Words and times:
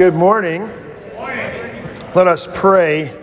Good 0.00 0.14
morning. 0.14 0.62
Let 2.14 2.26
us 2.26 2.48
pray. 2.54 3.14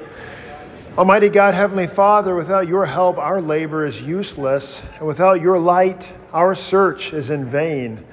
Almighty 0.95 1.27
God, 1.27 1.55
Heavenly 1.55 1.87
Father, 1.87 2.35
without 2.35 2.67
your 2.67 2.85
help, 2.85 3.17
our 3.17 3.41
labor 3.41 3.83
is 3.83 3.99
useless, 3.99 4.83
and 4.99 5.07
without 5.07 5.41
your 5.41 5.57
light, 5.57 6.07
our 6.33 6.53
search 6.53 7.13
is 7.13 7.31
in 7.31 7.45
vain. 7.45 8.05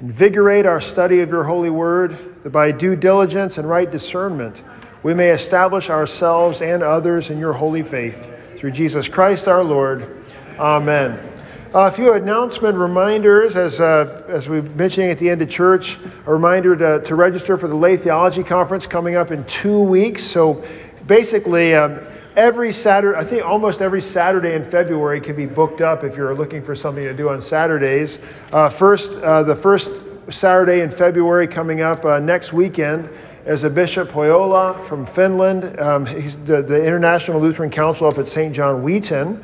Invigorate 0.00 0.64
our 0.64 0.80
study 0.80 1.20
of 1.20 1.28
your 1.28 1.44
holy 1.44 1.68
word, 1.68 2.42
that 2.42 2.48
by 2.48 2.72
due 2.72 2.96
diligence 2.96 3.58
and 3.58 3.68
right 3.68 3.90
discernment, 3.90 4.62
we 5.02 5.12
may 5.12 5.28
establish 5.28 5.90
ourselves 5.90 6.62
and 6.62 6.82
others 6.82 7.28
in 7.28 7.38
your 7.38 7.52
holy 7.52 7.82
faith. 7.82 8.30
Through 8.56 8.70
Jesus 8.70 9.08
Christ 9.08 9.46
our 9.46 9.62
Lord. 9.62 10.24
Amen. 10.58 11.35
A 11.78 11.92
few 11.92 12.14
announcement 12.14 12.78
reminders, 12.78 13.54
as, 13.54 13.82
uh, 13.82 14.22
as 14.28 14.48
we 14.48 14.56
have 14.56 14.76
mentioning 14.76 15.10
at 15.10 15.18
the 15.18 15.28
end 15.28 15.42
of 15.42 15.50
church, 15.50 15.98
a 16.24 16.32
reminder 16.32 16.74
to, 16.74 17.06
to 17.06 17.14
register 17.14 17.58
for 17.58 17.68
the 17.68 17.74
Lay 17.74 17.98
Theology 17.98 18.42
Conference 18.42 18.86
coming 18.86 19.14
up 19.14 19.30
in 19.30 19.44
two 19.44 19.82
weeks. 19.82 20.24
So 20.24 20.64
basically, 21.06 21.74
um, 21.74 22.00
every 22.34 22.72
Saturday, 22.72 23.18
I 23.18 23.24
think 23.24 23.44
almost 23.44 23.82
every 23.82 24.00
Saturday 24.00 24.54
in 24.54 24.64
February 24.64 25.20
can 25.20 25.36
be 25.36 25.44
booked 25.44 25.82
up 25.82 26.02
if 26.02 26.16
you're 26.16 26.34
looking 26.34 26.62
for 26.62 26.74
something 26.74 27.04
to 27.04 27.12
do 27.12 27.28
on 27.28 27.42
Saturdays. 27.42 28.20
Uh, 28.52 28.70
first, 28.70 29.12
uh, 29.18 29.42
the 29.42 29.54
first 29.54 29.90
Saturday 30.30 30.80
in 30.80 30.90
February 30.90 31.46
coming 31.46 31.82
up 31.82 32.06
uh, 32.06 32.18
next 32.18 32.54
weekend 32.54 33.10
is 33.44 33.64
a 33.64 33.68
Bishop 33.68 34.08
Pohjola 34.08 34.82
from 34.86 35.04
Finland. 35.04 35.78
Um, 35.78 36.06
he's 36.06 36.36
the, 36.36 36.62
the 36.62 36.82
International 36.82 37.38
Lutheran 37.38 37.68
Council 37.68 38.08
up 38.08 38.16
at 38.16 38.28
St. 38.28 38.54
John 38.54 38.82
Wheaton. 38.82 39.42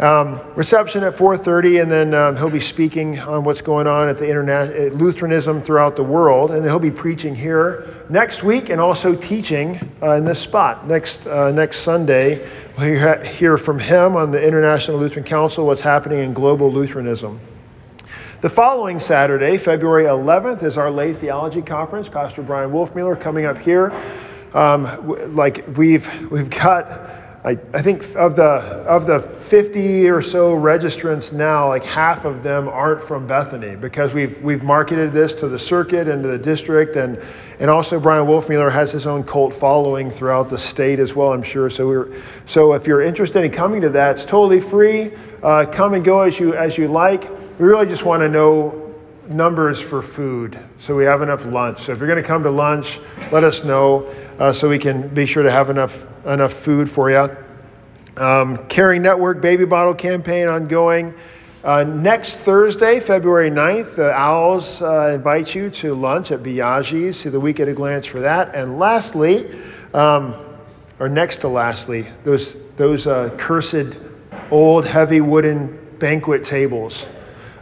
Um, 0.00 0.40
reception 0.56 1.04
at 1.04 1.14
4.30 1.14 1.82
and 1.82 1.88
then 1.88 2.14
um, 2.14 2.36
he'll 2.36 2.50
be 2.50 2.58
speaking 2.58 3.16
on 3.20 3.44
what's 3.44 3.60
going 3.60 3.86
on 3.86 4.08
at 4.08 4.18
the 4.18 4.24
interna- 4.24 4.92
lutheranism 4.98 5.62
throughout 5.62 5.94
the 5.94 6.02
world 6.02 6.50
and 6.50 6.64
he'll 6.64 6.80
be 6.80 6.90
preaching 6.90 7.32
here 7.32 7.94
next 8.08 8.42
week 8.42 8.70
and 8.70 8.80
also 8.80 9.14
teaching 9.14 9.78
uh, 10.02 10.14
in 10.14 10.24
this 10.24 10.40
spot 10.40 10.88
next, 10.88 11.28
uh, 11.28 11.52
next 11.52 11.78
sunday. 11.78 12.44
We'll 12.76 13.22
hear, 13.22 13.56
from 13.56 13.78
him 13.78 14.16
on 14.16 14.32
the 14.32 14.44
international 14.44 14.98
lutheran 14.98 15.24
council 15.24 15.64
what's 15.64 15.80
happening 15.80 16.18
in 16.18 16.32
global 16.32 16.72
lutheranism. 16.72 17.38
The 18.40 18.50
following 18.50 18.98
saturday 18.98 19.58
february 19.58 20.06
11th 20.06 20.64
is 20.64 20.76
our 20.76 20.90
lay 20.90 21.14
theology 21.14 21.62
conference. 21.62 22.08
Pastor 22.08 22.42
bryan 22.42 22.72
wolfmueller 22.72 23.20
coming 23.20 23.44
up 23.44 23.58
here. 23.58 23.92
Um, 24.54 25.36
like 25.36 25.64
we've, 25.76 26.10
we've 26.32 26.50
got 26.50 27.23
I, 27.44 27.58
I 27.74 27.82
think 27.82 28.04
of 28.16 28.36
the, 28.36 28.42
of 28.42 29.04
the 29.04 29.20
50 29.20 30.08
or 30.08 30.22
so 30.22 30.56
registrants 30.56 31.30
now, 31.30 31.68
like 31.68 31.84
half 31.84 32.24
of 32.24 32.42
them 32.42 32.68
aren't 32.68 33.04
from 33.04 33.26
Bethany 33.26 33.76
because 33.76 34.14
we've, 34.14 34.42
we've 34.42 34.62
marketed 34.62 35.12
this 35.12 35.34
to 35.36 35.48
the 35.48 35.58
circuit 35.58 36.08
and 36.08 36.22
to 36.22 36.28
the 36.30 36.38
district. 36.38 36.96
And, 36.96 37.20
and 37.60 37.68
also, 37.68 38.00
Bryan 38.00 38.26
Wolfmueller 38.26 38.72
has 38.72 38.92
his 38.92 39.06
own 39.06 39.24
cult 39.24 39.52
following 39.52 40.10
throughout 40.10 40.48
the 40.48 40.56
state 40.56 40.98
as 40.98 41.14
well, 41.14 41.34
I'm 41.34 41.42
sure. 41.42 41.68
So, 41.68 41.86
we're, 41.86 42.22
so 42.46 42.72
if 42.72 42.86
you're 42.86 43.02
interested 43.02 43.44
in 43.44 43.52
coming 43.52 43.82
to 43.82 43.90
that, 43.90 44.12
it's 44.12 44.24
totally 44.24 44.60
free. 44.60 45.12
Uh, 45.42 45.66
come 45.66 45.92
and 45.92 46.02
go 46.02 46.22
as 46.22 46.40
you, 46.40 46.54
as 46.54 46.78
you 46.78 46.88
like. 46.88 47.28
We 47.58 47.66
really 47.66 47.86
just 47.86 48.04
want 48.04 48.22
to 48.22 48.28
know 48.30 48.83
numbers 49.28 49.80
for 49.80 50.02
food 50.02 50.58
so 50.78 50.94
we 50.94 51.04
have 51.04 51.22
enough 51.22 51.44
lunch. 51.46 51.82
So 51.82 51.92
if 51.92 51.98
you're 51.98 52.08
going 52.08 52.22
to 52.22 52.26
come 52.26 52.42
to 52.42 52.50
lunch, 52.50 53.00
let 53.32 53.44
us 53.44 53.64
know 53.64 54.06
uh, 54.38 54.52
so 54.52 54.68
we 54.68 54.78
can 54.78 55.08
be 55.08 55.26
sure 55.26 55.42
to 55.42 55.50
have 55.50 55.70
enough, 55.70 56.06
enough 56.26 56.52
food 56.52 56.90
for 56.90 57.10
you. 57.10 57.34
Um, 58.16 58.66
Caring 58.68 59.02
Network 59.02 59.40
Baby 59.40 59.64
Bottle 59.64 59.94
Campaign 59.94 60.48
ongoing. 60.48 61.14
Uh, 61.64 61.82
next 61.82 62.36
Thursday, 62.36 63.00
February 63.00 63.50
9th, 63.50 63.96
the 63.96 64.12
Owls 64.12 64.82
uh, 64.82 65.12
invite 65.14 65.54
you 65.54 65.70
to 65.70 65.94
lunch 65.94 66.30
at 66.30 66.42
Biaggi's. 66.42 67.18
See 67.18 67.30
the 67.30 67.40
week 67.40 67.58
at 67.58 67.68
a 67.68 67.72
glance 67.72 68.04
for 68.04 68.20
that. 68.20 68.54
And 68.54 68.78
lastly, 68.78 69.58
um, 69.94 70.34
or 71.00 71.08
next 71.08 71.38
to 71.38 71.48
lastly, 71.48 72.06
those, 72.22 72.54
those 72.76 73.06
uh, 73.06 73.34
cursed 73.38 73.98
old 74.50 74.84
heavy 74.84 75.22
wooden 75.22 75.78
banquet 75.98 76.44
tables. 76.44 77.06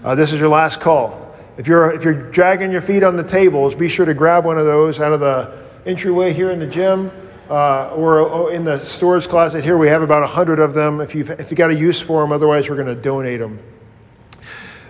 Uh, 0.04 0.16
this 0.16 0.32
is 0.32 0.40
your 0.40 0.48
last 0.48 0.80
call. 0.80 1.21
If 1.62 1.68
you're, 1.68 1.92
if 1.92 2.02
you're 2.02 2.28
dragging 2.32 2.72
your 2.72 2.80
feet 2.80 3.04
on 3.04 3.14
the 3.14 3.22
tables, 3.22 3.76
be 3.76 3.88
sure 3.88 4.04
to 4.04 4.14
grab 4.14 4.44
one 4.44 4.58
of 4.58 4.66
those 4.66 4.98
out 4.98 5.12
of 5.12 5.20
the 5.20 5.56
entryway 5.86 6.32
here 6.32 6.50
in 6.50 6.58
the 6.58 6.66
gym 6.66 7.12
uh, 7.48 7.90
or, 7.90 8.18
or, 8.18 8.52
in 8.52 8.64
the 8.64 8.84
storage 8.84 9.28
closet 9.28 9.62
here. 9.62 9.78
We 9.78 9.86
have 9.86 10.02
about 10.02 10.22
100 10.22 10.58
of 10.58 10.74
them 10.74 11.00
if 11.00 11.14
you've, 11.14 11.30
if 11.30 11.52
you 11.52 11.56
got 11.56 11.70
a 11.70 11.74
use 11.74 12.00
for 12.00 12.20
them, 12.20 12.32
otherwise, 12.32 12.68
we're 12.68 12.74
going 12.74 12.88
to 12.88 13.00
donate 13.00 13.38
them. 13.38 13.60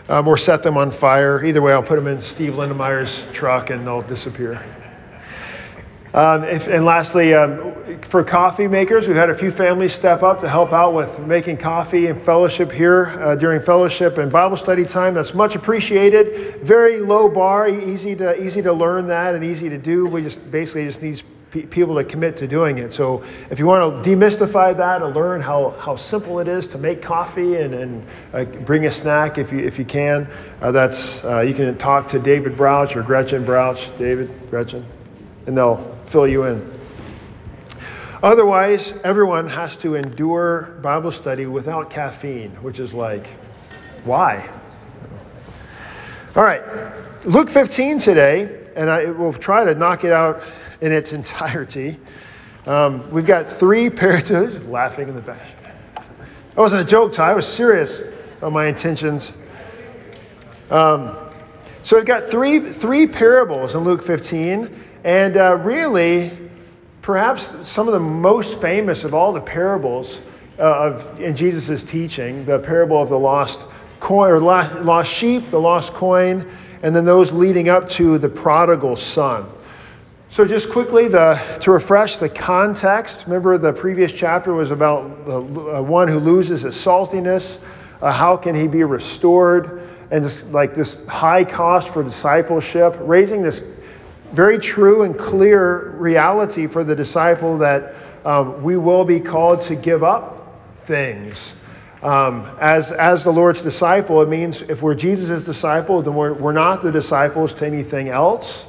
Um, 0.08 0.26
or 0.26 0.38
set 0.38 0.62
them 0.62 0.78
on 0.78 0.90
fire. 0.90 1.44
Either 1.44 1.60
way, 1.60 1.74
I'll 1.74 1.82
put 1.82 1.96
them 1.96 2.06
in 2.06 2.22
Steve 2.22 2.54
Lindemeyer's 2.54 3.22
truck 3.32 3.68
and 3.68 3.86
they'll 3.86 4.00
disappear. 4.00 4.64
Um, 6.14 6.44
if, 6.44 6.66
and 6.66 6.84
lastly, 6.84 7.32
um, 7.32 7.74
for 8.02 8.22
coffee 8.22 8.68
makers, 8.68 9.08
we've 9.08 9.16
had 9.16 9.30
a 9.30 9.34
few 9.34 9.50
families 9.50 9.94
step 9.94 10.22
up 10.22 10.40
to 10.42 10.48
help 10.48 10.72
out 10.72 10.92
with 10.92 11.18
making 11.20 11.56
coffee 11.56 12.08
and 12.08 12.20
fellowship 12.22 12.70
here 12.70 13.06
uh, 13.20 13.34
during 13.34 13.62
fellowship 13.62 14.18
and 14.18 14.30
Bible 14.30 14.58
study 14.58 14.84
time. 14.84 15.14
That's 15.14 15.32
much 15.32 15.56
appreciated. 15.56 16.60
Very 16.62 17.00
low 17.00 17.30
bar, 17.30 17.66
easy 17.68 18.14
to 18.16 18.42
easy 18.42 18.60
to 18.60 18.72
learn 18.72 19.06
that 19.06 19.34
and 19.34 19.42
easy 19.42 19.70
to 19.70 19.78
do. 19.78 20.06
We 20.06 20.20
just 20.20 20.50
basically 20.50 20.84
just 20.84 21.00
need 21.00 21.22
people 21.50 21.94
to 21.96 22.04
commit 22.04 22.36
to 22.38 22.46
doing 22.46 22.78
it. 22.78 22.94
So 22.94 23.22
if 23.50 23.58
you 23.58 23.66
want 23.66 24.02
to 24.02 24.10
demystify 24.10 24.76
that 24.76 25.02
and 25.02 25.14
learn 25.14 25.40
how, 25.40 25.70
how 25.70 25.96
simple 25.96 26.38
it 26.40 26.48
is 26.48 26.66
to 26.68 26.78
make 26.78 27.02
coffee 27.02 27.56
and, 27.56 27.74
and 27.74 28.06
uh, 28.32 28.44
bring 28.44 28.86
a 28.86 28.92
snack 28.92 29.36
if 29.36 29.52
you, 29.52 29.58
if 29.58 29.78
you 29.78 29.84
can, 29.84 30.26
uh, 30.62 30.72
that's, 30.72 31.22
uh, 31.24 31.40
you 31.40 31.52
can 31.52 31.76
talk 31.76 32.08
to 32.08 32.18
David 32.18 32.56
Brouch 32.56 32.96
or 32.96 33.02
Gretchen 33.02 33.44
Brouch. 33.44 33.90
David, 33.98 34.30
Gretchen, 34.48 34.82
and 35.46 35.56
they'll 35.56 35.98
fill 36.12 36.28
you 36.28 36.44
in. 36.44 36.70
Otherwise, 38.22 38.92
everyone 39.02 39.48
has 39.48 39.76
to 39.78 39.94
endure 39.94 40.78
Bible 40.82 41.10
study 41.10 41.46
without 41.46 41.88
caffeine, 41.88 42.50
which 42.62 42.78
is 42.78 42.92
like, 42.92 43.28
why? 44.04 44.46
All 46.36 46.44
right, 46.44 46.62
Luke 47.24 47.48
15 47.48 47.98
today, 47.98 48.60
and 48.76 48.90
I 48.90 49.06
will 49.06 49.32
try 49.32 49.64
to 49.64 49.74
knock 49.74 50.04
it 50.04 50.12
out 50.12 50.42
in 50.82 50.92
its 50.92 51.14
entirety. 51.14 51.98
Um, 52.66 53.10
we've 53.10 53.26
got 53.26 53.48
three 53.48 53.88
pairs 53.88 54.30
laughing 54.68 55.08
in 55.08 55.14
the 55.14 55.22
back. 55.22 55.46
That 55.94 56.56
wasn't 56.56 56.82
a 56.82 56.84
joke, 56.84 57.12
Ty. 57.12 57.30
I 57.30 57.34
was 57.34 57.48
serious 57.48 58.02
on 58.42 58.52
my 58.52 58.66
intentions. 58.66 59.32
Um, 60.70 61.16
so 61.82 61.96
we've 61.96 62.04
got 62.04 62.30
three, 62.30 62.70
three 62.70 63.06
parables 63.06 63.74
in 63.74 63.82
Luke 63.82 64.02
15, 64.02 64.91
and 65.04 65.36
uh, 65.36 65.56
really, 65.58 66.30
perhaps 67.00 67.52
some 67.68 67.88
of 67.88 67.94
the 67.94 68.00
most 68.00 68.60
famous 68.60 69.04
of 69.04 69.14
all 69.14 69.32
the 69.32 69.40
parables 69.40 70.20
uh, 70.58 70.62
of, 70.62 71.20
in 71.20 71.34
Jesus' 71.34 71.82
teaching, 71.82 72.44
the 72.44 72.58
parable 72.58 73.02
of 73.02 73.08
the 73.08 73.18
lost 73.18 73.60
coin 73.98 74.30
or 74.30 74.40
lost, 74.40 75.10
sheep, 75.10 75.50
the 75.50 75.58
lost 75.58 75.92
coin, 75.92 76.48
and 76.82 76.94
then 76.94 77.04
those 77.04 77.32
leading 77.32 77.68
up 77.68 77.88
to 77.88 78.18
the 78.18 78.28
prodigal 78.28 78.96
son. 78.96 79.46
So, 80.30 80.44
just 80.44 80.70
quickly, 80.70 81.08
the, 81.08 81.38
to 81.60 81.72
refresh 81.72 82.16
the 82.16 82.28
context, 82.28 83.24
remember 83.26 83.58
the 83.58 83.72
previous 83.72 84.12
chapter 84.12 84.54
was 84.54 84.70
about 84.70 85.26
the 85.26 85.40
uh, 85.40 85.82
one 85.82 86.08
who 86.08 86.18
loses 86.18 86.62
his 86.62 86.74
saltiness. 86.74 87.58
Uh, 88.00 88.10
how 88.10 88.36
can 88.36 88.54
he 88.54 88.66
be 88.66 88.82
restored? 88.82 89.88
And 90.10 90.24
just 90.24 90.46
like 90.46 90.74
this 90.74 90.98
high 91.06 91.44
cost 91.44 91.90
for 91.90 92.02
discipleship, 92.02 92.96
raising 93.00 93.42
this 93.42 93.62
very 94.32 94.58
true 94.58 95.02
and 95.02 95.18
clear 95.18 95.90
reality 95.90 96.66
for 96.66 96.84
the 96.84 96.96
disciple 96.96 97.58
that 97.58 97.94
um, 98.24 98.62
we 98.62 98.76
will 98.76 99.04
be 99.04 99.20
called 99.20 99.60
to 99.62 99.74
give 99.74 100.02
up 100.02 100.56
things. 100.84 101.54
Um, 102.02 102.48
as, 102.58 102.90
as 102.90 103.22
the 103.22 103.32
Lord's 103.32 103.62
disciple, 103.62 104.22
it 104.22 104.28
means 104.28 104.62
if 104.62 104.82
we're 104.82 104.94
Jesus' 104.94 105.44
disciple, 105.44 106.02
then 106.02 106.14
we're, 106.14 106.32
we're 106.32 106.52
not 106.52 106.82
the 106.82 106.90
disciples 106.90 107.54
to 107.54 107.66
anything 107.66 108.08
else. 108.08 108.64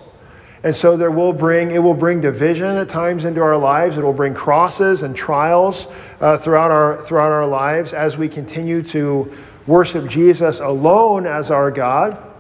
And 0.63 0.75
so 0.75 0.95
there 0.95 1.11
will 1.11 1.33
bring, 1.33 1.71
it 1.71 1.79
will 1.79 1.93
bring 1.93 2.21
division 2.21 2.77
at 2.77 2.89
times 2.89 3.25
into 3.25 3.41
our 3.41 3.57
lives. 3.57 3.97
It 3.97 4.03
will 4.03 4.13
bring 4.13 4.33
crosses 4.33 5.01
and 5.01 5.15
trials 5.15 5.87
uh, 6.19 6.37
throughout, 6.37 6.71
our, 6.71 7.03
throughout 7.05 7.31
our 7.31 7.47
lives 7.47 7.93
as 7.93 8.17
we 8.17 8.29
continue 8.29 8.81
to 8.83 9.31
worship 9.65 10.07
Jesus 10.07 10.59
alone 10.59 11.25
as 11.25 11.51
our 11.51 11.71
God 11.71 12.32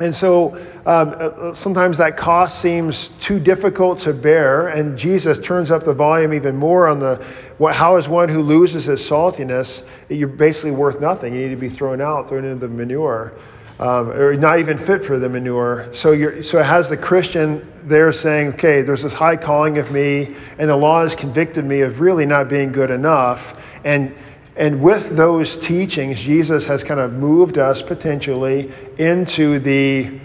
and 0.00 0.14
so 0.14 0.56
um, 0.86 1.14
uh, 1.18 1.54
sometimes 1.54 1.98
that 1.98 2.16
cost 2.16 2.60
seems 2.60 3.08
too 3.20 3.40
difficult 3.40 3.98
to 4.00 4.12
bear, 4.12 4.68
and 4.68 4.96
Jesus 4.96 5.38
turns 5.38 5.70
up 5.70 5.82
the 5.82 5.92
volume 5.92 6.32
even 6.32 6.56
more 6.56 6.86
on 6.86 6.98
the 7.00 7.16
what, 7.58 7.74
how 7.74 7.96
is 7.96 8.08
one 8.08 8.28
who 8.28 8.40
loses 8.40 8.84
his 8.84 9.00
saltiness? 9.00 9.82
You're 10.08 10.28
basically 10.28 10.70
worth 10.70 11.00
nothing. 11.00 11.34
You 11.34 11.48
need 11.48 11.54
to 11.54 11.60
be 11.60 11.68
thrown 11.68 12.00
out, 12.00 12.28
thrown 12.28 12.44
into 12.44 12.66
the 12.66 12.72
manure, 12.72 13.34
um, 13.80 14.10
or 14.10 14.34
not 14.34 14.60
even 14.60 14.78
fit 14.78 15.04
for 15.04 15.18
the 15.18 15.28
manure. 15.28 15.88
So, 15.92 16.12
you're, 16.12 16.42
so 16.42 16.58
it 16.58 16.66
has 16.66 16.88
the 16.88 16.96
Christian 16.96 17.66
there 17.84 18.12
saying, 18.12 18.48
okay, 18.54 18.82
there's 18.82 19.02
this 19.02 19.12
high 19.12 19.36
calling 19.36 19.78
of 19.78 19.90
me, 19.90 20.36
and 20.58 20.70
the 20.70 20.76
law 20.76 21.02
has 21.02 21.14
convicted 21.16 21.64
me 21.64 21.80
of 21.80 22.00
really 22.00 22.26
not 22.26 22.48
being 22.48 22.70
good 22.70 22.90
enough. 22.90 23.60
And 23.84 24.14
and 24.58 24.82
with 24.82 25.10
those 25.10 25.56
teachings, 25.56 26.20
Jesus 26.20 26.64
has 26.66 26.82
kind 26.82 26.98
of 26.98 27.12
moved 27.12 27.58
us 27.58 27.80
potentially 27.80 28.72
into 28.98 29.60
the 29.60 30.18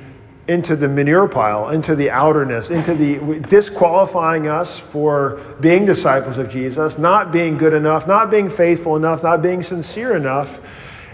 into 0.45 0.75
the 0.75 0.89
manure 0.89 1.27
pile, 1.29 1.69
into 1.69 1.95
the 1.95 2.09
outerness, 2.09 2.69
into 2.69 2.93
the 2.93 3.39
disqualifying 3.47 4.47
us 4.47 4.77
for 4.77 5.39
being 5.61 5.85
disciples 5.85 6.37
of 6.37 6.49
Jesus, 6.49 6.97
not 6.97 7.31
being 7.31 7.57
good 7.57 7.73
enough, 7.73 8.07
not 8.07 8.29
being 8.29 8.49
faithful 8.49 8.97
enough, 8.97 9.23
not 9.23 9.41
being 9.41 9.63
sincere 9.63 10.17
enough. 10.17 10.59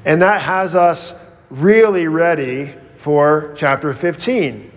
And 0.05 0.19
that 0.23 0.41
has 0.41 0.73
us 0.73 1.13
really 1.51 2.07
ready 2.07 2.73
for 2.95 3.53
chapter 3.55 3.93
15 3.93 4.71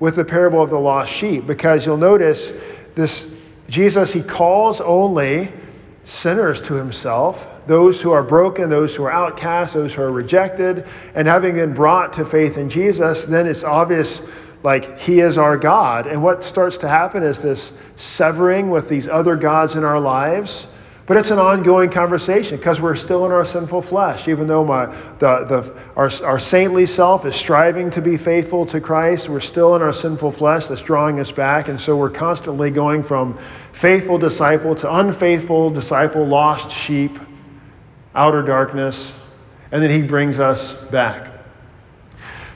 with 0.00 0.16
the 0.16 0.24
parable 0.24 0.62
of 0.62 0.70
the 0.70 0.80
lost 0.80 1.12
sheep 1.12 1.46
because 1.46 1.86
you'll 1.86 1.96
notice 1.96 2.52
this 2.96 3.28
Jesus 3.68 4.12
he 4.12 4.22
calls 4.22 4.80
only 4.80 5.52
sinners 6.04 6.60
to 6.62 6.74
himself 6.74 7.48
those 7.66 8.00
who 8.00 8.10
are 8.12 8.22
broken, 8.22 8.68
those 8.68 8.94
who 8.94 9.04
are 9.04 9.12
outcast, 9.12 9.74
those 9.74 9.94
who 9.94 10.02
are 10.02 10.12
rejected, 10.12 10.86
and 11.14 11.28
having 11.28 11.54
been 11.54 11.74
brought 11.74 12.12
to 12.14 12.24
faith 12.24 12.58
in 12.58 12.68
Jesus, 12.68 13.24
then 13.24 13.46
it's 13.46 13.64
obvious 13.64 14.22
like 14.62 14.98
he 14.98 15.20
is 15.20 15.38
our 15.38 15.56
God. 15.56 16.06
And 16.06 16.22
what 16.22 16.44
starts 16.44 16.76
to 16.78 16.88
happen 16.88 17.22
is 17.22 17.40
this 17.40 17.72
severing 17.96 18.70
with 18.70 18.88
these 18.88 19.08
other 19.08 19.36
gods 19.36 19.76
in 19.76 19.84
our 19.84 20.00
lives. 20.00 20.68
But 21.04 21.16
it's 21.16 21.32
an 21.32 21.40
ongoing 21.40 21.90
conversation 21.90 22.58
because 22.58 22.80
we're 22.80 22.94
still 22.94 23.26
in 23.26 23.32
our 23.32 23.44
sinful 23.44 23.82
flesh. 23.82 24.28
Even 24.28 24.46
though 24.46 24.64
my, 24.64 24.86
the, 25.18 25.44
the, 25.44 25.82
our, 25.96 26.08
our 26.24 26.38
saintly 26.38 26.86
self 26.86 27.26
is 27.26 27.34
striving 27.34 27.90
to 27.90 28.00
be 28.00 28.16
faithful 28.16 28.64
to 28.66 28.80
Christ, 28.80 29.28
we're 29.28 29.40
still 29.40 29.74
in 29.74 29.82
our 29.82 29.92
sinful 29.92 30.30
flesh 30.30 30.66
that's 30.66 30.80
drawing 30.80 31.18
us 31.18 31.32
back. 31.32 31.66
And 31.66 31.80
so 31.80 31.96
we're 31.96 32.08
constantly 32.08 32.70
going 32.70 33.02
from 33.02 33.36
faithful 33.72 34.16
disciple 34.16 34.76
to 34.76 34.94
unfaithful 34.94 35.70
disciple, 35.70 36.24
lost 36.24 36.70
sheep 36.70 37.18
outer 38.14 38.42
darkness, 38.42 39.12
and 39.70 39.82
then 39.82 39.90
he 39.90 40.06
brings 40.06 40.38
us 40.38 40.74
back. 40.90 41.32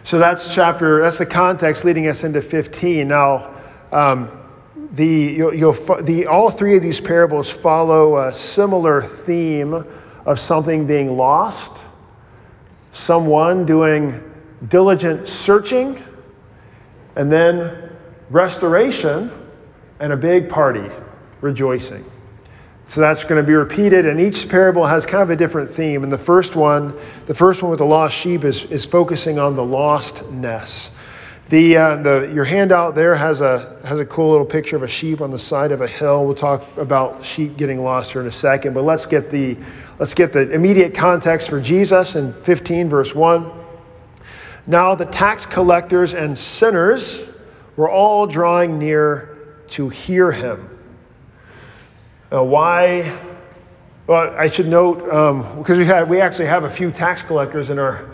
So 0.05 0.19
that's 0.19 0.55
chapter, 0.55 1.03
that's 1.03 1.19
the 1.19 1.27
context 1.27 1.85
leading 1.85 2.07
us 2.07 2.23
into 2.23 2.41
15. 2.41 3.09
Now, 3.09 3.55
um, 3.91 4.31
the, 4.93 5.07
you'll, 5.07 5.55
you'll, 5.55 6.03
the, 6.03 6.27
all 6.27 6.51
three 6.51 6.77
of 6.77 6.83
these 6.83 7.01
parables 7.01 7.51
follow 7.51 8.19
a 8.19 8.33
similar 8.33 9.03
theme 9.03 9.85
of 10.25 10.39
something 10.39 10.87
being 10.87 11.17
lost, 11.17 11.73
someone 12.93 13.67
doing 13.67 14.23
diligent 14.69 15.29
searching, 15.29 16.03
and 17.17 17.31
then 17.31 17.91
restoration 18.31 19.31
and 20.01 20.13
a 20.13 20.17
big 20.17 20.49
party, 20.49 20.89
rejoicing. 21.41 22.05
So 22.89 23.01
that's 23.01 23.25
going 23.25 23.43
to 23.43 23.47
be 23.47 23.53
repeated, 23.53 24.07
and 24.07 24.21
each 24.21 24.49
parable 24.49 24.87
has 24.87 25.05
kind 25.05 25.23
of 25.23 25.31
a 25.31 25.37
different 25.37 25.71
theme. 25.71 26.05
And 26.05 26.13
the 26.13 26.19
first 26.19 26.55
one, 26.55 26.97
the 27.27 27.35
first 27.35 27.63
one 27.63 27.71
with 27.71 27.81
the 27.81 27.87
lost 27.87 28.17
sheep, 28.17 28.45
is, 28.45 28.65
is 28.67 28.85
focusing 28.85 29.39
on 29.39 29.57
the 29.57 29.63
lostness. 29.63 30.91
The, 31.49 31.77
uh, 31.77 31.97
the, 31.97 32.31
your 32.35 32.45
handout 32.45 32.95
there 32.95 33.15
has 33.15 33.41
a, 33.41 33.81
has 33.85 34.01
a 34.01 34.05
cool 34.05 34.31
little 34.31 34.47
picture 34.47 34.75
of 34.75 34.83
a 34.83 34.89
sheep 34.89 35.21
on 35.21 35.31
the 35.31 35.39
side 35.39 35.71
of 35.71 35.81
a 35.81 35.87
hill. 35.87 36.25
We'll 36.25 36.35
talk 36.35 36.65
about 36.77 37.25
sheep 37.25 37.57
getting 37.57 37.83
lost 37.85 38.13
here 38.13 38.21
in 38.21 38.27
a 38.27 38.33
second, 38.33 38.75
but 38.75 38.83
let's 38.83 39.07
get 39.07 39.31
the, 39.31 39.57
let's 40.01 40.15
get 40.15 40.33
the 40.33 40.51
immediate 40.51 40.95
context 40.95 41.49
for 41.49 41.61
Jesus 41.61 42.17
in 42.17 42.33
15, 42.43 42.89
verse 42.89 43.15
1. 43.15 43.49
Now 44.67 44.97
the 44.97 45.07
tax 45.07 45.47
collectors 45.47 46.15
and 46.15 46.37
sinners 46.37 47.23
were 47.77 47.91
all 47.91 48.27
drawing 48.27 48.79
near 48.79 49.39
to 49.69 49.89
hear 49.89 50.33
him. 50.33 50.76
Uh, 52.33 52.43
why? 52.43 53.17
Well, 54.09 54.35
I 54.37 54.49
should 54.51 54.67
note 54.67 55.05
because 55.59 55.71
um, 55.71 55.79
we 55.79 55.85
had 55.85 56.09
we 56.09 56.21
actually 56.21 56.47
have 56.47 56.65
a 56.65 56.71
few 56.71 56.91
tax 56.91 57.23
collectors 57.23 57.71
in 57.71 57.79
our 57.79 58.11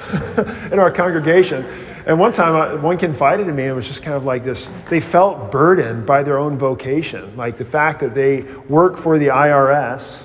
in 0.72 0.78
our 0.78 0.90
congregation, 0.90 1.64
and 2.06 2.18
one 2.18 2.32
time 2.32 2.54
I, 2.54 2.72
uh, 2.72 2.76
one 2.78 2.98
confided 2.98 3.46
to 3.46 3.52
me 3.52 3.64
it 3.64 3.72
was 3.72 3.86
just 3.86 4.02
kind 4.02 4.14
of 4.14 4.26
like 4.26 4.44
this. 4.44 4.68
They 4.90 5.00
felt 5.00 5.50
burdened 5.50 6.04
by 6.04 6.22
their 6.22 6.38
own 6.38 6.58
vocation, 6.58 7.34
like 7.38 7.56
the 7.56 7.64
fact 7.64 8.00
that 8.00 8.14
they 8.14 8.42
work 8.68 8.98
for 8.98 9.18
the 9.18 9.28
IRS. 9.28 10.22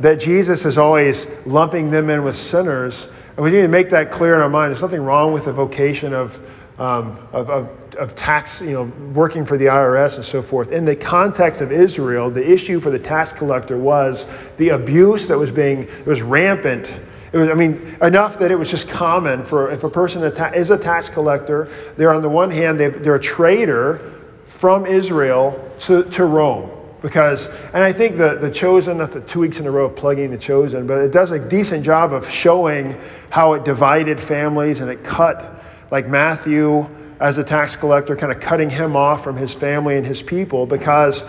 That 0.00 0.16
Jesus 0.16 0.64
is 0.64 0.76
always 0.76 1.26
lumping 1.46 1.90
them 1.90 2.10
in 2.10 2.24
with 2.24 2.36
sinners, 2.36 3.06
and 3.36 3.44
we 3.44 3.50
need 3.50 3.62
to 3.62 3.68
make 3.68 3.88
that 3.90 4.10
clear 4.10 4.34
in 4.34 4.42
our 4.42 4.50
mind. 4.50 4.70
There's 4.72 4.82
nothing 4.82 5.02
wrong 5.02 5.32
with 5.32 5.44
the 5.44 5.52
vocation 5.52 6.12
of 6.12 6.38
um, 6.78 7.18
of, 7.32 7.48
of, 7.48 7.83
of, 7.96 8.14
tax, 8.14 8.60
you 8.60 8.72
know, 8.72 8.84
working 9.12 9.44
for 9.44 9.56
the 9.56 9.66
IRS 9.66 10.16
and 10.16 10.24
so 10.24 10.42
forth. 10.42 10.70
In 10.72 10.84
the 10.84 10.96
context 10.96 11.60
of 11.60 11.72
Israel, 11.72 12.30
the 12.30 12.48
issue 12.48 12.80
for 12.80 12.90
the 12.90 12.98
tax 12.98 13.32
collector 13.32 13.76
was 13.78 14.26
the 14.56 14.70
abuse 14.70 15.26
that 15.28 15.38
was 15.38 15.50
being, 15.50 15.80
it 15.84 16.06
was 16.06 16.22
rampant. 16.22 16.88
It 17.32 17.38
was, 17.38 17.48
I 17.48 17.54
mean, 17.54 17.96
enough 18.02 18.38
that 18.38 18.50
it 18.50 18.56
was 18.56 18.70
just 18.70 18.88
common 18.88 19.44
for 19.44 19.70
if 19.70 19.84
a 19.84 19.90
person 19.90 20.22
is 20.22 20.70
a 20.70 20.78
tax 20.78 21.08
collector, 21.08 21.68
they're 21.96 22.12
on 22.12 22.22
the 22.22 22.28
one 22.28 22.50
hand, 22.50 22.78
they're 22.78 23.14
a 23.14 23.20
traitor 23.20 24.12
from 24.46 24.86
Israel 24.86 25.72
to, 25.80 26.04
to 26.10 26.24
Rome 26.24 26.70
because 27.02 27.48
and 27.74 27.84
i 27.84 27.92
think 27.92 28.16
the, 28.16 28.38
the 28.38 28.50
chosen 28.50 28.96
not 28.96 29.12
the 29.12 29.20
two 29.20 29.40
weeks 29.40 29.58
in 29.58 29.66
a 29.66 29.70
row 29.70 29.84
of 29.84 29.94
plugging 29.94 30.30
the 30.30 30.38
chosen 30.38 30.86
but 30.86 31.02
it 31.02 31.12
does 31.12 31.32
a 31.32 31.38
decent 31.38 31.84
job 31.84 32.14
of 32.14 32.26
showing 32.30 32.98
how 33.28 33.52
it 33.52 33.62
divided 33.62 34.18
families 34.18 34.80
and 34.80 34.90
it 34.90 35.04
cut 35.04 35.62
like 35.90 36.08
Matthew 36.08 36.88
as 37.24 37.38
a 37.38 37.42
tax 37.42 37.74
collector, 37.74 38.14
kind 38.14 38.30
of 38.30 38.38
cutting 38.38 38.68
him 38.68 38.94
off 38.94 39.24
from 39.24 39.34
his 39.34 39.54
family 39.54 39.96
and 39.96 40.06
his 40.06 40.20
people 40.20 40.66
because 40.66 41.24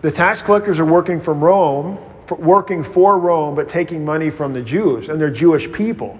the 0.00 0.10
tax 0.10 0.40
collectors 0.40 0.80
are 0.80 0.86
working 0.86 1.20
from 1.20 1.44
Rome, 1.44 1.98
working 2.30 2.82
for 2.82 3.18
Rome, 3.18 3.54
but 3.54 3.68
taking 3.68 4.06
money 4.06 4.30
from 4.30 4.54
the 4.54 4.62
Jews, 4.62 5.10
and 5.10 5.20
they're 5.20 5.28
Jewish 5.28 5.70
people. 5.70 6.18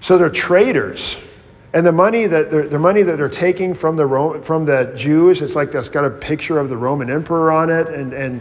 So 0.00 0.16
they're 0.16 0.30
traitors. 0.30 1.16
And 1.74 1.86
the 1.86 1.92
money 1.92 2.26
that 2.26 2.50
they're, 2.50 2.66
the 2.66 2.78
money 2.78 3.02
that 3.02 3.18
they're 3.18 3.28
taking 3.28 3.74
from 3.74 3.94
the, 3.94 4.06
Rome, 4.06 4.42
from 4.42 4.64
the 4.64 4.90
Jews, 4.96 5.42
it's 5.42 5.54
like 5.54 5.70
that's 5.70 5.90
got 5.90 6.06
a 6.06 6.10
picture 6.10 6.58
of 6.58 6.70
the 6.70 6.78
Roman 6.78 7.10
emperor 7.10 7.52
on 7.52 7.68
it. 7.68 7.88
And, 7.88 8.14
and 8.14 8.40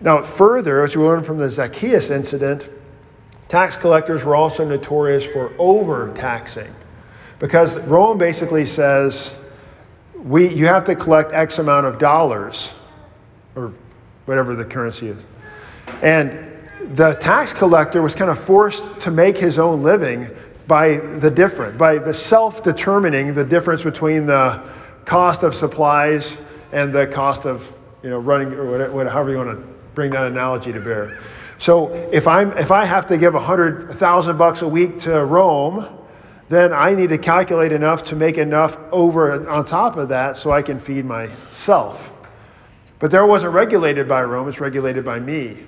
now, 0.00 0.22
further, 0.22 0.82
as 0.82 0.96
we 0.96 1.04
learn 1.04 1.22
from 1.22 1.36
the 1.36 1.50
Zacchaeus 1.50 2.08
incident, 2.08 2.70
tax 3.50 3.76
collectors 3.76 4.24
were 4.24 4.36
also 4.36 4.66
notorious 4.66 5.26
for 5.26 5.52
overtaxing. 5.58 6.74
Because 7.38 7.78
Rome 7.80 8.18
basically 8.18 8.66
says 8.66 9.34
we, 10.14 10.52
you 10.52 10.66
have 10.66 10.84
to 10.84 10.94
collect 10.94 11.32
X 11.32 11.58
amount 11.58 11.86
of 11.86 11.98
dollars, 11.98 12.72
or 13.54 13.72
whatever 14.26 14.54
the 14.54 14.64
currency 14.64 15.08
is. 15.08 15.24
And 16.02 16.44
the 16.94 17.14
tax 17.14 17.52
collector 17.52 18.02
was 18.02 18.14
kind 18.14 18.30
of 18.30 18.38
forced 18.38 19.00
to 19.00 19.10
make 19.10 19.36
his 19.36 19.58
own 19.58 19.82
living 19.82 20.28
by 20.66 20.96
the 20.96 21.30
difference, 21.30 21.78
by 21.78 22.12
self 22.12 22.62
determining 22.62 23.34
the 23.34 23.44
difference 23.44 23.82
between 23.82 24.26
the 24.26 24.62
cost 25.04 25.42
of 25.42 25.54
supplies 25.54 26.36
and 26.72 26.92
the 26.92 27.06
cost 27.06 27.46
of 27.46 27.72
you 28.02 28.10
know, 28.10 28.18
running, 28.18 28.52
or 28.52 28.70
whatever, 28.70 29.08
however 29.08 29.30
you 29.30 29.38
want 29.38 29.50
to 29.50 29.74
bring 29.94 30.10
that 30.10 30.26
analogy 30.26 30.72
to 30.72 30.80
bear. 30.80 31.18
So 31.58 31.92
if, 32.12 32.28
I'm, 32.28 32.56
if 32.56 32.70
I 32.70 32.84
have 32.84 33.06
to 33.06 33.18
give 33.18 33.34
a 33.34 33.40
hundred 33.40 33.94
thousand 33.94 34.36
bucks 34.36 34.62
a 34.62 34.68
week 34.68 34.98
to 35.00 35.24
Rome, 35.24 35.88
then 36.48 36.72
I 36.72 36.94
need 36.94 37.10
to 37.10 37.18
calculate 37.18 37.72
enough 37.72 38.04
to 38.04 38.16
make 38.16 38.38
enough 38.38 38.78
over 38.90 39.48
on 39.48 39.64
top 39.64 39.96
of 39.96 40.08
that 40.08 40.36
so 40.36 40.50
I 40.50 40.62
can 40.62 40.78
feed 40.78 41.04
myself. 41.04 42.12
But 42.98 43.10
there 43.10 43.26
wasn't 43.26 43.52
regulated 43.52 44.08
by 44.08 44.22
Rome, 44.24 44.48
it's 44.48 44.60
regulated 44.60 45.04
by 45.04 45.20
me. 45.20 45.58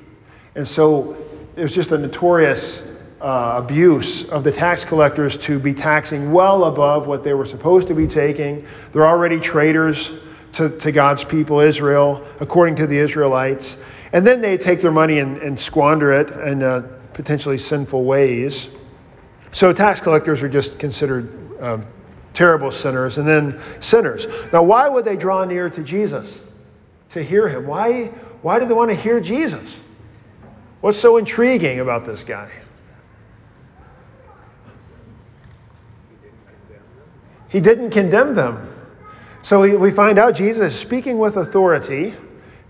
And 0.55 0.67
so 0.67 1.17
it 1.57 1.63
was 1.63 1.75
just 1.75 1.93
a 1.93 1.99
notorious 1.99 2.83
uh, 3.21 3.55
abuse 3.63 4.25
of 4.25 4.43
the 4.43 4.51
tax 4.51 4.85
collectors 4.85 5.37
to 5.37 5.59
be 5.59 5.75
taxing 5.75 6.33
well 6.33 6.65
above 6.65 7.07
what 7.07 7.23
they 7.23 7.35
were 7.35 7.47
supposed 7.47 7.87
to 7.89 7.95
be 7.95 8.07
taking. 8.07 8.67
They're 8.93 9.07
already 9.07 9.39
traitors 9.39 10.13
to, 10.55 10.71
to 10.79 10.91
God's 10.91 11.23
people, 11.25 11.61
Israel, 11.61 12.27
according 12.41 12.77
to 12.77 12.87
the 12.87 12.99
Israelites. 12.99 13.77
And 14.13 14.27
then 14.27 14.41
they 14.41 14.57
take 14.57 14.81
their 14.81 14.91
money 14.91 15.21
and, 15.21 15.37
and 15.39 15.61
squander 15.61 16.13
it 16.13 16.31
in 16.31 16.63
uh, 16.63 16.89
potentially 17.13 17.59
sinful 17.59 18.05
ways. 18.05 18.69
So 19.52 19.73
tax 19.73 20.00
collectors 20.00 20.42
are 20.42 20.49
just 20.49 20.78
considered 20.78 21.62
um, 21.62 21.87
terrible 22.33 22.71
sinners, 22.71 23.19
and 23.19 23.26
then 23.26 23.61
sinners. 23.80 24.26
Now, 24.52 24.62
why 24.62 24.88
would 24.88 25.04
they 25.04 25.16
draw 25.16 25.45
near 25.45 25.69
to 25.71 25.83
Jesus 25.83 26.40
to 27.11 27.23
hear 27.23 27.49
him? 27.49 27.66
Why, 27.66 28.04
why 28.42 28.59
do 28.61 28.66
they 28.66 28.75
want 28.75 28.90
to 28.90 28.97
hear 28.97 29.21
Jesus? 29.21 29.78
What's 30.80 30.99
so 30.99 31.16
intriguing 31.16 31.80
about 31.80 32.07
this 32.07 32.23
guy? 32.23 32.50
He 37.49 37.61
didn't 37.61 37.90
condemn 37.90 38.37
them. 38.37 38.73
So 39.42 39.61
we, 39.61 39.75
we 39.75 39.90
find 39.90 40.19
out 40.19 40.35
Jesus 40.35 40.73
is 40.73 40.78
speaking 40.78 41.19
with 41.19 41.37
authority 41.37 42.14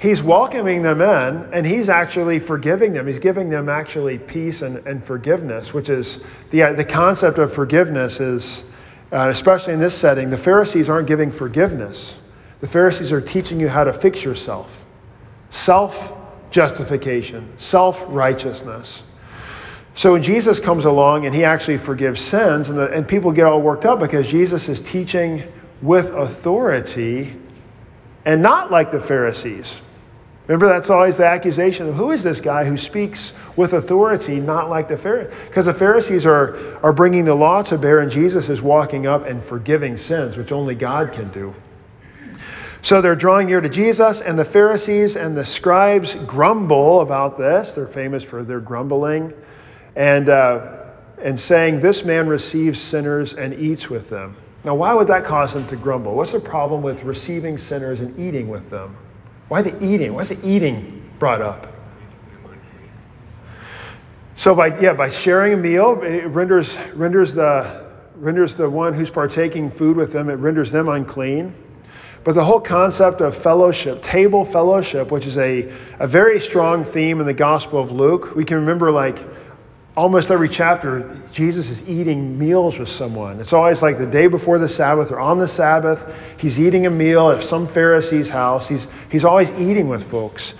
he's 0.00 0.22
welcoming 0.22 0.82
them 0.82 1.02
in 1.02 1.52
and 1.52 1.66
he's 1.66 1.88
actually 1.90 2.38
forgiving 2.38 2.94
them. 2.94 3.06
He's 3.06 3.18
giving 3.18 3.50
them 3.50 3.68
actually 3.68 4.18
peace 4.18 4.62
and, 4.62 4.78
and 4.86 5.04
forgiveness, 5.04 5.74
which 5.74 5.90
is 5.90 6.20
the, 6.50 6.72
the 6.74 6.84
concept 6.84 7.38
of 7.38 7.52
forgiveness 7.52 8.18
is, 8.18 8.64
uh, 9.12 9.28
especially 9.28 9.74
in 9.74 9.78
this 9.78 9.94
setting, 9.94 10.30
the 10.30 10.38
Pharisees 10.38 10.88
aren't 10.88 11.06
giving 11.06 11.30
forgiveness. 11.30 12.14
The 12.60 12.66
Pharisees 12.66 13.12
are 13.12 13.20
teaching 13.20 13.60
you 13.60 13.68
how 13.68 13.84
to 13.84 13.92
fix 13.92 14.24
yourself 14.24 14.86
self 15.50 16.14
justification, 16.50 17.52
self 17.58 18.02
righteousness. 18.08 19.02
So 19.94 20.12
when 20.12 20.22
Jesus 20.22 20.60
comes 20.60 20.86
along 20.86 21.26
and 21.26 21.34
he 21.34 21.44
actually 21.44 21.76
forgives 21.76 22.22
sins, 22.22 22.70
and, 22.70 22.78
the, 22.78 22.90
and 22.90 23.06
people 23.06 23.32
get 23.32 23.44
all 23.44 23.60
worked 23.60 23.84
up 23.84 23.98
because 23.98 24.28
Jesus 24.28 24.68
is 24.68 24.80
teaching 24.80 25.42
with 25.82 26.06
authority 26.10 27.36
and 28.24 28.40
not 28.40 28.70
like 28.70 28.92
the 28.92 29.00
Pharisees. 29.00 29.76
Remember, 30.50 30.66
that's 30.66 30.90
always 30.90 31.16
the 31.16 31.24
accusation 31.24 31.86
of 31.86 31.94
who 31.94 32.10
is 32.10 32.24
this 32.24 32.40
guy 32.40 32.64
who 32.64 32.76
speaks 32.76 33.34
with 33.54 33.74
authority, 33.74 34.40
not 34.40 34.68
like 34.68 34.88
the 34.88 34.96
Pharisees? 34.96 35.32
Because 35.46 35.66
the 35.66 35.74
Pharisees 35.74 36.26
are, 36.26 36.76
are 36.82 36.92
bringing 36.92 37.24
the 37.24 37.36
law 37.36 37.62
to 37.62 37.78
bear, 37.78 38.00
and 38.00 38.10
Jesus 38.10 38.48
is 38.48 38.60
walking 38.60 39.06
up 39.06 39.26
and 39.26 39.44
forgiving 39.44 39.96
sins, 39.96 40.36
which 40.36 40.50
only 40.50 40.74
God 40.74 41.12
can 41.12 41.30
do. 41.30 41.54
So 42.82 43.00
they're 43.00 43.14
drawing 43.14 43.46
near 43.46 43.60
to 43.60 43.68
Jesus, 43.68 44.22
and 44.22 44.36
the 44.36 44.44
Pharisees 44.44 45.14
and 45.14 45.36
the 45.36 45.46
scribes 45.46 46.16
grumble 46.26 47.02
about 47.02 47.38
this. 47.38 47.70
They're 47.70 47.86
famous 47.86 48.24
for 48.24 48.42
their 48.42 48.58
grumbling 48.58 49.32
and, 49.94 50.30
uh, 50.30 50.78
and 51.22 51.38
saying, 51.38 51.80
This 51.80 52.04
man 52.04 52.26
receives 52.26 52.80
sinners 52.80 53.34
and 53.34 53.54
eats 53.54 53.88
with 53.88 54.10
them. 54.10 54.34
Now, 54.64 54.74
why 54.74 54.94
would 54.94 55.06
that 55.06 55.22
cause 55.22 55.52
them 55.52 55.68
to 55.68 55.76
grumble? 55.76 56.16
What's 56.16 56.32
the 56.32 56.40
problem 56.40 56.82
with 56.82 57.04
receiving 57.04 57.56
sinners 57.56 58.00
and 58.00 58.18
eating 58.18 58.48
with 58.48 58.68
them? 58.68 58.96
Why 59.50 59.62
the 59.62 59.84
eating? 59.84 60.14
Why 60.14 60.22
is 60.22 60.28
the 60.28 60.48
eating 60.48 61.02
brought 61.18 61.42
up? 61.42 61.66
So 64.36 64.54
by 64.54 64.78
yeah, 64.78 64.92
by 64.92 65.08
sharing 65.08 65.54
a 65.54 65.56
meal, 65.56 66.00
it 66.04 66.26
renders 66.26 66.76
renders 66.94 67.34
the 67.34 67.84
renders 68.14 68.54
the 68.54 68.70
one 68.70 68.94
who's 68.94 69.10
partaking 69.10 69.68
food 69.72 69.96
with 69.96 70.12
them, 70.12 70.30
it 70.30 70.34
renders 70.34 70.70
them 70.70 70.88
unclean. 70.88 71.52
But 72.22 72.36
the 72.36 72.44
whole 72.44 72.60
concept 72.60 73.22
of 73.22 73.36
fellowship, 73.36 74.00
table 74.02 74.44
fellowship, 74.44 75.10
which 75.10 75.26
is 75.26 75.36
a, 75.36 75.72
a 75.98 76.06
very 76.06 76.40
strong 76.40 76.84
theme 76.84 77.18
in 77.18 77.26
the 77.26 77.34
Gospel 77.34 77.80
of 77.80 77.90
Luke, 77.90 78.36
we 78.36 78.44
can 78.44 78.56
remember 78.56 78.92
like 78.92 79.18
almost 79.96 80.30
every 80.30 80.48
chapter, 80.48 81.20
Jesus 81.32 81.68
is 81.68 81.82
eating 81.82 82.38
meals 82.38 82.78
with 82.78 82.88
someone. 82.88 83.40
It's 83.40 83.52
always 83.52 83.82
like 83.82 83.98
the 83.98 84.06
day 84.06 84.26
before 84.26 84.58
the 84.58 84.68
Sabbath 84.68 85.10
or 85.10 85.18
on 85.18 85.38
the 85.38 85.48
Sabbath, 85.48 86.12
he's 86.38 86.60
eating 86.60 86.86
a 86.86 86.90
meal 86.90 87.30
at 87.30 87.42
some 87.42 87.66
Pharisee's 87.66 88.28
house. 88.28 88.68
He's, 88.68 88.86
he's 89.10 89.24
always 89.24 89.50
eating 89.52 89.88
with 89.88 90.02
folks. 90.02 90.54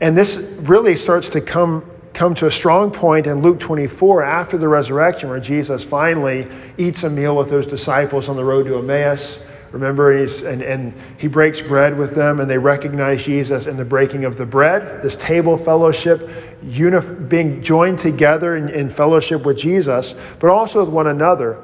And 0.00 0.16
this 0.16 0.38
really 0.60 0.96
starts 0.96 1.28
to 1.30 1.40
come, 1.40 1.88
come 2.14 2.34
to 2.36 2.46
a 2.46 2.50
strong 2.50 2.90
point 2.90 3.26
in 3.26 3.42
Luke 3.42 3.60
24 3.60 4.22
after 4.22 4.56
the 4.56 4.68
resurrection, 4.68 5.28
where 5.28 5.40
Jesus 5.40 5.84
finally 5.84 6.46
eats 6.78 7.02
a 7.02 7.10
meal 7.10 7.36
with 7.36 7.50
those 7.50 7.66
disciples 7.66 8.28
on 8.28 8.36
the 8.36 8.44
road 8.44 8.66
to 8.66 8.78
Emmaus. 8.78 9.38
Remember, 9.72 10.18
he's, 10.18 10.42
and, 10.42 10.62
and 10.62 10.92
he 11.16 11.28
breaks 11.28 11.60
bread 11.60 11.96
with 11.96 12.14
them, 12.14 12.40
and 12.40 12.50
they 12.50 12.58
recognize 12.58 13.22
Jesus 13.22 13.66
in 13.66 13.76
the 13.76 13.84
breaking 13.84 14.24
of 14.24 14.36
the 14.36 14.44
bread, 14.44 15.02
this 15.02 15.14
table 15.16 15.56
fellowship, 15.56 16.28
unif- 16.64 17.28
being 17.28 17.62
joined 17.62 17.98
together 17.98 18.56
in, 18.56 18.68
in 18.68 18.90
fellowship 18.90 19.44
with 19.44 19.56
Jesus, 19.56 20.14
but 20.40 20.50
also 20.50 20.84
with 20.84 20.92
one 20.92 21.06
another. 21.06 21.62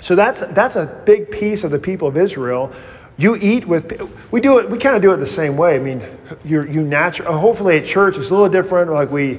So 0.00 0.14
that's, 0.14 0.40
that's 0.52 0.76
a 0.76 0.86
big 1.04 1.30
piece 1.30 1.62
of 1.62 1.70
the 1.70 1.78
people 1.78 2.08
of 2.08 2.16
Israel. 2.16 2.72
You 3.18 3.36
eat 3.36 3.66
with, 3.66 4.00
we 4.30 4.40
do 4.40 4.58
it, 4.58 4.70
we 4.70 4.78
kind 4.78 4.96
of 4.96 5.02
do 5.02 5.12
it 5.12 5.18
the 5.18 5.26
same 5.26 5.56
way. 5.56 5.76
I 5.76 5.78
mean, 5.78 6.02
you 6.44 6.62
you 6.64 6.82
natural, 6.82 7.32
hopefully 7.32 7.78
at 7.78 7.86
church 7.86 8.18
it's 8.18 8.28
a 8.28 8.34
little 8.34 8.48
different. 8.48 8.92
Like 8.92 9.10
we, 9.10 9.38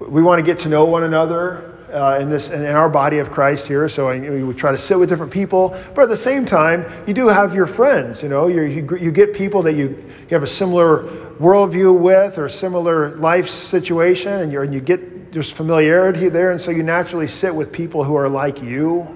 we 0.00 0.22
want 0.22 0.38
to 0.38 0.42
get 0.42 0.58
to 0.60 0.70
know 0.70 0.86
one 0.86 1.02
another 1.02 1.73
uh, 1.94 2.18
in 2.20 2.28
this 2.28 2.50
in 2.50 2.66
our 2.66 2.88
body 2.88 3.18
of 3.18 3.30
Christ 3.30 3.68
here. 3.68 3.88
So 3.88 4.08
we 4.08 4.52
try 4.54 4.72
to 4.72 4.78
sit 4.78 4.98
with 4.98 5.08
different 5.08 5.32
people, 5.32 5.76
but 5.94 6.02
at 6.02 6.08
the 6.08 6.16
same 6.16 6.44
time, 6.44 6.84
you 7.06 7.14
do 7.14 7.28
have 7.28 7.54
your 7.54 7.66
friends. 7.66 8.22
You 8.22 8.28
know, 8.28 8.48
you 8.48 8.62
you 8.64 9.12
get 9.12 9.32
people 9.32 9.62
that 9.62 9.74
you, 9.74 9.90
you 9.90 10.28
have 10.30 10.42
a 10.42 10.46
similar 10.46 11.04
worldview 11.38 11.96
with 11.96 12.38
or 12.38 12.48
similar 12.48 13.16
life 13.16 13.48
situation, 13.48 14.32
and 14.32 14.52
you 14.52 14.60
and 14.60 14.74
you 14.74 14.80
get 14.80 15.32
there's 15.32 15.52
familiarity 15.52 16.28
there, 16.28 16.50
and 16.50 16.60
so 16.60 16.70
you 16.70 16.82
naturally 16.82 17.28
sit 17.28 17.54
with 17.54 17.72
people 17.72 18.02
who 18.02 18.16
are 18.16 18.28
like 18.28 18.60
you. 18.60 19.06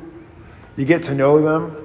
You 0.77 0.85
get 0.85 1.03
to 1.05 1.15
know 1.15 1.43
them. 1.43 1.85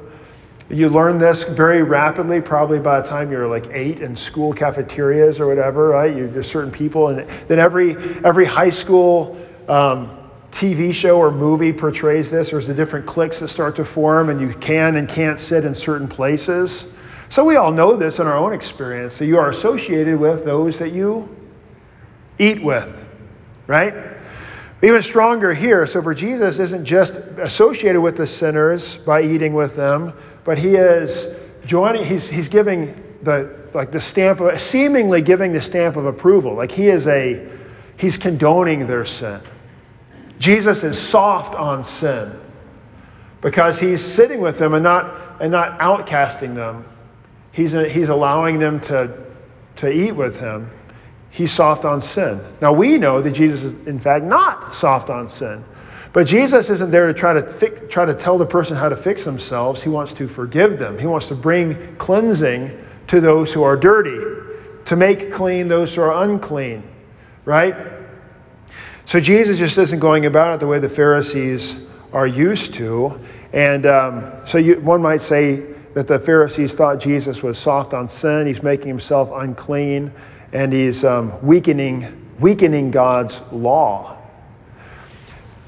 You 0.69 0.89
learn 0.89 1.17
this 1.17 1.43
very 1.43 1.83
rapidly, 1.83 2.39
probably 2.39 2.79
by 2.79 3.01
the 3.01 3.07
time 3.07 3.31
you're 3.31 3.47
like 3.47 3.67
eight 3.71 3.99
in 3.99 4.15
school 4.15 4.53
cafeterias 4.53 5.39
or 5.39 5.47
whatever, 5.47 5.89
right? 5.89 6.15
You, 6.15 6.27
there's 6.27 6.49
certain 6.49 6.71
people, 6.71 7.09
and 7.09 7.27
then 7.47 7.57
every 7.57 7.95
every 8.23 8.45
high 8.45 8.69
school. 8.69 9.37
Um, 9.67 10.19
TV 10.53 10.93
show 10.93 11.17
or 11.17 11.31
movie 11.31 11.73
portrays 11.73 12.29
this. 12.29 12.51
There's 12.51 12.67
the 12.67 12.75
different 12.75 13.07
cliques 13.07 13.39
that 13.39 13.47
start 13.47 13.75
to 13.77 13.83
form, 13.83 14.29
and 14.29 14.39
you 14.39 14.53
can 14.53 14.97
and 14.97 15.09
can't 15.09 15.39
sit 15.39 15.65
in 15.65 15.73
certain 15.73 16.07
places. 16.07 16.85
So 17.29 17.43
we 17.43 17.55
all 17.55 17.71
know 17.71 17.95
this 17.95 18.19
in 18.19 18.27
our 18.27 18.37
own 18.37 18.53
experience 18.53 19.17
that 19.17 19.25
you 19.25 19.39
are 19.39 19.49
associated 19.49 20.19
with 20.19 20.45
those 20.45 20.77
that 20.77 20.91
you 20.91 21.27
eat 22.37 22.61
with, 22.61 23.03
right? 23.65 23.95
Even 24.83 25.01
stronger 25.01 25.55
here. 25.55 25.87
So 25.87 26.03
for 26.03 26.13
Jesus 26.13 26.59
isn't 26.59 26.85
just 26.85 27.15
associated 27.39 27.99
with 27.99 28.15
the 28.15 28.27
sinners 28.27 28.97
by 28.97 29.23
eating 29.23 29.55
with 29.55 29.75
them, 29.75 30.13
but 30.43 30.59
he 30.59 30.75
is 30.75 31.25
joining, 31.65 32.05
he's, 32.05 32.27
he's 32.27 32.47
giving 32.47 32.93
the 33.23 33.63
like 33.73 33.91
the 33.91 33.99
stamp 33.99 34.39
of 34.39 34.61
seemingly 34.61 35.21
giving 35.21 35.51
the 35.51 35.61
stamp 35.61 35.95
of 35.95 36.05
approval. 36.05 36.53
Like 36.53 36.71
he 36.71 36.89
is 36.89 37.07
a 37.07 37.49
he's 37.97 38.17
condoning 38.17 38.85
their 38.85 39.05
sin. 39.05 39.41
Jesus 40.43 40.83
is 40.83 40.99
soft 40.99 41.55
on 41.55 41.85
sin 41.85 42.37
because 43.39 43.79
he's 43.79 44.03
sitting 44.03 44.41
with 44.41 44.57
them 44.57 44.73
and 44.73 44.83
not, 44.83 45.17
and 45.39 45.49
not 45.49 45.79
outcasting 45.79 46.53
them. 46.53 46.83
He's, 47.53 47.71
he's 47.71 48.09
allowing 48.09 48.59
them 48.59 48.81
to, 48.81 49.23
to 49.77 49.89
eat 49.89 50.11
with 50.11 50.37
him. 50.37 50.69
He's 51.29 51.53
soft 51.53 51.85
on 51.85 52.01
sin. 52.01 52.41
Now, 52.59 52.73
we 52.73 52.97
know 52.97 53.21
that 53.21 53.31
Jesus 53.31 53.63
is, 53.63 53.87
in 53.87 54.01
fact, 54.01 54.25
not 54.25 54.75
soft 54.75 55.09
on 55.09 55.29
sin. 55.29 55.63
But 56.11 56.27
Jesus 56.27 56.69
isn't 56.69 56.91
there 56.91 57.07
to 57.07 57.13
try 57.13 57.31
to, 57.31 57.49
fix, 57.49 57.79
try 57.87 58.03
to 58.03 58.13
tell 58.13 58.37
the 58.37 58.45
person 58.45 58.75
how 58.75 58.89
to 58.89 58.97
fix 58.97 59.23
themselves. 59.23 59.81
He 59.81 59.87
wants 59.87 60.11
to 60.11 60.27
forgive 60.27 60.77
them. 60.77 60.99
He 60.99 61.07
wants 61.07 61.29
to 61.29 61.35
bring 61.35 61.95
cleansing 61.95 62.85
to 63.07 63.21
those 63.21 63.53
who 63.53 63.63
are 63.63 63.77
dirty, 63.77 64.19
to 64.83 64.97
make 64.97 65.31
clean 65.31 65.69
those 65.69 65.95
who 65.95 66.01
are 66.01 66.25
unclean, 66.25 66.83
right? 67.45 67.92
So 69.05 69.19
Jesus 69.19 69.57
just 69.59 69.77
isn't 69.77 69.99
going 69.99 70.25
about 70.25 70.53
it 70.53 70.59
the 70.59 70.67
way 70.67 70.79
the 70.79 70.89
Pharisees 70.89 71.75
are 72.13 72.27
used 72.27 72.73
to. 72.75 73.19
And 73.51 73.85
um, 73.85 74.31
so 74.45 74.57
you, 74.57 74.79
one 74.79 75.01
might 75.01 75.21
say 75.21 75.63
that 75.93 76.07
the 76.07 76.17
Pharisees 76.17 76.73
thought 76.73 76.99
Jesus 76.99 77.43
was 77.43 77.57
soft 77.57 77.93
on 77.93 78.09
sin, 78.09 78.47
he's 78.47 78.63
making 78.63 78.87
himself 78.87 79.29
unclean, 79.33 80.11
and 80.53 80.73
he's 80.73 81.03
um, 81.03 81.33
weakening, 81.45 82.29
weakening 82.39 82.91
God's 82.91 83.39
law. 83.51 84.17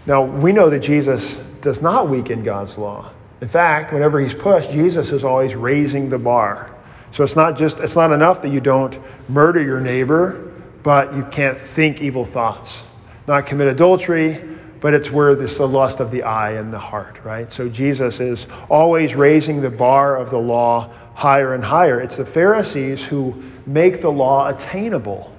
Now, 0.07 0.23
we 0.23 0.51
know 0.51 0.69
that 0.69 0.79
Jesus 0.79 1.35
does 1.61 1.81
not 1.81 2.09
weaken 2.09 2.43
God's 2.43 2.77
law. 2.77 3.11
In 3.41 3.47
fact, 3.47 3.91
whenever 3.91 4.19
he's 4.19 4.33
pushed, 4.33 4.71
Jesus 4.71 5.11
is 5.11 5.23
always 5.23 5.55
raising 5.55 6.09
the 6.09 6.17
bar. 6.17 6.71
So 7.11 7.23
it's 7.23 7.35
not 7.35 7.57
just 7.57 7.79
it's 7.79 7.95
not 7.95 8.11
enough 8.11 8.41
that 8.41 8.49
you 8.49 8.59
don't 8.59 8.97
murder 9.29 9.61
your 9.61 9.79
neighbor, 9.79 10.51
but 10.83 11.15
you 11.15 11.23
can't 11.31 11.57
think 11.57 12.01
evil 12.01 12.25
thoughts 12.25 12.83
not 13.27 13.45
commit 13.45 13.67
adultery, 13.67 14.43
but 14.81 14.93
it's 14.93 15.09
where 15.09 15.33
this 15.35 15.57
the 15.57 15.67
lust 15.67 15.99
of 15.99 16.11
the 16.11 16.23
eye 16.23 16.51
and 16.51 16.71
the 16.71 16.79
heart, 16.79 17.17
right? 17.23 17.51
So 17.51 17.67
Jesus 17.67 18.19
is 18.19 18.45
always 18.69 19.15
raising 19.15 19.61
the 19.61 19.69
bar 19.69 20.17
of 20.17 20.29
the 20.29 20.37
law 20.37 20.93
higher 21.15 21.53
and 21.53 21.63
higher. 21.63 22.01
It's 22.01 22.17
the 22.17 22.25
Pharisees 22.25 23.01
who 23.01 23.41
make 23.65 24.01
the 24.01 24.11
law 24.11 24.49
attainable. 24.49 25.33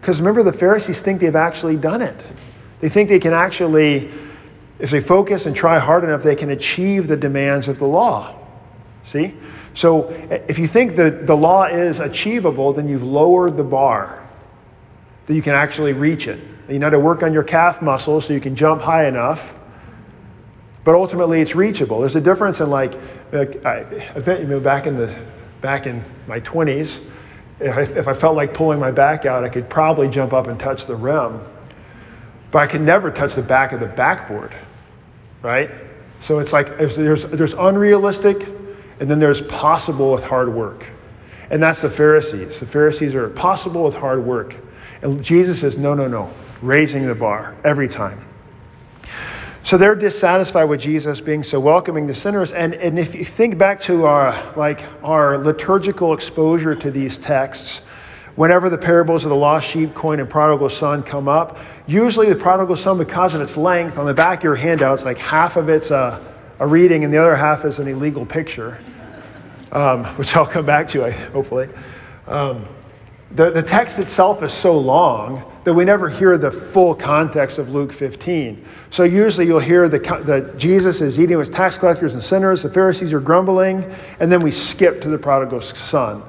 Because 0.00 0.18
remember, 0.20 0.42
the 0.42 0.52
Pharisees 0.52 0.98
think 0.98 1.20
they've 1.20 1.36
actually 1.36 1.76
done 1.76 2.02
it. 2.02 2.26
They 2.80 2.88
think 2.88 3.08
they 3.08 3.20
can 3.20 3.32
actually, 3.32 4.10
if 4.80 4.90
they 4.90 5.00
focus 5.00 5.46
and 5.46 5.54
try 5.54 5.78
hard 5.78 6.02
enough, 6.02 6.24
they 6.24 6.34
can 6.34 6.50
achieve 6.50 7.06
the 7.06 7.16
demands 7.16 7.68
of 7.68 7.78
the 7.78 7.86
law. 7.86 8.34
See? 9.06 9.34
So 9.74 10.08
eh, 10.08 10.40
if 10.48 10.58
you 10.58 10.66
think 10.66 10.96
that 10.96 11.26
the 11.26 11.36
law 11.36 11.64
is 11.64 12.00
achievable, 12.00 12.72
then 12.72 12.88
you've 12.88 13.04
lowered 13.04 13.56
the 13.56 13.64
bar, 13.64 14.26
that 15.26 15.34
you 15.34 15.42
can 15.42 15.54
actually 15.54 15.92
reach 15.92 16.26
it. 16.26 16.40
You 16.68 16.78
know, 16.78 16.90
to 16.90 16.98
work 16.98 17.22
on 17.22 17.32
your 17.32 17.42
calf 17.42 17.82
muscles 17.82 18.26
so 18.26 18.32
you 18.32 18.40
can 18.40 18.54
jump 18.54 18.82
high 18.82 19.06
enough. 19.06 19.54
But 20.84 20.94
ultimately, 20.94 21.40
it's 21.40 21.54
reachable. 21.54 22.00
There's 22.00 22.16
a 22.16 22.20
difference 22.20 22.60
in 22.60 22.70
like, 22.70 22.94
like 23.32 23.64
I, 23.64 23.84
you 24.38 24.46
know, 24.46 24.60
back 24.60 24.86
in 24.86 24.96
the 24.96 25.14
back 25.60 25.86
in 25.86 26.02
my 26.26 26.40
20s, 26.40 26.98
if 27.60 27.76
I, 27.76 27.82
if 27.82 28.08
I 28.08 28.12
felt 28.12 28.36
like 28.36 28.52
pulling 28.52 28.80
my 28.80 28.90
back 28.90 29.24
out, 29.24 29.44
I 29.44 29.48
could 29.48 29.70
probably 29.70 30.08
jump 30.08 30.32
up 30.32 30.48
and 30.48 30.58
touch 30.58 30.86
the 30.86 30.96
rim, 30.96 31.40
but 32.50 32.58
I 32.58 32.66
could 32.66 32.80
never 32.80 33.10
touch 33.12 33.34
the 33.34 33.42
back 33.42 33.72
of 33.72 33.78
the 33.78 33.86
backboard, 33.86 34.52
right? 35.40 35.70
So 36.20 36.40
it's 36.40 36.52
like 36.52 36.78
there's, 36.78 37.24
there's 37.24 37.54
unrealistic, 37.54 38.42
and 38.98 39.08
then 39.08 39.20
there's 39.20 39.42
possible 39.42 40.12
with 40.12 40.24
hard 40.24 40.52
work. 40.52 40.84
And 41.50 41.62
that's 41.62 41.80
the 41.80 41.90
Pharisees. 41.90 42.58
The 42.58 42.66
Pharisees 42.66 43.14
are 43.14 43.28
possible 43.28 43.84
with 43.84 43.94
hard 43.94 44.24
work. 44.24 44.56
And 45.02 45.22
Jesus 45.22 45.60
says, 45.60 45.76
no, 45.76 45.94
no, 45.94 46.08
no 46.08 46.32
raising 46.62 47.06
the 47.06 47.14
bar 47.14 47.54
every 47.64 47.88
time. 47.88 48.24
So 49.64 49.76
they're 49.76 49.94
dissatisfied 49.94 50.68
with 50.68 50.80
Jesus 50.80 51.20
being 51.20 51.42
so 51.42 51.60
welcoming 51.60 52.08
to 52.08 52.14
sinners. 52.14 52.52
And, 52.52 52.74
and 52.74 52.98
if 52.98 53.14
you 53.14 53.24
think 53.24 53.58
back 53.58 53.78
to 53.80 54.06
our, 54.06 54.54
like, 54.56 54.84
our 55.04 55.38
liturgical 55.38 56.14
exposure 56.14 56.74
to 56.74 56.90
these 56.90 57.16
texts, 57.16 57.82
whenever 58.34 58.68
the 58.68 58.78
parables 58.78 59.24
of 59.24 59.30
the 59.30 59.36
lost 59.36 59.68
sheep, 59.68 59.94
coin, 59.94 60.18
and 60.18 60.28
prodigal 60.28 60.68
son 60.68 61.02
come 61.02 61.28
up, 61.28 61.58
usually 61.86 62.28
the 62.28 62.34
prodigal 62.34 62.74
son, 62.74 62.98
because 62.98 63.34
of 63.34 63.40
its 63.40 63.56
length, 63.56 63.98
on 63.98 64.06
the 64.06 64.14
back 64.14 64.38
of 64.38 64.44
your 64.44 64.56
handout, 64.56 64.94
it's 64.94 65.04
like 65.04 65.18
half 65.18 65.56
of 65.56 65.68
it's 65.68 65.92
a, 65.92 66.20
a 66.58 66.66
reading 66.66 67.04
and 67.04 67.14
the 67.14 67.18
other 67.18 67.36
half 67.36 67.64
is 67.64 67.78
an 67.78 67.86
illegal 67.86 68.26
picture, 68.26 68.78
um, 69.70 70.04
which 70.16 70.34
I'll 70.34 70.44
come 70.44 70.66
back 70.66 70.88
to, 70.88 71.08
hopefully. 71.30 71.68
Um, 72.26 72.66
the, 73.30 73.50
the 73.50 73.62
text 73.62 74.00
itself 74.00 74.42
is 74.42 74.52
so 74.52 74.76
long 74.76 75.51
that 75.64 75.74
we 75.74 75.84
never 75.84 76.08
hear 76.08 76.36
the 76.36 76.50
full 76.50 76.94
context 76.94 77.58
of 77.58 77.70
Luke 77.70 77.92
15. 77.92 78.64
So 78.90 79.04
usually 79.04 79.46
you'll 79.46 79.60
hear 79.60 79.88
that 79.88 80.54
Jesus 80.56 81.00
is 81.00 81.20
eating 81.20 81.38
with 81.38 81.52
tax 81.52 81.78
collectors 81.78 82.14
and 82.14 82.22
sinners, 82.22 82.62
the 82.62 82.70
Pharisees 82.70 83.12
are 83.12 83.20
grumbling, 83.20 83.84
and 84.18 84.30
then 84.30 84.40
we 84.40 84.50
skip 84.50 85.00
to 85.02 85.08
the 85.08 85.18
prodigal 85.18 85.60
son. 85.60 86.22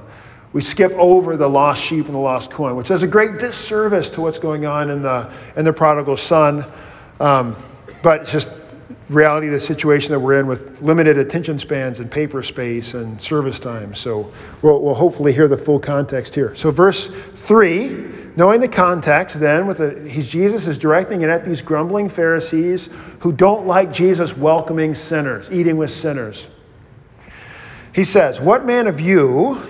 We 0.53 0.61
skip 0.61 0.91
over 0.91 1.35
the 1.35 1.49
lost 1.49 1.83
sheep 1.83 2.05
and 2.05 2.13
the 2.13 2.19
lost 2.19 2.51
coin, 2.51 2.75
which 2.75 2.89
does 2.89 3.01
a 3.01 3.07
great 3.07 3.39
disservice 3.39 4.11
to 4.11 4.21
what's 4.21 4.37
going 4.37 4.67
on 4.67 4.91
in 4.91 5.01
the, 5.01 5.31
in 5.55 5.65
the 5.65 5.73
prodigal 5.73 6.15
son. 6.15 6.63
Um, 7.19 7.55
but 8.03 8.27
just 8.27 8.49
reality 9.09 9.47
of 9.47 9.53
the 9.53 9.59
situation 9.59 10.11
that 10.11 10.19
we're 10.19 10.39
in 10.39 10.47
with 10.47 10.81
limited 10.81 11.17
attention 11.17 11.59
spans 11.59 11.99
and 11.99 12.09
paper 12.09 12.41
space 12.41 12.93
and 12.93 13.21
service 13.21 13.59
time. 13.59 13.93
So 13.95 14.31
we'll, 14.61 14.81
we'll 14.81 14.93
hopefully 14.93 15.33
hear 15.33 15.47
the 15.47 15.57
full 15.57 15.79
context 15.79 16.33
here. 16.35 16.55
So, 16.55 16.71
verse 16.71 17.09
3, 17.35 18.33
knowing 18.35 18.61
the 18.61 18.67
context, 18.67 19.39
then, 19.39 19.67
with 19.67 19.77
the, 19.77 20.09
Jesus 20.21 20.67
is 20.67 20.77
directing 20.77 21.21
it 21.21 21.29
at 21.29 21.45
these 21.45 21.61
grumbling 21.61 22.09
Pharisees 22.09 22.89
who 23.19 23.31
don't 23.31 23.67
like 23.67 23.91
Jesus 23.91 24.35
welcoming 24.35 24.95
sinners, 24.95 25.51
eating 25.51 25.77
with 25.77 25.91
sinners. 25.91 26.47
He 27.93 28.03
says, 28.03 28.41
What 28.41 28.65
man 28.65 28.87
of 28.87 28.99
you, 28.99 29.61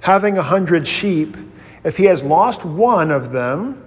having 0.00 0.38
a 0.38 0.42
hundred 0.42 0.86
sheep, 0.86 1.36
if 1.84 1.96
he 1.96 2.04
has 2.04 2.22
lost 2.22 2.64
one 2.64 3.10
of 3.10 3.32
them, 3.32 3.82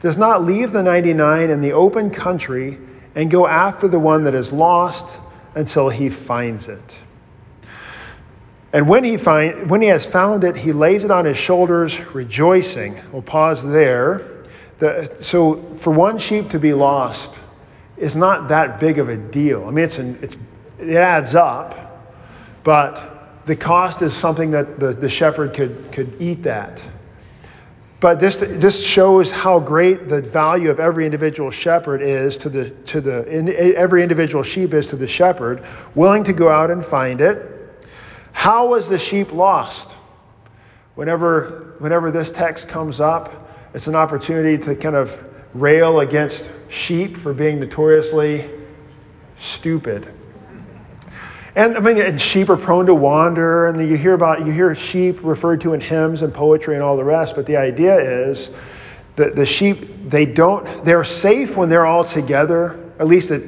does 0.00 0.16
not 0.16 0.42
leave 0.42 0.72
the 0.72 0.82
99 0.82 1.48
in 1.48 1.60
the 1.60 1.72
open 1.72 2.10
country? 2.10 2.78
And 3.14 3.30
go 3.30 3.46
after 3.46 3.88
the 3.88 3.98
one 3.98 4.24
that 4.24 4.34
is 4.34 4.52
lost 4.52 5.18
until 5.54 5.88
he 5.88 6.08
finds 6.08 6.68
it. 6.68 6.82
And 8.72 8.88
when 8.88 9.04
he, 9.04 9.18
find, 9.18 9.68
when 9.68 9.82
he 9.82 9.88
has 9.88 10.06
found 10.06 10.44
it, 10.44 10.56
he 10.56 10.72
lays 10.72 11.04
it 11.04 11.10
on 11.10 11.26
his 11.26 11.36
shoulders, 11.36 12.00
rejoicing. 12.14 12.98
We'll 13.12 13.20
pause 13.20 13.62
there. 13.62 14.44
The, 14.78 15.14
so, 15.20 15.62
for 15.76 15.92
one 15.92 16.18
sheep 16.18 16.48
to 16.50 16.58
be 16.58 16.72
lost 16.72 17.30
is 17.98 18.16
not 18.16 18.48
that 18.48 18.80
big 18.80 18.98
of 18.98 19.10
a 19.10 19.16
deal. 19.16 19.66
I 19.66 19.70
mean, 19.70 19.84
it's, 19.84 19.98
an, 19.98 20.18
it's 20.22 20.36
it 20.82 20.96
adds 20.96 21.34
up, 21.34 22.08
but 22.64 23.44
the 23.46 23.54
cost 23.54 24.02
is 24.02 24.12
something 24.14 24.50
that 24.50 24.80
the, 24.80 24.92
the 24.92 25.08
shepherd 25.08 25.54
could, 25.54 25.92
could 25.92 26.20
eat 26.20 26.42
that. 26.42 26.82
But 28.02 28.18
this, 28.18 28.34
this 28.34 28.84
shows 28.84 29.30
how 29.30 29.60
great 29.60 30.08
the 30.08 30.20
value 30.20 30.72
of 30.72 30.80
every 30.80 31.04
individual 31.04 31.52
shepherd 31.52 32.02
is 32.02 32.36
to 32.38 32.48
the, 32.48 32.70
to 32.70 33.00
the 33.00 33.24
in, 33.28 33.48
every 33.76 34.02
individual 34.02 34.42
sheep 34.42 34.74
is 34.74 34.88
to 34.88 34.96
the 34.96 35.06
shepherd, 35.06 35.64
willing 35.94 36.24
to 36.24 36.32
go 36.32 36.48
out 36.48 36.72
and 36.72 36.84
find 36.84 37.20
it. 37.20 37.48
How 38.32 38.66
was 38.66 38.88
the 38.88 38.98
sheep 38.98 39.32
lost? 39.32 39.90
Whenever, 40.96 41.76
whenever 41.78 42.10
this 42.10 42.28
text 42.28 42.66
comes 42.66 42.98
up, 42.98 43.48
it's 43.72 43.86
an 43.86 43.94
opportunity 43.94 44.58
to 44.64 44.74
kind 44.74 44.96
of 44.96 45.24
rail 45.54 46.00
against 46.00 46.50
sheep 46.68 47.16
for 47.16 47.32
being 47.32 47.60
notoriously 47.60 48.50
stupid. 49.38 50.12
And 51.54 51.76
I 51.76 51.80
mean, 51.80 51.98
and 51.98 52.20
sheep 52.20 52.48
are 52.48 52.56
prone 52.56 52.86
to 52.86 52.94
wander, 52.94 53.66
and 53.66 53.88
you 53.88 53.96
hear 53.96 54.14
about 54.14 54.46
you 54.46 54.52
hear 54.52 54.74
sheep 54.74 55.18
referred 55.22 55.60
to 55.62 55.74
in 55.74 55.80
hymns 55.80 56.22
and 56.22 56.32
poetry 56.32 56.74
and 56.74 56.82
all 56.82 56.96
the 56.96 57.04
rest. 57.04 57.34
But 57.34 57.44
the 57.44 57.56
idea 57.56 58.28
is 58.28 58.50
that 59.16 59.36
the 59.36 59.44
sheep 59.44 60.08
they 60.08 60.24
don't 60.24 60.84
they're 60.84 61.04
safe 61.04 61.56
when 61.56 61.68
they're 61.68 61.84
all 61.84 62.04
together. 62.04 62.80
At 62.98 63.06
least 63.06 63.30
it 63.30 63.44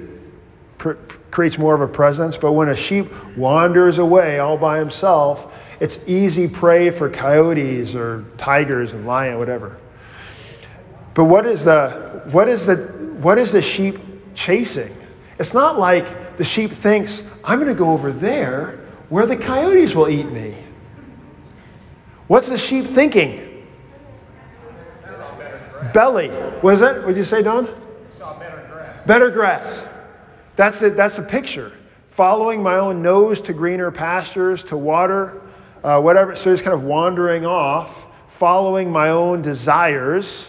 pr- 0.77 0.93
creates 1.31 1.57
more 1.57 1.75
of 1.75 1.81
a 1.81 1.89
presence. 1.89 2.37
But 2.37 2.53
when 2.53 2.69
a 2.69 2.77
sheep 2.77 3.11
wanders 3.37 3.99
away 3.99 4.39
all 4.39 4.59
by 4.59 4.79
himself, 4.79 5.55
it's 5.81 5.99
easy 6.07 6.47
prey 6.47 6.91
for 6.91 7.09
coyotes 7.09 7.95
or 7.95 8.25
tigers 8.37 8.93
and 8.93 9.07
lion, 9.07 9.39
whatever. 9.39 9.79
But 11.15 11.25
what 11.25 11.47
is 11.47 11.65
the 11.65 12.23
what 12.33 12.49
is 12.51 12.67
the 12.67 12.77
what 13.23 13.39
is 13.39 13.51
the 13.51 13.63
sheep 13.63 13.99
chasing? 14.35 14.95
It's 15.39 15.53
not 15.53 15.79
like 15.79 16.37
the 16.37 16.45
sheep 16.45 16.73
thinks, 16.73 17.23
I'm 17.43 17.59
going 17.59 17.73
to 17.73 17.79
go 17.79 17.91
over 17.91 18.13
there 18.13 18.81
where 19.09 19.27
the 19.27 19.37
coyotes 19.37 19.95
will 19.95 20.09
eat 20.09 20.31
me. 20.31 20.57
What's 22.27 22.49
the 22.49 22.59
sheep 22.59 22.87
thinking? 22.87 23.67
Belly. 25.93 26.31
Was 26.63 26.81
it? 26.81 26.99
What 26.99 27.09
did 27.09 27.17
you 27.17 27.25
say, 27.25 27.43
Don? 27.43 27.67
better 27.67 28.67
grass. 28.71 29.07
Better 29.07 29.31
grass. 29.31 29.83
That's 30.57 30.79
the, 30.79 30.91
that's 30.91 31.17
the 31.17 31.23
picture. 31.23 31.73
Following 32.13 32.63
my 32.63 32.77
own 32.77 33.03
nose 33.03 33.41
to 33.43 33.53
greener 33.53 33.91
pastures, 33.91 34.63
to 34.65 34.77
water, 34.77 35.43
uh, 35.83 36.01
whatever. 36.01 36.37
So 36.37 36.53
just 36.53 36.65
kind 36.65 36.75
of 36.75 36.85
wandering 36.85 37.45
off, 37.45 38.07
following 38.29 38.91
my 38.91 39.11
own 39.11 39.43
desires 39.43 40.47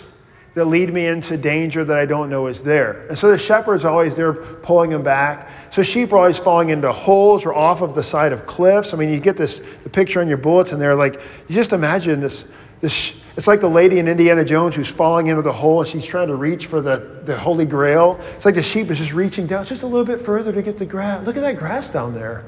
that 0.56 0.66
lead 0.66 0.94
me 0.94 1.06
into 1.06 1.36
danger 1.36 1.84
that 1.84 1.98
I 1.98 2.06
don't 2.06 2.30
know 2.30 2.48
is 2.48 2.62
there. 2.62 3.06
And 3.10 3.20
so 3.20 3.30
the 3.30 3.38
shepherd's 3.38 3.84
always 3.84 4.16
there 4.16 4.34
pulling 4.34 4.90
them 4.90 5.04
back. 5.04 5.50
So 5.70 5.84
sheep 5.84 6.14
are 6.14 6.18
always 6.18 6.38
falling 6.38 6.70
into 6.70 6.92
holes 6.92 7.46
or 7.46 7.54
off 7.54 7.82
of 7.82 7.94
the 7.94 8.02
side 8.02 8.32
of 8.32 8.48
cliffs. 8.48 8.94
I 8.94 8.98
mean, 8.98 9.10
you 9.10 9.20
get 9.20 9.36
this 9.36 9.62
the 9.84 9.90
picture 9.90 10.22
on 10.22 10.30
your 10.30 10.38
bulletin 10.38 10.80
there, 10.80 10.96
like 10.96 11.22
you 11.48 11.56
just 11.56 11.74
imagine 11.74 12.20
this. 12.20 12.46
This, 12.82 13.14
it's 13.38 13.48
like 13.48 13.62
the 13.62 13.70
lady 13.70 14.00
in 14.00 14.08
Indiana 14.08 14.44
Jones 14.44 14.76
who's 14.76 14.90
falling 14.90 15.28
into 15.28 15.42
the 15.42 15.52
hole 15.52 15.80
and 15.80 15.90
she's 15.90 16.06
trying 16.06 16.28
to 16.28 16.36
reach 16.36 16.68
for 16.68 16.82
the, 16.82 17.22
the 17.24 17.36
Holy 17.36 17.66
Grail. 17.66 18.20
It's 18.36 18.46
like 18.46 18.56
the 18.56 18.62
sheep 18.62 18.92
is 18.92 18.98
just 18.98 19.14
reaching 19.14 19.48
down 19.48 19.66
just 19.66 19.84
a 19.84 19.88
little 19.88 20.06
bit 20.06 20.22
further 20.22 20.52
to 20.52 20.62
get 20.62 20.78
the 20.78 20.86
grass. 20.86 21.26
Look 21.26 21.38
at 21.38 21.42
that 21.42 21.58
grass 21.58 21.90
down 21.90 22.14
there. 22.14 22.44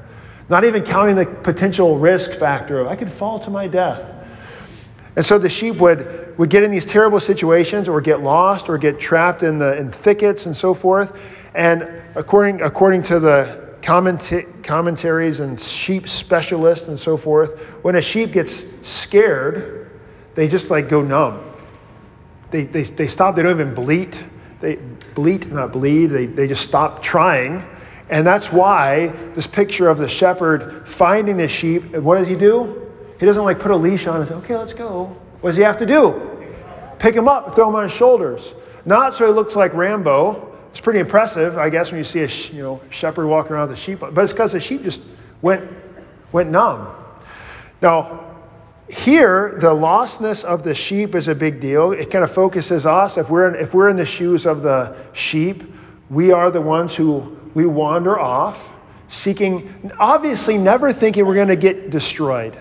Not 0.50 0.64
even 0.64 0.84
counting 0.84 1.16
the 1.16 1.26
potential 1.26 1.98
risk 1.98 2.32
factor 2.32 2.80
of 2.80 2.86
I 2.86 2.94
could 2.94 3.10
fall 3.10 3.38
to 3.40 3.50
my 3.50 3.66
death. 3.66 4.17
And 5.18 5.26
so 5.26 5.36
the 5.36 5.48
sheep 5.48 5.74
would, 5.78 6.38
would 6.38 6.48
get 6.48 6.62
in 6.62 6.70
these 6.70 6.86
terrible 6.86 7.18
situations 7.18 7.88
or 7.88 8.00
get 8.00 8.22
lost 8.22 8.68
or 8.68 8.78
get 8.78 9.00
trapped 9.00 9.42
in, 9.42 9.58
the, 9.58 9.76
in 9.76 9.90
thickets 9.90 10.46
and 10.46 10.56
so 10.56 10.72
forth. 10.72 11.12
And 11.56 11.90
according, 12.14 12.62
according 12.62 13.02
to 13.02 13.18
the 13.18 13.74
commentaries 13.82 15.40
and 15.40 15.58
sheep 15.58 16.08
specialists 16.08 16.86
and 16.86 17.00
so 17.00 17.16
forth, 17.16 17.58
when 17.82 17.96
a 17.96 18.00
sheep 18.00 18.32
gets 18.32 18.64
scared, 18.82 19.90
they 20.36 20.46
just 20.46 20.70
like 20.70 20.88
go 20.88 21.02
numb. 21.02 21.42
They, 22.52 22.66
they, 22.66 22.84
they 22.84 23.08
stop, 23.08 23.34
they 23.34 23.42
don't 23.42 23.58
even 23.58 23.74
bleat. 23.74 24.24
They 24.60 24.76
bleat, 25.16 25.50
not 25.50 25.72
bleed, 25.72 26.10
they, 26.10 26.26
they 26.26 26.46
just 26.46 26.62
stop 26.62 27.02
trying. 27.02 27.68
And 28.08 28.24
that's 28.24 28.52
why 28.52 29.08
this 29.34 29.48
picture 29.48 29.88
of 29.88 29.98
the 29.98 30.06
shepherd 30.06 30.88
finding 30.88 31.38
the 31.38 31.48
sheep, 31.48 31.96
what 31.96 32.18
does 32.18 32.28
he 32.28 32.36
do? 32.36 32.87
He 33.18 33.26
doesn't 33.26 33.44
like 33.44 33.58
put 33.58 33.70
a 33.70 33.76
leash 33.76 34.06
on 34.06 34.20
and 34.20 34.28
say, 34.28 34.34
okay, 34.36 34.56
let's 34.56 34.72
go. 34.72 35.16
What 35.40 35.50
does 35.50 35.56
he 35.56 35.62
have 35.62 35.76
to 35.78 35.86
do? 35.86 36.46
Pick 36.98 37.14
him 37.14 37.28
up, 37.28 37.54
throw 37.54 37.68
him 37.68 37.76
on 37.76 37.84
his 37.84 37.92
shoulders. 37.92 38.54
Not 38.84 39.14
so 39.14 39.26
he 39.26 39.32
looks 39.32 39.56
like 39.56 39.74
Rambo. 39.74 40.56
It's 40.70 40.80
pretty 40.80 41.00
impressive, 41.00 41.58
I 41.58 41.70
guess, 41.70 41.90
when 41.90 41.98
you 41.98 42.04
see 42.04 42.20
a 42.20 42.28
you 42.54 42.62
know, 42.62 42.80
shepherd 42.90 43.26
walking 43.26 43.52
around 43.52 43.68
with 43.68 43.78
a 43.78 43.80
sheep. 43.80 44.00
But 44.00 44.16
it's 44.18 44.32
because 44.32 44.52
the 44.52 44.60
sheep 44.60 44.82
just 44.82 45.00
went, 45.42 45.68
went 46.32 46.50
numb. 46.50 46.88
Now, 47.80 48.24
here, 48.88 49.58
the 49.60 49.70
lostness 49.70 50.44
of 50.44 50.62
the 50.62 50.74
sheep 50.74 51.14
is 51.14 51.28
a 51.28 51.34
big 51.34 51.60
deal. 51.60 51.92
It 51.92 52.10
kind 52.10 52.24
of 52.24 52.30
focuses 52.30 52.86
us. 52.86 53.18
If 53.18 53.28
we're 53.28 53.54
in, 53.54 53.62
if 53.62 53.74
we're 53.74 53.88
in 53.88 53.96
the 53.96 54.06
shoes 54.06 54.46
of 54.46 54.62
the 54.62 54.96
sheep, 55.12 55.64
we 56.10 56.32
are 56.32 56.50
the 56.50 56.60
ones 56.60 56.94
who 56.94 57.38
we 57.54 57.66
wander 57.66 58.18
off, 58.18 58.70
seeking, 59.08 59.92
obviously, 59.98 60.56
never 60.56 60.92
thinking 60.92 61.26
we're 61.26 61.34
going 61.34 61.48
to 61.48 61.56
get 61.56 61.90
destroyed. 61.90 62.58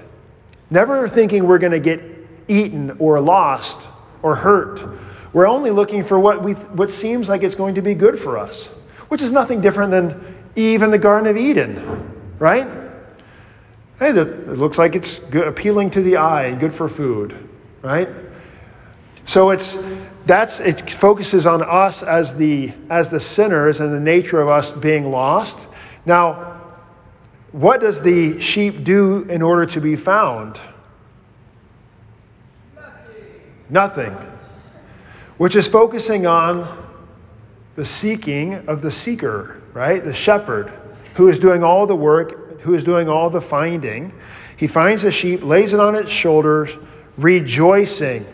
Never 0.69 1.07
thinking 1.07 1.47
we're 1.47 1.59
going 1.59 1.71
to 1.71 1.79
get 1.79 2.01
eaten 2.47 2.95
or 2.99 3.19
lost 3.19 3.79
or 4.21 4.35
hurt. 4.35 4.99
We're 5.33 5.47
only 5.47 5.71
looking 5.71 6.03
for 6.03 6.19
what, 6.19 6.43
we, 6.43 6.53
what 6.53 6.91
seems 6.91 7.29
like 7.29 7.43
it's 7.43 7.55
going 7.55 7.75
to 7.75 7.81
be 7.81 7.93
good 7.93 8.19
for 8.19 8.37
us, 8.37 8.65
which 9.09 9.21
is 9.21 9.31
nothing 9.31 9.61
different 9.61 9.91
than 9.91 10.35
Eve 10.55 10.81
in 10.81 10.91
the 10.91 10.97
Garden 10.97 11.29
of 11.29 11.37
Eden, 11.37 12.35
right? 12.39 12.67
Hey, 13.99 14.09
it 14.09 14.47
looks 14.49 14.77
like 14.77 14.95
it's 14.95 15.19
good, 15.19 15.47
appealing 15.47 15.89
to 15.91 16.01
the 16.01 16.17
eye 16.17 16.45
and 16.45 16.59
good 16.59 16.73
for 16.73 16.87
food, 16.87 17.37
right? 17.81 18.09
So 19.25 19.49
it's 19.49 19.77
that's 20.25 20.59
it 20.59 20.89
focuses 20.89 21.45
on 21.45 21.61
us 21.61 22.01
as 22.03 22.33
the 22.35 22.71
as 22.89 23.09
the 23.09 23.19
sinners 23.19 23.79
and 23.79 23.93
the 23.93 23.99
nature 23.99 24.39
of 24.39 24.49
us 24.49 24.71
being 24.71 25.11
lost. 25.11 25.59
Now, 26.05 26.56
what 27.51 27.79
does 27.79 28.01
the 28.01 28.39
sheep 28.39 28.83
do 28.83 29.23
in 29.23 29.41
order 29.41 29.65
to 29.67 29.81
be 29.81 29.95
found? 29.95 30.59
Nothing. 32.75 34.13
Nothing. 34.13 34.17
Which 35.37 35.55
is 35.55 35.67
focusing 35.67 36.25
on 36.27 36.85
the 37.75 37.85
seeking 37.85 38.55
of 38.67 38.81
the 38.81 38.91
seeker, 38.91 39.61
right? 39.73 40.03
The 40.03 40.13
shepherd 40.13 40.73
who 41.13 41.29
is 41.29 41.39
doing 41.39 41.63
all 41.63 41.87
the 41.87 41.95
work, 41.95 42.59
who 42.61 42.73
is 42.73 42.83
doing 42.83 43.07
all 43.07 43.29
the 43.29 43.41
finding. 43.41 44.13
He 44.57 44.67
finds 44.67 45.03
a 45.03 45.11
sheep, 45.11 45.43
lays 45.43 45.73
it 45.73 45.79
on 45.79 45.95
its 45.95 46.09
shoulders, 46.09 46.71
rejoicing. 47.17 48.25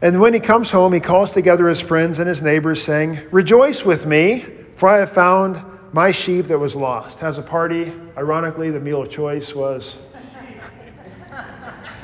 And 0.00 0.20
when 0.20 0.34
he 0.34 0.40
comes 0.40 0.70
home, 0.70 0.92
he 0.92 1.00
calls 1.00 1.30
together 1.30 1.68
his 1.68 1.80
friends 1.80 2.18
and 2.18 2.28
his 2.28 2.42
neighbors, 2.42 2.82
saying, 2.82 3.20
Rejoice 3.30 3.84
with 3.84 4.04
me, 4.04 4.44
for 4.74 4.88
I 4.88 4.98
have 4.98 5.12
found 5.12 5.64
my 5.92 6.10
sheep 6.10 6.46
that 6.46 6.58
was 6.58 6.74
lost. 6.74 7.18
Has 7.18 7.38
a 7.38 7.42
party. 7.42 7.92
Ironically, 8.16 8.70
the 8.70 8.80
meal 8.80 9.02
of 9.02 9.10
choice 9.10 9.54
was 9.54 9.98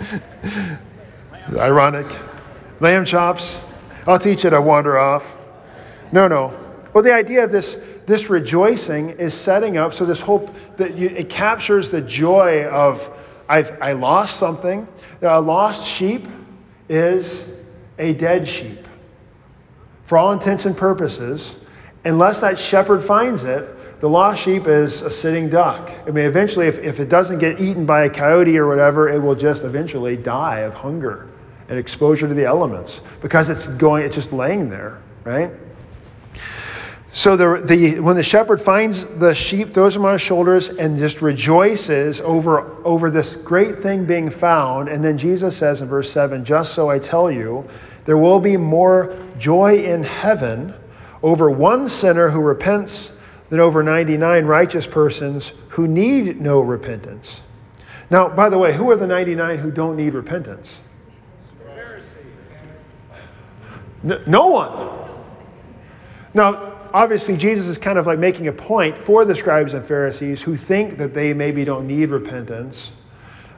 ironic. 1.57 2.07
Lamb 2.81 3.05
chops. 3.05 3.59
I'll 4.07 4.19
teach 4.19 4.45
it, 4.45 4.53
I 4.53 4.59
wander 4.59 4.99
off. 4.99 5.37
No, 6.13 6.29
no. 6.29 6.59
Well, 6.95 7.03
the 7.05 7.13
idea 7.13 7.45
of 7.45 7.51
this, 7.51 7.79
this 8.07 8.31
rejoicing 8.31 9.11
is 9.11 9.35
setting 9.35 9.77
up 9.77 9.93
so 9.93 10.07
this 10.07 10.21
hope 10.21 10.55
that 10.77 10.95
you, 10.95 11.09
it 11.09 11.29
captures 11.29 11.91
the 11.91 12.01
joy 12.01 12.65
of 12.67 13.11
I've, 13.49 13.81
I 13.81 13.93
lost 13.93 14.37
something. 14.37 14.87
A 15.23 15.41
lost 15.41 15.87
sheep 15.87 16.29
is 16.89 17.45
a 17.99 18.13
dead 18.13 18.47
sheep. 18.47 18.87
For 20.05 20.19
all 20.19 20.33
intents 20.33 20.67
and 20.67 20.77
purposes, 20.77 21.57
unless 22.05 22.39
that 22.41 22.59
shepherd 22.59 23.03
finds 23.03 23.45
it, 23.45 23.75
the 24.01 24.09
lost 24.09 24.43
sheep 24.43 24.67
is 24.67 25.03
a 25.03 25.11
sitting 25.11 25.49
duck. 25.49 25.91
I 26.07 26.11
mean, 26.11 26.25
eventually, 26.25 26.67
if, 26.67 26.79
if 26.79 27.01
it 27.01 27.09
doesn't 27.09 27.39
get 27.39 27.61
eaten 27.61 27.85
by 27.85 28.05
a 28.05 28.11
coyote 28.11 28.57
or 28.57 28.69
whatever, 28.69 29.09
it 29.09 29.19
will 29.19 29.35
just 29.35 29.65
eventually 29.65 30.17
die 30.17 30.61
of 30.61 30.73
hunger 30.73 31.29
and 31.69 31.79
exposure 31.79 32.29
to 32.29 32.35
the 32.35 32.45
elements 32.45 33.01
because 33.21 33.49
it's 33.49 33.67
going, 33.67 34.05
it's 34.05 34.15
just 34.15 34.33
laying 34.33 34.71
there, 34.71 34.99
right? 35.25 35.51
So 37.13 37.37
the, 37.37 37.63
the, 37.65 37.99
when 37.99 38.15
the 38.15 38.23
shepherd 38.23 38.63
finds 38.63 39.07
the 39.07 39.35
sheep, 39.35 39.71
throws 39.71 39.95
them 39.95 40.05
on 40.05 40.13
his 40.13 40.23
shoulders, 40.23 40.69
and 40.69 40.97
just 40.99 41.21
rejoices 41.21 42.21
over, 42.21 42.77
over 42.87 43.11
this 43.11 43.35
great 43.35 43.81
thing 43.81 44.05
being 44.05 44.31
found, 44.31 44.89
and 44.89 45.03
then 45.03 45.19
Jesus 45.19 45.57
says 45.57 45.81
in 45.81 45.89
verse 45.89 46.13
7 46.13 46.45
Just 46.45 46.75
so 46.75 46.89
I 46.89 47.01
tell 47.01 47.31
you, 47.31 47.69
there 48.05 48.19
will 48.19 48.39
be 48.39 48.57
more 48.57 49.17
joy 49.39 49.83
in 49.83 50.05
heaven 50.05 50.73
over 51.23 51.51
one 51.51 51.89
sinner 51.89 52.31
who 52.31 52.41
repents 52.41 53.11
than 53.51 53.61
over 53.61 53.83
99 53.83 54.45
righteous 54.45 54.87
persons 54.87 55.53
who 55.69 55.89
need 55.89 56.41
no 56.41 56.61
repentance. 56.61 57.41
Now, 58.11 58.29
by 58.29 58.49
the 58.49 58.59
way, 58.59 58.73
who 58.73 58.91
are 58.91 58.97
the 58.97 59.07
99 59.07 59.59
who 59.59 59.71
don't 59.71 59.97
need 59.97 60.15
repentance? 60.15 60.79
No 64.03 64.47
one. 64.47 65.11
Now, 66.35 66.89
obviously, 66.95 67.37
Jesus 67.37 67.67
is 67.67 67.79
kind 67.79 67.99
of 67.99 68.07
like 68.07 68.19
making 68.19 68.49
a 68.49 68.53
point 68.53 68.97
for 69.05 69.25
the 69.25 69.35
scribes 69.35 69.75
and 69.75 69.85
Pharisees 69.85 70.41
who 70.41 70.57
think 70.57 70.99
that 70.99 71.15
they 71.15 71.35
maybe 71.35 71.65
don't 71.65 71.87
need 71.87 72.11
repentance, 72.11 72.91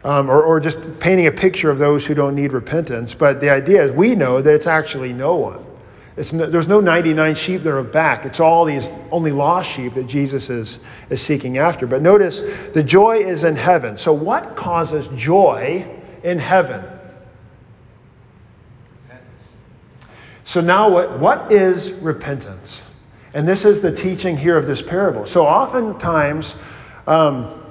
um, 0.03 0.31
or, 0.31 0.43
or 0.43 0.59
just 0.59 0.99
painting 0.99 1.27
a 1.27 1.33
picture 1.33 1.71
of 1.71 1.79
those 1.79 2.07
who 2.07 2.15
don't 2.15 2.35
need 2.35 2.53
repentance. 2.53 3.15
But 3.15 3.41
the 3.41 3.51
idea 3.51 3.85
is 3.85 3.93
we 3.93 4.15
know 4.15 4.41
that 4.41 4.55
it's 4.55 4.67
actually 4.67 5.13
no 5.13 5.35
one. 5.37 5.65
No, 6.33 6.47
there's 6.51 6.69
no 6.69 6.81
99 6.81 7.35
sheep 7.35 7.63
that 7.63 7.73
are 7.73 7.83
back. 7.83 8.27
It's 8.27 8.41
all 8.41 8.65
these 8.65 8.91
only 9.11 9.33
lost 9.33 9.71
sheep 9.71 9.95
that 9.95 10.07
Jesus 10.07 10.51
is, 10.51 10.79
is 11.09 11.23
seeking 11.23 11.59
after. 11.59 11.87
But 11.87 12.03
notice 12.03 12.43
the 12.73 12.83
joy 12.83 13.19
is 13.19 13.45
in 13.45 13.57
heaven. 13.57 13.97
So, 13.97 14.13
what 14.13 14.55
causes 14.57 15.09
joy 15.17 15.87
in 16.23 16.39
heaven? 16.39 16.85
So, 20.45 20.61
now 20.61 20.91
what, 20.91 21.19
what 21.19 21.53
is 21.53 21.93
repentance? 21.93 22.83
And 23.35 23.47
this 23.47 23.65
is 23.65 23.81
the 23.81 23.93
teaching 23.93 24.37
here 24.37 24.57
of 24.57 24.67
this 24.67 24.83
parable. 24.83 25.27
So 25.27 25.47
oftentimes, 25.47 26.57
um, 27.07 27.63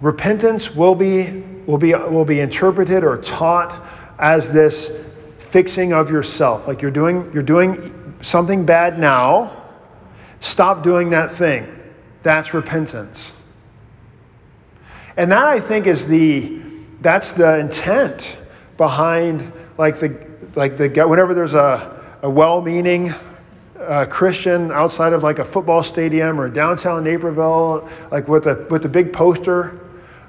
repentance 0.00 0.74
will 0.74 0.94
be, 0.94 1.42
will, 1.66 1.78
be, 1.78 1.94
will 1.94 2.24
be 2.24 2.40
interpreted 2.40 3.02
or 3.02 3.16
taught 3.18 3.84
as 4.18 4.48
this 4.48 4.92
fixing 5.50 5.92
of 5.92 6.10
yourself. 6.10 6.66
Like 6.66 6.80
you're 6.80 6.90
doing, 6.90 7.30
you're 7.34 7.42
doing 7.42 8.14
something 8.22 8.64
bad 8.64 8.98
now, 8.98 9.64
stop 10.40 10.82
doing 10.82 11.10
that 11.10 11.30
thing. 11.30 11.66
That's 12.22 12.54
repentance. 12.54 13.32
And 15.16 15.30
that 15.32 15.44
I 15.44 15.60
think 15.60 15.86
is 15.86 16.06
the, 16.06 16.60
that's 17.00 17.32
the 17.32 17.58
intent 17.58 18.38
behind 18.76 19.52
like 19.76 19.98
the, 19.98 20.26
like 20.54 20.76
the, 20.76 20.88
whenever 21.06 21.34
there's 21.34 21.54
a, 21.54 22.18
a 22.22 22.30
well-meaning 22.30 23.12
uh, 23.80 24.06
Christian 24.08 24.70
outside 24.70 25.12
of 25.12 25.22
like 25.22 25.38
a 25.38 25.44
football 25.44 25.82
stadium 25.82 26.40
or 26.40 26.48
downtown 26.48 27.02
Naperville, 27.02 27.88
like 28.10 28.28
with 28.28 28.46
a 28.46 28.66
with 28.70 28.84
a 28.84 28.88
big 28.88 29.12
poster, 29.12 29.80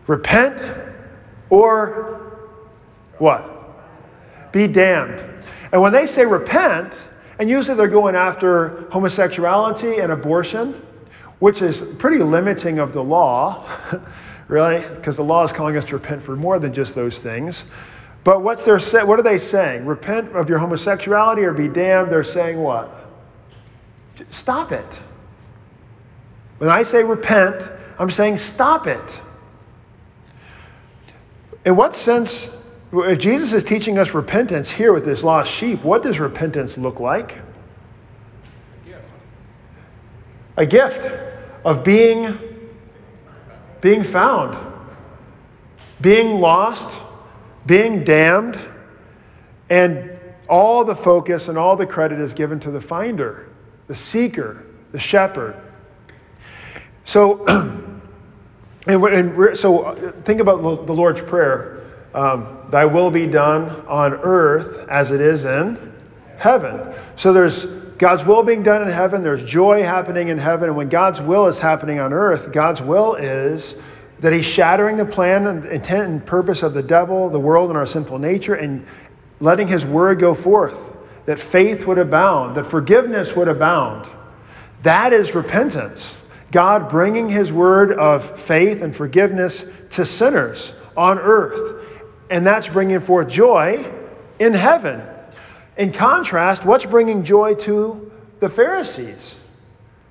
repent 0.07 0.61
or 1.49 2.37
what? 3.17 3.50
Be 4.51 4.67
damned. 4.67 5.23
And 5.71 5.81
when 5.81 5.93
they 5.93 6.05
say 6.05 6.25
repent, 6.25 7.01
and 7.39 7.49
usually 7.49 7.77
they're 7.77 7.87
going 7.87 8.15
after 8.15 8.85
homosexuality 8.91 9.99
and 9.99 10.11
abortion, 10.11 10.81
which 11.39 11.61
is 11.61 11.81
pretty 11.97 12.19
limiting 12.19 12.79
of 12.79 12.93
the 12.93 13.03
law, 13.03 13.67
really, 14.47 14.87
because 14.95 15.15
the 15.15 15.23
law 15.23 15.43
is 15.43 15.51
calling 15.51 15.77
us 15.77 15.85
to 15.85 15.95
repent 15.95 16.21
for 16.21 16.35
more 16.35 16.59
than 16.59 16.73
just 16.73 16.93
those 16.93 17.19
things. 17.19 17.65
But 18.23 18.43
what's 18.43 18.63
their 18.63 18.79
what 19.05 19.19
are 19.19 19.23
they 19.23 19.39
saying? 19.39 19.85
Repent 19.85 20.35
of 20.35 20.47
your 20.49 20.59
homosexuality 20.59 21.41
or 21.41 21.53
be 21.53 21.67
damned. 21.67 22.11
They're 22.11 22.23
saying 22.23 22.59
what? 22.59 23.07
Stop 24.29 24.71
it. 24.71 25.01
When 26.59 26.69
I 26.69 26.83
say 26.83 27.03
repent, 27.03 27.71
I'm 27.97 28.11
saying 28.11 28.37
stop 28.37 28.85
it. 28.85 29.21
In 31.65 31.75
what 31.75 31.95
sense, 31.95 32.51
Jesus 33.17 33.53
is 33.53 33.63
teaching 33.63 33.97
us 33.97 34.13
repentance 34.13 34.69
here 34.69 34.91
with 34.91 35.05
this 35.05 35.23
lost 35.23 35.51
sheep, 35.51 35.83
what 35.83 36.03
does 36.03 36.19
repentance 36.19 36.77
look 36.77 36.99
like? 36.99 37.37
A 40.57 40.65
gift, 40.65 41.05
A 41.05 41.05
gift 41.05 41.31
of 41.63 41.83
being, 41.83 42.37
being 43.79 44.03
found, 44.03 44.57
being 46.01 46.39
lost, 46.39 47.01
being 47.65 48.03
damned, 48.03 48.59
and 49.69 50.19
all 50.49 50.83
the 50.83 50.95
focus 50.95 51.47
and 51.47 51.57
all 51.57 51.77
the 51.77 51.85
credit 51.85 52.19
is 52.19 52.33
given 52.33 52.59
to 52.59 52.71
the 52.71 52.81
finder 52.81 53.47
the 53.87 53.95
seeker, 53.97 54.65
the 54.93 54.99
shepherd. 54.99 55.53
So, 57.03 57.45
and, 58.87 59.03
and 59.03 59.57
so 59.57 59.83
uh, 59.83 60.11
think 60.23 60.39
about 60.39 60.85
the 60.87 60.93
Lord's 60.93 61.21
Prayer. 61.21 61.81
Um, 62.13 62.60
Thy 62.71 62.85
will 62.85 63.11
be 63.11 63.27
done 63.27 63.85
on 63.87 64.13
earth 64.13 64.87
as 64.89 65.11
it 65.11 65.21
is 65.21 65.45
in 65.45 65.93
heaven. 66.37 66.93
So 67.15 67.33
there's 67.33 67.65
God's 67.97 68.25
will 68.25 68.41
being 68.41 68.63
done 68.63 68.81
in 68.81 68.89
heaven, 68.89 69.21
there's 69.21 69.43
joy 69.43 69.83
happening 69.83 70.29
in 70.29 70.39
heaven, 70.39 70.69
and 70.69 70.75
when 70.75 70.89
God's 70.89 71.21
will 71.21 71.45
is 71.47 71.59
happening 71.59 71.99
on 71.99 72.13
earth, 72.13 72.51
God's 72.51 72.81
will 72.81 73.13
is 73.15 73.75
that 74.19 74.33
He's 74.33 74.45
shattering 74.45 74.97
the 74.97 75.05
plan 75.05 75.45
and 75.45 75.65
intent 75.65 76.07
and 76.07 76.25
purpose 76.25 76.63
of 76.63 76.73
the 76.73 76.81
devil, 76.81 77.29
the 77.29 77.39
world, 77.39 77.69
and 77.69 77.77
our 77.77 77.85
sinful 77.85 78.17
nature, 78.17 78.55
and 78.55 78.87
letting 79.39 79.67
His 79.67 79.85
word 79.85 80.19
go 80.19 80.33
forth 80.33 80.91
that 81.25 81.39
faith 81.39 81.85
would 81.85 81.97
abound, 81.97 82.55
that 82.55 82.65
forgiveness 82.65 83.35
would 83.35 83.47
abound. 83.47 84.09
That 84.83 85.13
is 85.13 85.35
repentance. 85.35 86.15
God 86.51 86.89
bringing 86.89 87.29
his 87.29 87.51
word 87.51 87.93
of 87.93 88.39
faith 88.39 88.81
and 88.81 88.95
forgiveness 88.95 89.63
to 89.91 90.05
sinners 90.05 90.73
on 90.97 91.19
earth. 91.19 91.80
And 92.31 92.47
that's 92.47 92.67
bringing 92.67 92.99
forth 92.99 93.27
joy 93.27 93.87
in 94.39 94.53
heaven. 94.55 95.03
In 95.77 95.91
contrast, 95.91 96.65
what's 96.65 96.85
bringing 96.85 97.23
joy 97.23 97.53
to 97.55 98.11
the 98.39 98.49
Pharisees? 98.49 99.35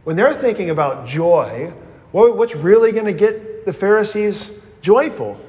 When 0.04 0.14
they're 0.14 0.33
thinking 0.33 0.70
about 0.70 1.06
joy, 1.06 1.72
what's 2.12 2.54
really 2.54 2.92
going 2.92 3.06
to 3.06 3.12
get 3.12 3.64
the 3.64 3.72
Pharisees 3.72 4.50
joyful? 4.80 5.40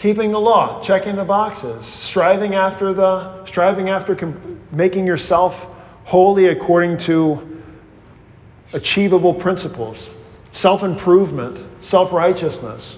keeping 0.00 0.32
the 0.32 0.40
law, 0.40 0.80
checking 0.80 1.14
the 1.14 1.24
boxes, 1.24 1.84
striving 1.84 2.54
after 2.54 2.94
the 2.94 3.44
striving 3.44 3.90
after 3.90 4.16
com- 4.16 4.58
making 4.72 5.06
yourself 5.06 5.68
holy 6.04 6.46
according 6.46 6.96
to 6.96 7.62
achievable 8.72 9.34
principles, 9.34 10.08
self-improvement, 10.52 11.60
self-righteousness. 11.84 12.96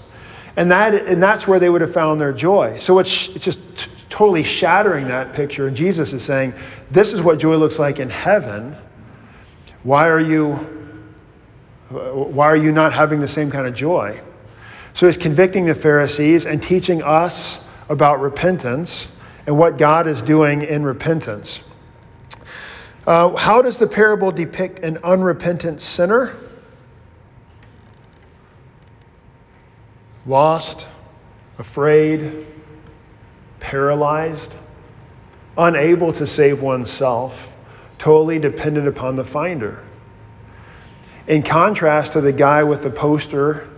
And 0.57 0.71
that 0.71 0.95
and 0.95 1.23
that's 1.23 1.49
where 1.49 1.59
they 1.59 1.71
would 1.71 1.81
have 1.81 1.93
found 1.93 2.21
their 2.21 2.33
joy. 2.33 2.79
So 2.79 2.99
it's, 2.99 3.29
it's 3.29 3.45
just 3.45 3.59
t- 3.77 3.91
totally 4.11 4.43
shattering 4.43 5.09
that 5.09 5.33
picture 5.33 5.67
and 5.67 5.77
Jesus 5.77 6.12
is 6.12 6.23
saying, 6.23 6.55
this 6.91 7.12
is 7.12 7.23
what 7.23 7.38
joy 7.38 7.57
looks 7.57 7.79
like 7.79 7.99
in 7.99 8.11
heaven. 8.11 8.77
Why 9.83 10.09
are 10.09 10.21
you 10.21 10.55
why 11.91 12.47
are 12.47 12.57
you 12.57 12.73
not 12.73 12.93
having 12.93 13.21
the 13.21 13.29
same 13.29 13.51
kind 13.51 13.67
of 13.67 13.75
joy? 13.75 14.19
So 14.95 15.07
he's 15.07 15.17
convicting 15.17 15.67
the 15.67 15.75
Pharisees 15.75 16.47
and 16.47 16.62
teaching 16.62 17.03
us 17.03 17.61
about 17.88 18.21
repentance 18.21 19.09
and 19.47 19.59
what 19.59 19.79
God 19.79 20.07
is 20.07 20.23
doing 20.23 20.62
in 20.62 20.83
repentance. 20.83 21.61
Uh, 23.07 23.35
how 23.37 23.61
does 23.61 23.79
the 23.79 23.87
parable 23.87 24.31
depict 24.31 24.79
an 24.81 24.99
unrepentant 24.99 25.81
sinner? 25.81 26.37
Lost, 30.27 30.87
afraid, 31.59 32.47
paralyzed, 33.61 34.55
unable 35.59 36.13
to 36.13 36.27
save 36.27 36.63
oneself, 36.63 37.53
totally 37.99 38.39
dependent 38.39 38.89
upon 38.89 39.17
the 39.17 39.25
finder. 39.25 39.83
In 41.27 41.43
contrast 41.43 42.13
to 42.13 42.21
the 42.21 42.33
guy 42.33 42.63
with 42.63 42.83
the 42.83 42.91
poster 42.91 43.69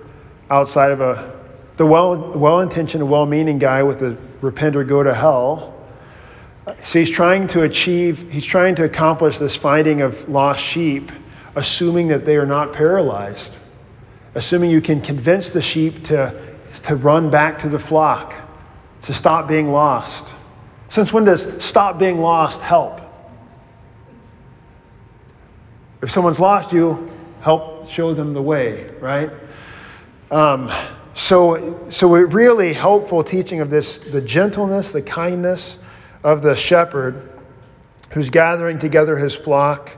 outside 0.51 0.93
of 0.93 1.01
a, 1.01 1.41
the 1.77 1.87
well, 1.87 2.17
well-intentioned, 2.33 3.09
well-meaning 3.09 3.59
guy 3.59 3.83
with 3.83 4.01
the 4.01 4.17
repent 4.41 4.77
or 4.77 4.85
go 4.85 5.03
to 5.03 5.15
hell. 5.15 5.75
So 6.83 6.99
he's 6.99 7.11
trying 7.11 7.47
to 7.49 7.63
achieve, 7.63 8.31
he's 8.31 8.45
trying 8.45 8.75
to 8.77 8.85
accomplish 8.85 9.39
this 9.39 9.57
finding 9.57 10.01
of 10.01 10.29
lost 10.29 10.63
sheep, 10.63 11.11
assuming 11.57 12.09
that 12.09 12.25
they 12.25 12.37
are 12.37 12.47
not 12.47 12.73
paralyzed, 12.73 13.53
assuming 14.35 14.71
you 14.71 14.81
can 14.81 15.01
convince 15.01 15.51
the 15.51 15.63
sheep 15.63 16.05
to, 16.05 16.35
to 16.83 16.97
run 16.97 17.31
back 17.31 17.59
to 17.61 17.69
the 17.69 17.79
flock, 17.79 18.35
to 19.03 19.15
stop 19.15 19.47
being 19.47 19.71
lost. 19.71 20.35
Since 20.89 21.13
when 21.13 21.25
does 21.25 21.63
stop 21.65 21.99
being 21.99 22.19
lost 22.19 22.61
help? 22.61 23.01
If 26.03 26.11
someone's 26.11 26.41
lost 26.41 26.73
you, 26.73 27.11
help 27.41 27.89
show 27.89 28.15
them 28.15 28.35
the 28.35 28.43
way, 28.43 28.91
right? 29.01 29.31
Um, 30.31 30.71
so, 31.15 31.87
so 31.89 32.15
it 32.17 32.33
really 32.33 32.73
helpful 32.73 33.23
teaching 33.23 33.61
of 33.61 33.71
this, 33.71 33.99
the 33.99 34.21
gentleness, 34.21 34.91
the 34.91 35.03
kindness 35.03 35.79
of 36.23 36.43
the 36.43 36.57
shepherd 36.57 37.31
who's 38.11 38.31
gathering 38.31 38.79
together 38.79 39.17
his 39.17 39.35
flock 39.35 39.91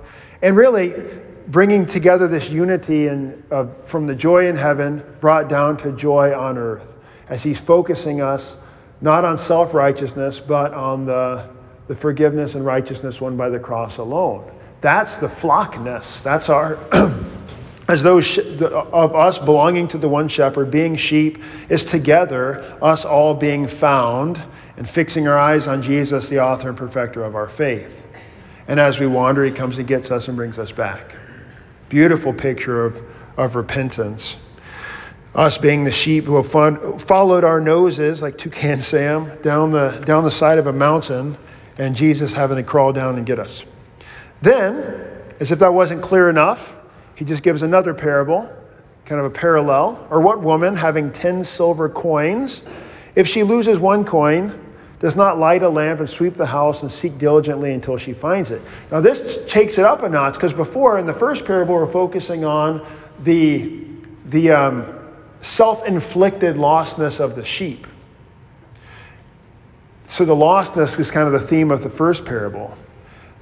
and 0.43 0.57
really 0.57 0.95
bringing 1.49 1.87
together 1.87 2.29
this 2.29 2.49
unity 2.49 3.09
in, 3.09 3.43
from 3.87 4.07
the 4.07 4.15
joy 4.15 4.49
in 4.49 4.57
heaven 4.57 5.03
brought 5.21 5.49
down 5.49 5.77
to 5.79 5.93
joy 5.93 6.37
on 6.37 6.59
earth 6.59 6.97
as 7.29 7.43
he's 7.43 7.59
focusing 7.59 8.21
us 8.21 8.57
not 9.01 9.25
on 9.25 9.39
self 9.39 9.75
righteousness, 9.75 10.41
but 10.41 10.73
on 10.73 11.05
the, 11.05 11.49
the 11.89 11.95
forgiveness 11.95 12.55
and 12.55 12.65
righteousness 12.65 13.21
won 13.21 13.37
by 13.37 13.49
the 13.49 13.59
cross 13.59 13.99
alone. 13.99 14.51
That's 14.81 15.15
the 15.17 15.29
flockness. 15.29 16.23
That's 16.23 16.49
our. 16.49 16.79
as 17.89 18.03
those 18.03 18.39
of 18.39 19.15
us 19.15 19.39
belonging 19.39 19.87
to 19.89 19.99
the 19.99 20.09
one 20.09 20.29
shepherd, 20.29 20.71
being 20.71 20.97
sheep, 20.97 21.39
is 21.69 21.85
together, 21.85 22.79
us 22.83 23.05
all 23.05 23.35
being 23.35 23.67
found 23.69 24.43
and 24.77 24.89
fixing 24.89 25.29
our 25.29 25.39
eyes 25.39 25.69
on 25.69 25.83
Jesus, 25.83 26.29
the 26.29 26.43
author 26.43 26.71
and 26.71 26.77
perfecter 26.77 27.23
of 27.23 27.37
our 27.37 27.49
faith. 27.49 28.07
And 28.67 28.81
as 28.81 28.99
we 28.99 29.07
wander, 29.07 29.45
he 29.45 29.53
comes 29.53 29.79
and 29.79 29.87
gets 29.87 30.11
us 30.11 30.27
and 30.27 30.37
brings 30.37 30.59
us 30.59 30.73
back. 30.73 31.15
Beautiful 31.89 32.33
picture 32.33 32.85
of, 32.85 33.03
of 33.37 33.55
repentance. 33.55 34.37
Us 35.35 35.59
being 35.59 35.85
the 35.85 35.91
sheep 35.91 36.25
who 36.25 36.37
have 36.43 36.51
followed 37.03 37.45
our 37.45 37.61
noses, 37.61 38.23
like 38.23 38.39
Toucan 38.39 38.81
Sam, 38.81 39.31
down 39.43 39.71
the, 39.71 40.03
down 40.05 40.25
the 40.25 40.31
side 40.31 40.59
of 40.59 40.67
a 40.67 40.73
mountain, 40.73 41.37
and 41.79 41.95
Jesus 41.95 42.33
having 42.33 42.57
to 42.57 42.63
crawl 42.63 42.93
down 42.93 43.17
and 43.17 43.27
get 43.27 43.39
us. 43.39 43.65
Then, 44.43 45.07
as 45.39 45.53
if 45.53 45.59
that 45.59 45.73
wasn't 45.73 46.03
clear 46.03 46.31
enough, 46.31 46.75
he 47.15 47.25
just 47.25 47.43
gives 47.43 47.63
another 47.63 47.95
parable, 47.95 48.51
kind 49.05 49.21
of 49.21 49.27
a 49.27 49.31
parallel. 49.31 50.07
Or 50.11 50.21
what 50.21 50.41
woman, 50.41 50.75
having 50.75 51.13
10 51.13 51.45
silver 51.45 51.89
coins, 51.89 52.63
if 53.15 53.29
she 53.29 53.43
loses 53.43 53.79
one 53.79 54.05
coin, 54.05 54.66
does 54.99 55.15
not 55.15 55.39
light 55.39 55.63
a 55.63 55.69
lamp 55.69 56.01
and 56.01 56.09
sweep 56.09 56.37
the 56.37 56.47
house 56.47 56.83
and 56.83 56.91
seek 56.91 57.19
diligently 57.19 57.73
until 57.73 57.99
she 57.99 58.13
finds 58.13 58.51
it? 58.51 58.63
Now, 58.91 59.01
this 59.01 59.39
takes 59.47 59.79
it 59.79 59.85
up 59.85 60.03
a 60.03 60.09
notch 60.09 60.35
because 60.35 60.53
before, 60.53 60.99
in 60.99 61.07
the 61.07 61.15
first 61.15 61.45
parable, 61.45 61.75
we're 61.75 61.87
focusing 61.91 62.45
on 62.45 62.87
the, 63.23 63.85
the 64.27 64.51
um, 64.51 64.99
self 65.43 65.85
inflicted 65.87 66.57
lostness 66.57 67.21
of 67.21 67.35
the 67.35 67.45
sheep. 67.45 67.87
So, 70.07 70.25
the 70.25 70.35
lostness 70.35 70.99
is 70.99 71.11
kind 71.11 71.27
of 71.27 71.33
the 71.33 71.47
theme 71.47 71.71
of 71.71 71.83
the 71.83 71.91
first 71.91 72.25
parable. 72.25 72.77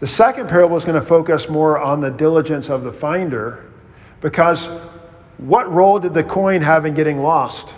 The 0.01 0.09
second 0.09 0.49
parable 0.49 0.77
is 0.77 0.85
going 0.85 1.01
to 1.01 1.07
focus 1.07 1.49
more 1.49 1.79
on 1.79 2.01
the 2.01 2.11
diligence 2.11 2.69
of 2.69 2.83
the 2.83 2.93
finder 2.93 3.71
because 4.21 4.69
what 5.39 5.71
role 5.73 5.99
did 5.99 6.15
the 6.15 6.25
coin 6.25 6.63
have 6.63 6.85
in 6.85 6.95
getting 6.95 7.21
lost? 7.21 7.75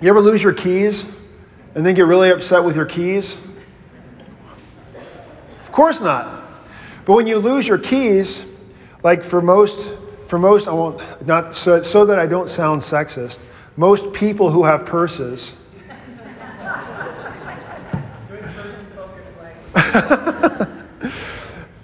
You 0.00 0.08
ever 0.10 0.20
lose 0.20 0.42
your 0.42 0.52
keys 0.52 1.06
and 1.74 1.84
then 1.84 1.94
get 1.94 2.06
really 2.06 2.30
upset 2.30 2.62
with 2.62 2.76
your 2.76 2.86
keys? 2.86 3.36
Of 5.62 5.72
course 5.72 6.00
not. 6.00 6.44
But 7.04 7.14
when 7.14 7.26
you 7.26 7.38
lose 7.38 7.66
your 7.66 7.78
keys, 7.78 8.44
like 9.02 9.24
for 9.24 9.42
most, 9.42 9.92
for 10.28 10.38
most, 10.38 10.68
I 10.68 10.72
won't, 10.72 11.02
not 11.26 11.56
so, 11.56 11.82
so 11.82 12.04
that 12.04 12.18
I 12.18 12.26
don't 12.26 12.48
sound 12.48 12.82
sexist, 12.82 13.38
most 13.76 14.12
people 14.12 14.50
who 14.50 14.64
have 14.64 14.86
purses 14.86 15.54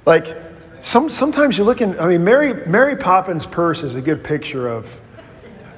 like, 0.07 0.37
some, 0.83 1.11
sometimes 1.11 1.59
you 1.59 1.64
look 1.64 1.81
in, 1.81 1.98
I 1.98 2.07
mean, 2.07 2.22
Mary, 2.22 2.55
Mary 2.66 2.96
Poppins' 2.96 3.46
purse 3.46 3.83
is 3.83 3.94
a 3.94 4.00
good 4.00 4.22
picture 4.22 4.68
of, 4.68 5.00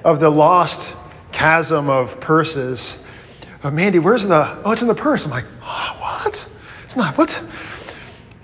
of 0.04 0.20
the 0.20 0.30
lost 0.30 0.96
chasm 1.36 1.90
of 1.90 2.18
purses. 2.18 2.96
Oh, 3.62 3.70
Mandy, 3.70 3.98
where's 3.98 4.24
the, 4.24 4.58
oh, 4.64 4.72
it's 4.72 4.80
in 4.80 4.88
the 4.88 4.94
purse. 4.94 5.26
I'm 5.26 5.30
like, 5.30 5.44
oh, 5.62 5.96
what? 6.00 6.48
It's 6.82 6.96
not, 6.96 7.18
what? 7.18 7.42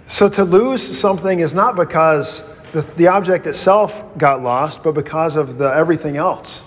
So 0.07 0.28
to 0.28 0.44
lose 0.44 0.83
something 0.83 1.40
is 1.40 1.55
not 1.55 1.74
because 1.74 2.44
the, 2.72 2.83
the 2.98 3.09
object 3.09 3.46
itself 3.46 4.05
got 4.18 4.42
lost, 4.42 4.83
but 4.83 4.92
because 4.92 5.37
of 5.37 5.57
the 5.57 5.74
everything 5.74 6.18
else. 6.18 6.61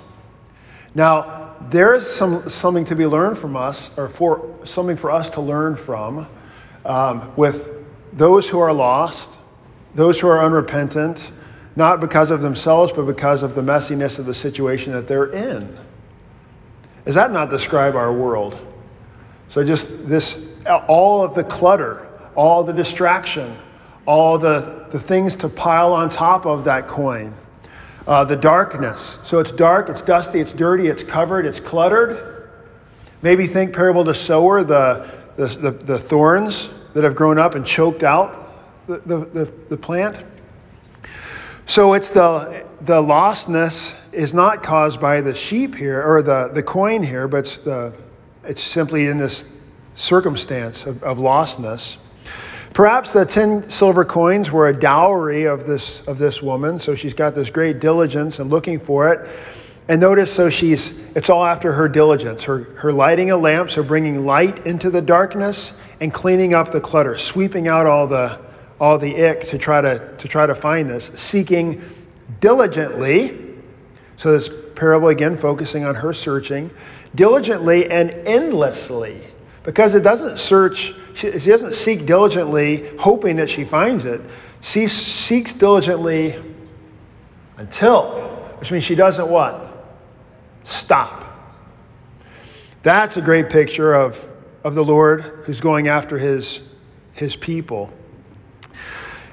Now, 0.95 1.53
there 1.69 1.93
is 1.93 2.09
some, 2.09 2.49
something 2.49 2.85
to 2.85 2.95
be 2.95 3.05
learned 3.05 3.37
from 3.37 3.55
us, 3.55 3.91
or 3.95 4.09
for 4.09 4.49
something 4.63 4.97
for 4.97 5.11
us 5.11 5.29
to 5.29 5.41
learn 5.41 5.75
from 5.75 6.27
um, 6.85 7.31
with 7.35 7.69
those 8.13 8.49
who 8.49 8.57
are 8.57 8.73
lost, 8.73 9.37
those 9.93 10.19
who 10.19 10.27
are 10.27 10.43
unrepentant, 10.43 11.31
not 11.75 11.99
because 11.99 12.31
of 12.31 12.41
themselves, 12.41 12.91
but 12.91 13.03
because 13.03 13.43
of 13.43 13.53
the 13.53 13.61
messiness 13.61 14.17
of 14.17 14.25
the 14.25 14.33
situation 14.33 14.91
that 14.93 15.07
they're 15.07 15.31
in. 15.31 15.77
Does 17.05 17.15
that 17.15 17.31
not 17.31 17.49
describe 17.49 17.95
our 17.95 18.11
world? 18.11 18.57
So, 19.47 19.63
just 19.63 20.07
this, 20.07 20.43
all 20.87 21.23
of 21.23 21.35
the 21.35 21.43
clutter, 21.43 22.07
all 22.35 22.63
the 22.63 22.73
distraction, 22.73 23.55
all 24.05 24.37
the, 24.37 24.87
the 24.89 24.99
things 24.99 25.35
to 25.37 25.49
pile 25.49 25.93
on 25.93 26.09
top 26.09 26.45
of 26.45 26.63
that 26.65 26.87
coin, 26.87 27.33
uh, 28.07 28.23
the 28.23 28.35
darkness. 28.35 29.19
So, 29.23 29.39
it's 29.39 29.51
dark, 29.51 29.89
it's 29.89 30.01
dusty, 30.01 30.39
it's 30.39 30.51
dirty, 30.51 30.87
it's 30.87 31.03
covered, 31.03 31.45
it's 31.45 31.59
cluttered. 31.59 32.49
Maybe 33.21 33.45
think 33.45 33.73
parable 33.73 34.03
to 34.05 34.13
sower, 34.13 34.63
the, 34.63 35.07
the, 35.35 35.47
the, 35.47 35.71
the 35.71 35.97
thorns 35.97 36.69
that 36.93 37.03
have 37.03 37.15
grown 37.15 37.37
up 37.37 37.55
and 37.55 37.65
choked 37.65 38.03
out 38.03 38.87
the, 38.87 38.97
the, 39.05 39.17
the, 39.25 39.53
the 39.69 39.77
plant. 39.77 40.23
So 41.67 41.93
it's 41.93 42.09
the, 42.09 42.65
the 42.85 43.01
lostness 43.01 43.95
is 44.11 44.33
not 44.33 44.61
caused 44.61 44.99
by 44.99 45.19
the 45.21 45.33
sheep 45.33 45.73
here, 45.75 46.03
or 46.05 46.21
the, 46.21 46.51
the 46.53 46.61
coin 46.61 47.01
here, 47.01 47.27
but 47.27 47.37
it's, 47.37 47.57
the, 47.57 47.91
it's 48.43 48.61
simply 48.61 49.07
in 49.07 49.17
this 49.17 49.45
circumstance 49.95 50.85
of, 50.85 51.01
of 51.03 51.17
lostness. 51.17 51.97
Perhaps 52.73 53.11
the 53.11 53.25
10 53.25 53.69
silver 53.69 54.05
coins 54.05 54.51
were 54.51 54.67
a 54.67 54.77
dowry 54.77 55.45
of 55.45 55.65
this, 55.65 56.01
of 56.07 56.17
this 56.17 56.41
woman, 56.41 56.79
so 56.79 56.93
she's 56.93 57.13
got 57.13 57.33
this 57.33 57.49
great 57.49 57.79
diligence 57.79 58.39
and 58.39 58.49
looking 58.49 58.79
for 58.79 59.11
it. 59.11 59.29
And 59.87 60.01
notice, 60.01 60.33
so 60.33 60.49
she's, 60.49 60.91
it's 61.15 61.29
all 61.29 61.45
after 61.45 61.71
her 61.71 61.87
diligence, 61.87 62.43
her, 62.43 62.63
her 62.75 62.91
lighting 62.91 63.31
a 63.31 63.37
lamp, 63.37 63.71
so 63.71 63.81
bringing 63.81 64.25
light 64.25 64.65
into 64.65 64.89
the 64.89 65.01
darkness 65.01 65.73
and 66.01 66.13
cleaning 66.13 66.53
up 66.53 66.71
the 66.71 66.81
clutter, 66.81 67.17
sweeping 67.17 67.67
out 67.67 67.85
all 67.85 68.07
the, 68.07 68.39
all 68.79 68.97
the 68.97 69.25
ick 69.25 69.47
to 69.47 69.57
try 69.57 69.81
to, 69.81 70.15
to 70.17 70.27
try 70.27 70.45
to 70.45 70.55
find 70.55 70.89
this, 70.89 71.11
seeking 71.15 71.81
diligently. 72.39 73.41
So 74.17 74.31
this 74.31 74.49
parable 74.75 75.09
again 75.09 75.37
focusing 75.37 75.85
on 75.85 75.95
her 75.95 76.13
searching 76.13 76.69
diligently 77.15 77.89
and 77.89 78.11
endlessly 78.11 79.21
because 79.63 79.95
it 79.95 80.01
doesn't 80.01 80.37
search, 80.39 80.93
she, 81.15 81.39
she 81.39 81.49
doesn't 81.49 81.73
seek 81.73 82.05
diligently 82.05 82.95
hoping 82.99 83.35
that 83.37 83.49
she 83.49 83.65
finds 83.65 84.05
it. 84.05 84.21
She 84.61 84.87
seeks 84.87 85.53
diligently 85.53 86.41
until, 87.57 88.21
which 88.59 88.71
means 88.71 88.83
she 88.83 88.95
doesn't 88.95 89.27
what? 89.27 89.71
Stop. 90.65 91.23
That's 92.83 93.17
a 93.17 93.21
great 93.21 93.49
picture 93.49 93.93
of, 93.93 94.27
of 94.63 94.75
the 94.75 94.83
Lord 94.83 95.21
who's 95.45 95.59
going 95.59 95.87
after 95.87 96.19
his, 96.19 96.61
his 97.13 97.35
people. 97.35 97.91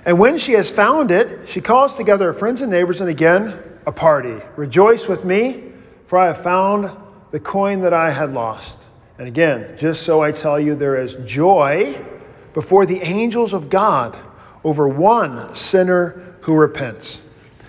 And 0.04 0.18
when 0.18 0.36
she 0.36 0.52
has 0.52 0.70
found 0.70 1.10
it, 1.10 1.48
she 1.48 1.60
calls 1.60 1.94
together 1.94 2.26
her 2.26 2.34
friends 2.34 2.60
and 2.60 2.70
neighbors, 2.70 3.00
and 3.00 3.08
again, 3.08 3.58
a 3.86 3.92
party. 3.92 4.40
Rejoice 4.56 5.06
with 5.06 5.24
me, 5.24 5.64
for 6.06 6.18
I 6.18 6.26
have 6.26 6.42
found 6.42 6.90
the 7.30 7.40
coin 7.40 7.80
that 7.82 7.92
I 7.92 8.10
had 8.10 8.34
lost. 8.34 8.76
And 9.18 9.28
again, 9.28 9.76
just 9.78 10.02
so 10.02 10.20
I 10.20 10.32
tell 10.32 10.58
you, 10.58 10.74
there 10.74 10.96
is 10.96 11.16
joy 11.24 12.04
before 12.52 12.84
the 12.86 13.00
angels 13.00 13.52
of 13.52 13.70
God 13.70 14.16
over 14.64 14.88
one 14.88 15.54
sinner 15.54 16.36
who 16.40 16.54
repents. 16.54 17.20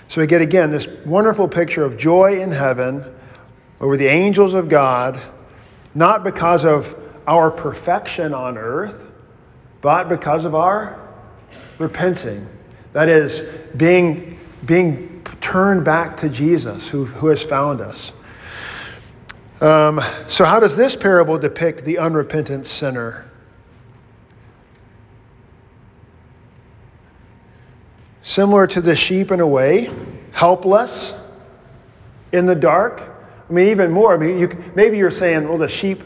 So 0.08 0.22
we 0.22 0.28
get 0.28 0.42
again 0.42 0.72
this 0.72 0.88
wonderful 1.06 1.48
picture 1.48 1.84
of 1.84 1.98
joy 1.98 2.42
in 2.42 2.52
heaven 2.52 3.04
over 3.80 3.98
the 3.98 4.08
angels 4.08 4.54
of 4.54 4.70
God, 4.70 5.20
not 5.96 6.24
because 6.24 6.66
of 6.66 6.96
our 7.28 7.50
perfection 7.50 8.34
on 8.34 8.58
earth, 8.58 8.96
but 9.82 10.10
because 10.10 10.46
of 10.46 10.56
our 10.56 11.00
repenting. 11.78 12.48
That 12.94 13.10
is, 13.10 13.42
being, 13.76 14.40
being 14.66 15.24
turned 15.42 15.84
back 15.84 16.18
to 16.18 16.30
Jesus 16.30 16.88
who, 16.88 17.06
who 17.06 17.28
has 17.28 17.42
found 17.42 17.82
us. 17.82 18.14
Um, 19.62 20.02
so, 20.28 20.44
how 20.44 20.60
does 20.60 20.76
this 20.76 20.96
parable 20.96 21.38
depict 21.38 21.86
the 21.86 21.98
unrepentant 21.98 22.68
sinner? 22.68 23.30
Similar 28.24 28.68
to 28.68 28.82
the 28.82 28.96
sheep 28.96 29.32
in 29.32 29.40
a 29.40 29.48
way, 29.48 29.90
helpless 30.32 31.14
in 32.32 32.46
the 32.46 32.56
dark. 32.56 33.02
I 33.50 33.54
mean, 33.54 33.68
even 33.68 33.92
more. 33.92 34.14
I 34.14 34.18
mean, 34.18 34.38
you, 34.38 34.64
maybe 34.76 34.98
you're 34.98 35.12
saying, 35.12 35.48
well, 35.48 35.58
the 35.58 35.68
sheep 35.68 36.02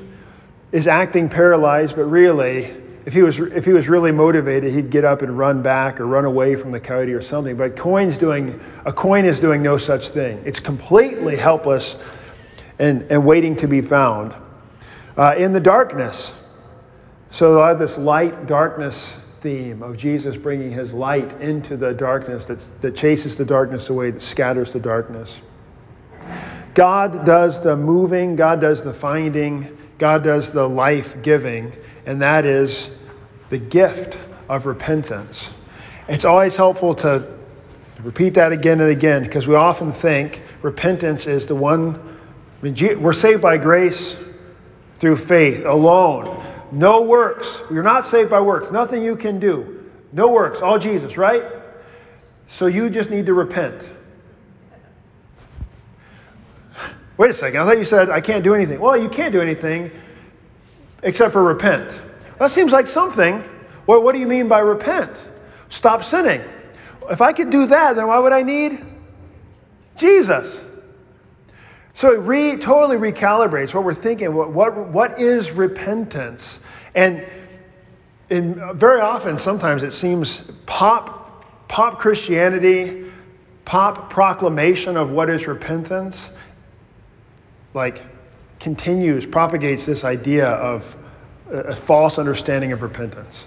is 0.72 0.88
acting 0.88 1.30
paralyzed, 1.30 1.96
but 1.96 2.06
really, 2.06 2.76
if 3.08 3.14
he 3.14 3.24
was 3.24 3.40
if 3.40 3.64
he 3.64 3.72
was 3.72 3.88
really 3.88 4.12
motivated, 4.12 4.74
he'd 4.74 4.90
get 4.90 5.06
up 5.06 5.22
and 5.22 5.38
run 5.38 5.62
back 5.62 6.02
or 6.02 6.06
run 6.06 6.26
away 6.26 6.58
from 6.58 6.74
the 6.74 6.80
coyote 6.80 7.14
or 7.14 7.22
something. 7.22 7.56
But 7.56 7.78
coin's 7.78 8.18
doing 8.18 8.60
a 8.84 8.92
coin 8.92 9.24
is 9.24 9.40
doing 9.40 9.64
no 9.64 9.78
such 9.78 10.10
thing. 10.10 10.44
It's 10.46 10.60
completely 10.60 11.38
helpless 11.38 11.96
and, 12.80 13.04
and 13.04 13.26
waiting 13.26 13.56
to 13.56 13.68
be 13.68 13.80
found 13.80 14.36
uh, 15.16 15.36
in 15.38 15.54
the 15.54 15.60
darkness. 15.62 16.34
So 17.32 17.62
I 17.62 17.70
have 17.70 17.80
this 17.80 17.98
light 17.98 18.46
darkness 18.46 19.10
theme 19.40 19.84
of 19.84 19.96
Jesus 19.96 20.36
bringing 20.36 20.74
his 20.74 20.92
light 20.92 21.40
into 21.40 21.78
the 21.78 21.94
darkness 21.94 22.44
that, 22.44 22.60
that 22.82 22.94
chases 22.94 23.38
the 23.38 23.46
darkness 23.46 23.88
away, 23.88 24.12
that 24.12 24.22
scatters 24.22 24.74
the 24.74 24.80
darkness. 24.82 25.38
God 26.74 27.26
does 27.26 27.62
the 27.62 27.78
moving, 27.78 28.36
God 28.36 28.60
does 28.60 28.84
the 28.84 28.94
finding, 28.94 29.78
God 29.98 30.26
does 30.26 30.52
the 30.52 30.68
life 30.68 31.22
giving, 31.22 31.72
and 32.06 32.22
that 32.22 32.46
is 32.46 32.92
the 33.50 33.58
gift 33.58 34.18
of 34.50 34.66
repentance. 34.66 35.50
It's 36.08 36.26
always 36.26 36.56
helpful 36.56 36.96
to 36.96 37.38
repeat 38.02 38.34
that 38.36 38.52
again 38.52 38.80
and 38.80 38.90
again 38.90 39.24
because 39.24 39.48
we 39.48 39.56
often 39.56 39.92
think 39.92 40.42
repentance 40.62 41.28
is 41.28 41.46
the 41.46 41.56
one, 41.56 41.96
I 42.62 42.70
mean, 42.70 43.02
we're 43.02 43.14
saved 43.14 43.42
by 43.42 43.58
grace 43.58 44.18
through 44.98 45.18
faith 45.18 45.66
alone. 45.66 46.44
No 46.72 47.04
works. 47.04 47.62
You're 47.72 47.84
not 47.84 48.06
saved 48.06 48.30
by 48.30 48.42
works. 48.42 48.72
Nothing 48.72 49.04
you 49.04 49.16
can 49.16 49.40
do. 49.40 49.90
No 50.12 50.30
works. 50.32 50.62
All 50.62 50.78
Jesus, 50.78 51.18
right? 51.18 51.44
So 52.48 52.68
you 52.68 52.90
just 52.90 53.10
need 53.10 53.26
to 53.26 53.34
repent. 53.34 53.90
Wait 57.18 57.30
a 57.30 57.34
second. 57.34 57.62
I 57.62 57.66
thought 57.66 57.78
you 57.78 57.84
said 57.84 58.10
I 58.10 58.22
can't 58.22 58.44
do 58.44 58.54
anything. 58.54 58.80
Well, 58.80 58.96
you 58.96 59.10
can't 59.10 59.32
do 59.32 59.42
anything 59.42 59.92
except 61.04 61.34
for 61.34 61.44
repent. 61.44 62.00
That 62.40 62.52
seems 62.52 62.72
like 62.72 62.88
something. 62.88 63.44
Well, 63.86 64.02
what 64.04 64.14
do 64.14 64.20
you 64.20 64.28
mean 64.28 64.48
by 64.48 64.60
repent? 64.60 65.12
Stop 65.70 66.04
sinning. 66.04 66.42
If 67.10 67.22
I 67.22 67.34
could 67.34 67.50
do 67.50 67.66
that, 67.68 67.96
then 67.96 68.08
why 68.08 68.20
would 68.20 68.34
I 68.34 68.44
need 68.44 68.86
Jesus? 69.96 70.62
So 71.94 72.14
it 72.14 72.18
re, 72.18 72.58
totally 72.58 72.98
recalibrates 72.98 73.74
what 73.74 73.84
we're 73.84 73.94
thinking. 73.94 74.34
What, 74.34 74.52
what, 74.52 74.78
what 74.90 75.20
is 75.20 75.52
repentance? 75.52 76.60
And 76.94 77.26
in, 78.30 78.78
very 78.78 79.02
often, 79.02 79.38
sometimes 79.38 79.84
it 79.84 79.94
seems 79.94 80.42
pop, 80.66 81.68
pop 81.68 81.98
Christianity, 81.98 83.12
pop 83.66 84.10
proclamation 84.10 84.96
of 84.96 85.12
what 85.12 85.30
is 85.30 85.48
repentance, 85.48 86.32
like 87.74 88.04
continues, 88.60 89.26
propagates 89.26 89.86
this 89.86 90.04
idea 90.04 90.48
of 90.48 90.96
a 91.52 91.76
false 91.76 92.20
understanding 92.20 92.72
of 92.72 92.82
repentance. 92.82 93.46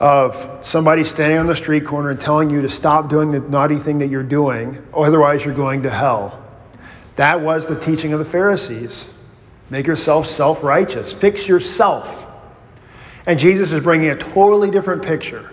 Of 0.00 0.60
somebody 0.62 1.02
standing 1.02 1.38
on 1.38 1.46
the 1.46 1.56
street 1.56 1.84
corner 1.84 2.10
and 2.10 2.20
telling 2.20 2.50
you 2.50 2.62
to 2.62 2.68
stop 2.68 3.08
doing 3.08 3.32
the 3.32 3.40
naughty 3.40 3.78
thing 3.78 3.98
that 3.98 4.08
you're 4.08 4.22
doing, 4.22 4.80
otherwise 4.94 5.44
you're 5.44 5.54
going 5.54 5.82
to 5.82 5.90
hell. 5.90 6.44
That 7.16 7.40
was 7.40 7.66
the 7.66 7.78
teaching 7.78 8.12
of 8.12 8.20
the 8.20 8.24
Pharisees. 8.24 9.08
Make 9.70 9.86
yourself 9.86 10.26
self 10.26 10.62
righteous, 10.62 11.12
fix 11.12 11.48
yourself. 11.48 12.26
And 13.26 13.38
Jesus 13.38 13.72
is 13.72 13.80
bringing 13.80 14.08
a 14.08 14.16
totally 14.16 14.70
different 14.70 15.02
picture. 15.02 15.52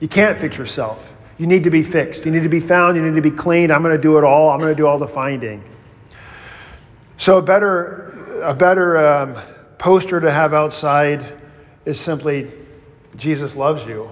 You 0.00 0.08
can't 0.08 0.38
fix 0.38 0.56
yourself. 0.56 1.12
You 1.36 1.46
need 1.46 1.64
to 1.64 1.70
be 1.70 1.82
fixed. 1.82 2.24
You 2.24 2.30
need 2.30 2.44
to 2.44 2.48
be 2.48 2.60
found. 2.60 2.96
You 2.96 3.02
need 3.02 3.16
to 3.16 3.28
be 3.28 3.30
cleaned. 3.30 3.72
I'm 3.72 3.82
going 3.82 3.94
to 3.94 4.00
do 4.00 4.16
it 4.18 4.24
all. 4.24 4.50
I'm 4.50 4.60
going 4.60 4.72
to 4.72 4.76
do 4.76 4.86
all 4.86 4.98
the 4.98 5.08
finding. 5.08 5.62
So, 7.16 7.38
a 7.38 7.42
better, 7.42 8.40
a 8.42 8.54
better 8.54 8.96
um, 8.96 9.36
poster 9.84 10.18
to 10.18 10.30
have 10.30 10.54
outside 10.54 11.30
is 11.84 12.00
simply 12.00 12.50
Jesus 13.16 13.54
loves 13.54 13.84
you. 13.84 14.10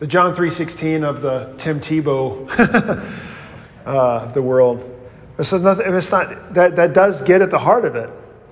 The 0.00 0.06
John 0.08 0.34
3.16 0.34 1.04
of 1.04 1.22
the 1.22 1.54
Tim 1.58 1.78
Tebow 1.78 2.50
uh, 3.86 3.90
of 4.24 4.34
the 4.34 4.42
world. 4.42 4.80
So 5.40 5.64
it's 5.64 6.10
not, 6.10 6.54
that, 6.54 6.74
that 6.74 6.92
does 6.92 7.22
get 7.22 7.40
at 7.40 7.50
the 7.50 7.58
heart 7.58 7.84
of 7.84 7.94
it, 7.94 8.10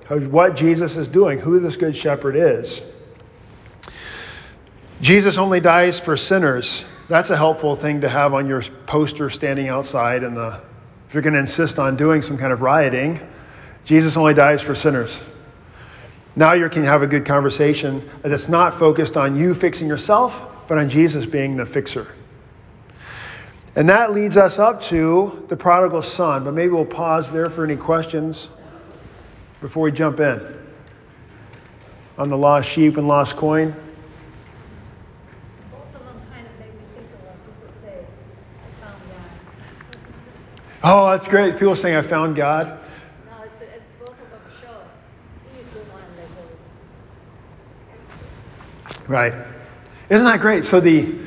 of 0.09 0.31
what 0.31 0.55
Jesus 0.55 0.95
is 0.95 1.09
doing, 1.09 1.39
who 1.39 1.59
this 1.59 1.75
good 1.75 1.93
shepherd 1.93 2.37
is. 2.37 2.81
Jesus 5.01 5.37
only 5.37 5.59
dies 5.59 5.99
for 5.99 6.15
sinners. 6.15 6.85
That's 7.09 7.31
a 7.31 7.35
helpful 7.35 7.75
thing 7.75 7.99
to 7.99 8.07
have 8.07 8.33
on 8.33 8.47
your 8.47 8.61
poster 8.85 9.29
standing 9.29 9.67
outside. 9.67 10.23
And 10.23 10.37
if 10.37 11.13
you're 11.13 11.21
going 11.21 11.33
to 11.33 11.39
insist 11.39 11.79
on 11.79 11.97
doing 11.97 12.21
some 12.21 12.37
kind 12.37 12.53
of 12.53 12.61
rioting, 12.61 13.19
Jesus 13.83 14.15
only 14.15 14.33
dies 14.33 14.61
for 14.61 14.73
sinners. 14.73 15.21
Now 16.35 16.53
you 16.53 16.67
can 16.69 16.83
have 16.83 17.01
a 17.01 17.07
good 17.07 17.25
conversation 17.25 18.07
that's 18.21 18.49
not 18.49 18.73
focused 18.73 19.15
on 19.15 19.37
you 19.37 19.53
fixing 19.53 19.87
yourself, 19.87 20.45
but 20.67 20.77
on 20.77 20.89
Jesus 20.89 21.25
being 21.25 21.55
the 21.55 21.65
fixer. 21.65 22.13
And 23.75 23.89
that 23.89 24.13
leads 24.13 24.37
us 24.37 24.59
up 24.59 24.81
to 24.83 25.45
the 25.47 25.57
prodigal 25.57 26.01
son. 26.01 26.43
But 26.43 26.53
maybe 26.53 26.69
we'll 26.69 26.85
pause 26.85 27.31
there 27.31 27.49
for 27.49 27.63
any 27.63 27.75
questions 27.75 28.47
before 29.61 29.83
we 29.83 29.91
jump 29.91 30.19
in 30.19 30.45
on 32.17 32.29
the 32.29 32.37
lost 32.37 32.69
sheep 32.69 32.97
and 32.97 33.07
lost 33.07 33.35
coin. 33.35 33.75
Oh, 40.87 41.09
that's 41.09 41.27
great. 41.27 41.57
People 41.57 41.75
saying, 41.75 41.95
I 41.95 42.03
found 42.03 42.35
God. 42.35 42.67
No, 42.67 43.43
it's, 43.43 43.59
it's 43.59 43.81
both 43.99 44.09
of 44.09 44.17
them 44.29 44.39
show. 44.61 44.83
He's 45.51 45.67
the 45.73 45.79
one 45.91 46.03
that 46.15 46.29
goes. 48.85 48.94
Right. 49.07 49.33
Isn't 50.09 50.25
that 50.25 50.39
great? 50.39 50.65
So 50.65 50.79
the 50.79 51.25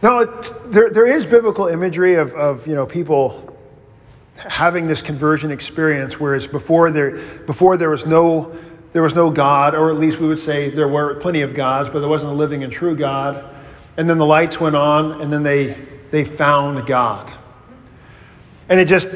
now, 0.00 0.24
there, 0.66 0.90
there 0.90 1.06
is 1.06 1.26
biblical 1.26 1.66
imagery 1.66 2.14
of, 2.14 2.32
of 2.34 2.66
you 2.66 2.74
know, 2.74 2.86
people 2.86 3.56
having 4.36 4.86
this 4.86 5.02
conversion 5.02 5.50
experience, 5.50 6.20
whereas 6.20 6.46
before 6.46 6.92
there, 6.92 7.18
before 7.46 7.76
there 7.76 7.90
was 7.90 8.06
no 8.06 8.56
there 8.92 9.02
was 9.02 9.14
no 9.14 9.30
God, 9.30 9.74
or 9.74 9.90
at 9.90 9.98
least 9.98 10.18
we 10.18 10.26
would 10.26 10.38
say 10.38 10.70
there 10.70 10.88
were 10.88 11.16
plenty 11.16 11.42
of 11.42 11.54
gods, 11.54 11.90
but 11.90 12.00
there 12.00 12.08
wasn't 12.08 12.32
a 12.32 12.34
living 12.34 12.64
and 12.64 12.72
true 12.72 12.96
God. 12.96 13.44
And 13.98 14.08
then 14.08 14.16
the 14.16 14.24
lights 14.24 14.58
went 14.58 14.76
on, 14.76 15.20
and 15.20 15.30
then 15.32 15.42
they 15.42 15.76
they 16.10 16.24
found 16.24 16.86
God. 16.86 17.32
And 18.68 18.80
it 18.80 18.86
just 18.86 19.08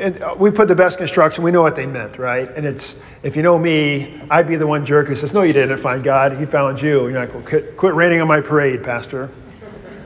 and 0.00 0.22
we 0.38 0.50
put 0.50 0.68
the 0.68 0.76
best 0.76 0.98
construction. 0.98 1.42
We 1.42 1.50
know 1.50 1.62
what 1.62 1.74
they 1.74 1.86
meant, 1.86 2.18
right? 2.18 2.50
And 2.56 2.64
it's 2.64 2.94
if 3.22 3.34
you 3.34 3.42
know 3.42 3.58
me, 3.58 4.20
I'd 4.30 4.46
be 4.46 4.56
the 4.56 4.66
one 4.66 4.86
jerk 4.86 5.08
who 5.08 5.16
says, 5.16 5.32
"No, 5.32 5.42
you 5.42 5.52
didn't 5.52 5.78
find 5.78 6.04
God. 6.04 6.36
He 6.36 6.46
found 6.46 6.80
you." 6.80 7.06
And 7.06 7.12
you're 7.12 7.20
like, 7.20 7.34
"Well, 7.34 7.42
quit, 7.42 7.76
quit 7.76 7.94
raining 7.94 8.20
on 8.20 8.28
my 8.28 8.40
parade, 8.40 8.82
Pastor." 8.82 9.30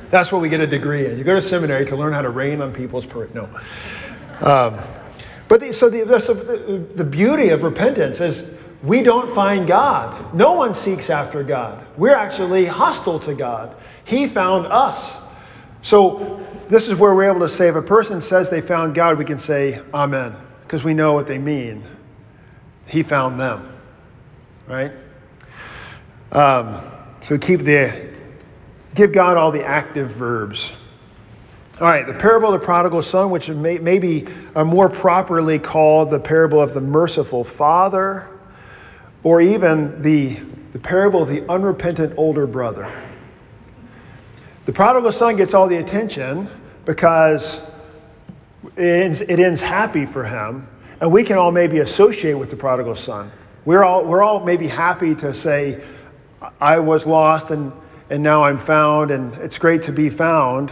That's 0.08 0.30
what 0.30 0.42
we 0.42 0.48
get 0.48 0.60
a 0.60 0.66
degree 0.66 1.06
in. 1.06 1.16
You 1.16 1.24
go 1.24 1.34
to 1.34 1.42
seminary 1.42 1.86
to 1.86 1.96
learn 1.96 2.12
how 2.12 2.20
to 2.20 2.28
rain 2.28 2.60
on 2.60 2.72
people's 2.72 3.06
parade. 3.06 3.34
No. 3.34 3.48
Um, 4.40 4.78
but 5.48 5.60
the, 5.60 5.72
so 5.72 5.88
the, 5.88 6.04
the, 6.04 6.86
the 6.96 7.04
beauty 7.04 7.48
of 7.48 7.62
repentance 7.62 8.20
is 8.20 8.44
we 8.82 9.02
don't 9.02 9.34
find 9.34 9.66
God. 9.66 10.34
No 10.34 10.54
one 10.54 10.74
seeks 10.74 11.08
after 11.08 11.42
God. 11.42 11.86
We're 11.96 12.14
actually 12.14 12.66
hostile 12.66 13.20
to 13.20 13.34
God. 13.34 13.76
He 14.04 14.26
found 14.26 14.66
us. 14.66 15.16
So 15.82 16.40
this 16.68 16.88
is 16.88 16.94
where 16.94 17.14
we're 17.14 17.28
able 17.28 17.40
to 17.40 17.48
say 17.48 17.68
if 17.68 17.74
a 17.74 17.82
person 17.82 18.20
says 18.20 18.48
they 18.48 18.60
found 18.60 18.94
God, 18.94 19.18
we 19.18 19.24
can 19.24 19.38
say 19.38 19.82
Amen 19.92 20.34
because 20.62 20.84
we 20.84 20.94
know 20.94 21.12
what 21.12 21.26
they 21.26 21.38
mean. 21.38 21.82
He 22.86 23.02
found 23.02 23.38
them, 23.38 23.70
right? 24.66 24.92
Um, 26.30 26.80
so 27.20 27.36
keep 27.36 27.60
the 27.60 28.08
give 28.94 29.12
God 29.12 29.36
all 29.36 29.50
the 29.50 29.64
active 29.64 30.10
verbs. 30.10 30.72
All 31.80 31.88
right, 31.88 32.06
the 32.06 32.14
parable 32.14 32.52
of 32.52 32.60
the 32.60 32.64
prodigal 32.64 33.02
son, 33.02 33.30
which 33.30 33.48
may, 33.48 33.78
may 33.78 33.98
be 33.98 34.26
more 34.54 34.88
properly 34.88 35.58
called 35.58 36.10
the 36.10 36.20
parable 36.20 36.60
of 36.60 36.74
the 36.74 36.80
merciful 36.80 37.44
father, 37.44 38.28
or 39.22 39.40
even 39.40 40.00
the, 40.00 40.38
the 40.72 40.78
parable 40.78 41.22
of 41.22 41.28
the 41.28 41.46
unrepentant 41.50 42.14
older 42.16 42.46
brother. 42.46 42.90
The 44.64 44.72
prodigal 44.72 45.10
son 45.10 45.36
gets 45.36 45.54
all 45.54 45.66
the 45.66 45.78
attention 45.78 46.48
because 46.84 47.60
it 48.76 48.82
ends, 48.82 49.20
it 49.20 49.40
ends 49.40 49.60
happy 49.60 50.06
for 50.06 50.22
him, 50.22 50.68
and 51.00 51.10
we 51.10 51.24
can 51.24 51.36
all 51.36 51.50
maybe 51.50 51.78
associate 51.80 52.34
with 52.34 52.48
the 52.48 52.56
prodigal 52.56 52.94
son. 52.94 53.32
We're 53.64 53.82
all, 53.82 54.04
we're 54.04 54.22
all 54.22 54.44
maybe 54.44 54.68
happy 54.68 55.16
to 55.16 55.34
say, 55.34 55.82
I 56.60 56.78
was 56.78 57.06
lost 57.06 57.50
and, 57.50 57.72
and 58.10 58.22
now 58.22 58.44
I'm 58.44 58.58
found, 58.58 59.10
and 59.10 59.34
it's 59.34 59.58
great 59.58 59.82
to 59.84 59.92
be 59.92 60.08
found. 60.10 60.70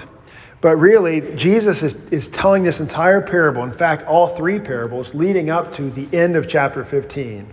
But 0.61 0.77
really, 0.77 1.35
Jesus 1.35 1.83
is, 1.83 1.95
is 2.13 2.29
telling 2.29 2.63
this 2.63 2.79
entire 2.81 3.21
parable, 3.21 3.65
in 3.65 3.73
fact, 3.73 4.07
all 4.07 4.29
three 4.29 4.61
parables, 4.61 5.15
leading 5.15 5.51
up 5.51 5.73
to 5.75 5.91
the 5.91 6.07
end 6.17 6.37
of 6.37 6.47
chapter 6.47 6.85
15, 6.85 7.47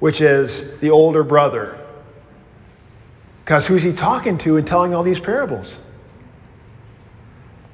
which 0.00 0.20
is 0.20 0.78
the 0.80 0.90
older 0.90 1.22
brother. 1.22 1.78
Because 3.44 3.66
who's 3.66 3.82
he 3.82 3.92
talking 3.92 4.38
to 4.38 4.56
and 4.56 4.66
telling 4.66 4.94
all 4.94 5.02
these 5.02 5.20
parables? 5.20 5.76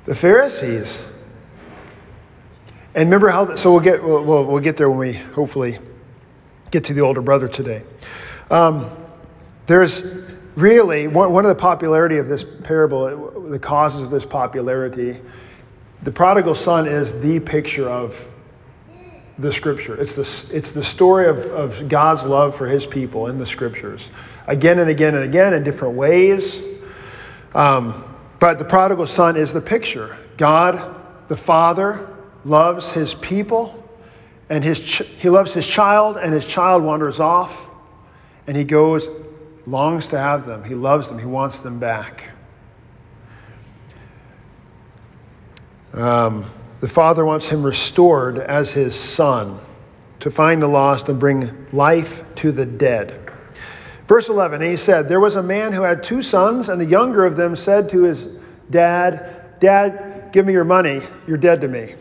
The 0.04 0.14
Pharisees. 0.16 1.00
And 2.94 3.08
remember 3.08 3.28
how, 3.28 3.54
so 3.54 3.70
we'll 3.70 3.80
get, 3.80 4.02
we'll, 4.02 4.24
we'll, 4.24 4.44
we'll 4.44 4.62
get 4.62 4.76
there 4.76 4.90
when 4.90 4.98
we 4.98 5.12
hopefully 5.12 5.78
get 6.72 6.82
to 6.84 6.94
the 6.94 7.02
older 7.02 7.22
brother 7.22 7.46
today. 7.46 7.84
Um, 8.50 8.90
there's 9.66 10.02
really 10.56 11.06
one, 11.06 11.32
one 11.32 11.44
of 11.44 11.48
the 11.48 11.60
popularity 11.60 12.16
of 12.16 12.28
this 12.28 12.44
parable, 12.64 13.48
the 13.48 13.58
causes 13.58 14.02
of 14.02 14.10
this 14.10 14.24
popularity, 14.24 15.20
the 16.02 16.10
prodigal 16.10 16.56
son 16.56 16.88
is 16.88 17.12
the 17.20 17.38
picture 17.38 17.88
of 17.88 18.26
the 19.38 19.52
scripture. 19.52 19.96
It's 20.00 20.14
the, 20.14 20.56
it's 20.56 20.72
the 20.72 20.82
story 20.82 21.28
of, 21.28 21.38
of 21.46 21.88
God's 21.88 22.24
love 22.24 22.56
for 22.56 22.66
his 22.66 22.84
people 22.86 23.28
in 23.28 23.38
the 23.38 23.46
scriptures, 23.46 24.08
again 24.46 24.78
and 24.78 24.90
again 24.90 25.14
and 25.14 25.24
again 25.24 25.54
in 25.54 25.62
different 25.62 25.94
ways. 25.94 26.60
Um, 27.54 28.04
but 28.38 28.58
the 28.58 28.64
prodigal 28.64 29.06
son 29.06 29.36
is 29.36 29.52
the 29.52 29.60
picture. 29.60 30.16
God, 30.36 30.96
the 31.28 31.36
Father, 31.36 32.08
loves 32.44 32.90
his 32.90 33.14
people, 33.14 33.88
and 34.48 34.64
his 34.64 34.80
ch- 34.80 35.02
he 35.18 35.28
loves 35.28 35.52
his 35.52 35.66
child, 35.66 36.16
and 36.16 36.32
his 36.32 36.46
child 36.46 36.82
wanders 36.82 37.20
off, 37.20 37.68
and 38.46 38.56
he 38.56 38.64
goes, 38.64 39.10
longs 39.66 40.06
to 40.08 40.18
have 40.18 40.46
them. 40.46 40.64
He 40.64 40.74
loves 40.74 41.08
them, 41.08 41.18
he 41.18 41.26
wants 41.26 41.58
them 41.58 41.78
back. 41.78 42.30
Um, 45.92 46.46
the 46.80 46.88
Father 46.88 47.24
wants 47.24 47.48
him 47.48 47.62
restored 47.62 48.38
as 48.38 48.72
his 48.72 48.94
son 48.94 49.60
to 50.20 50.30
find 50.30 50.62
the 50.62 50.68
lost 50.68 51.08
and 51.08 51.18
bring 51.18 51.66
life 51.72 52.22
to 52.36 52.52
the 52.52 52.64
dead. 52.64 53.19
Verse 54.10 54.28
11, 54.28 54.60
he 54.60 54.74
said, 54.74 55.08
There 55.08 55.20
was 55.20 55.36
a 55.36 55.42
man 55.42 55.72
who 55.72 55.82
had 55.82 56.02
two 56.02 56.20
sons, 56.20 56.68
and 56.68 56.80
the 56.80 56.84
younger 56.84 57.24
of 57.24 57.36
them 57.36 57.54
said 57.54 57.88
to 57.90 58.02
his 58.02 58.26
dad, 58.68 59.60
Dad, 59.60 60.30
give 60.32 60.44
me 60.44 60.52
your 60.52 60.64
money. 60.64 61.00
You're 61.28 61.36
dead 61.36 61.60
to 61.60 61.68
me. 61.68 61.94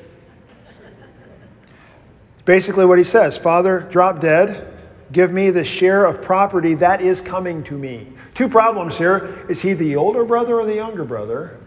Basically, 2.46 2.84
what 2.84 2.98
he 2.98 3.04
says 3.04 3.38
Father, 3.38 3.82
drop 3.92 4.22
dead. 4.22 4.74
Give 5.12 5.32
me 5.32 5.52
the 5.52 5.64
share 5.64 6.06
of 6.06 6.20
property 6.20 6.74
that 6.74 7.00
is 7.00 7.22
coming 7.22 7.64
to 7.66 7.78
me. 7.78 8.08
Two 8.34 8.50
problems 8.50 8.98
here. 8.98 9.46
Is 9.48 9.62
he 9.62 9.74
the 9.74 9.96
older 9.96 10.26
brother 10.26 10.60
or 10.60 10.66
the 10.66 10.74
younger 10.74 11.04
brother? 11.04 11.60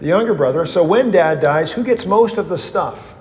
The 0.00 0.06
younger 0.08 0.34
brother. 0.34 0.66
So 0.66 0.84
when 0.84 1.10
dad 1.10 1.40
dies, 1.40 1.72
who 1.72 1.82
gets 1.82 2.04
most 2.04 2.36
of 2.36 2.50
the 2.50 2.58
stuff? 2.58 3.14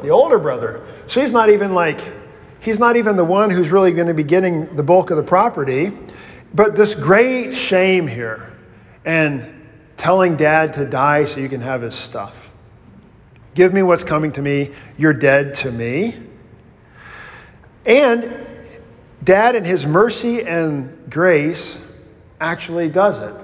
The 0.00 0.10
older 0.10 0.38
brother. 0.38 0.86
So 1.08 1.20
he's 1.20 1.32
not 1.32 1.50
even 1.50 1.74
like, 1.74 2.21
he's 2.62 2.78
not 2.78 2.96
even 2.96 3.16
the 3.16 3.24
one 3.24 3.50
who's 3.50 3.70
really 3.70 3.92
going 3.92 4.06
to 4.06 4.14
be 4.14 4.22
getting 4.22 4.74
the 4.76 4.82
bulk 4.82 5.10
of 5.10 5.18
the 5.18 5.22
property. 5.22 5.92
But 6.54 6.74
this 6.76 6.94
great 6.94 7.54
shame 7.54 8.06
here 8.06 8.52
and 9.04 9.66
telling 9.96 10.36
dad 10.36 10.72
to 10.74 10.86
die 10.86 11.24
so 11.24 11.40
you 11.40 11.48
can 11.48 11.60
have 11.60 11.82
his 11.82 11.94
stuff. 11.94 12.50
Give 13.54 13.74
me 13.74 13.82
what's 13.82 14.04
coming 14.04 14.32
to 14.32 14.42
me. 14.42 14.70
You're 14.96 15.12
dead 15.12 15.54
to 15.56 15.70
me. 15.70 16.16
And 17.84 18.46
dad, 19.24 19.56
in 19.56 19.64
his 19.64 19.84
mercy 19.84 20.42
and 20.42 21.10
grace, 21.10 21.78
actually 22.40 22.88
does 22.88 23.18
it. 23.18 23.34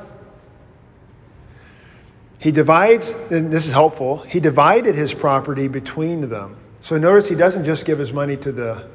He 2.39 2.53
divides, 2.53 3.09
and 3.31 3.51
this 3.51 3.66
is 3.66 3.73
helpful, 3.73 4.19
he 4.19 4.39
divided 4.39 4.95
his 4.95 5.12
property 5.12 5.66
between 5.66 6.29
them. 6.29 6.57
So 6.83 6.97
notice 6.97 7.29
he 7.29 7.35
doesn't 7.35 7.64
just 7.64 7.85
give 7.85 7.99
his 7.99 8.12
money 8.12 8.37
to 8.37 8.53
the 8.53 8.87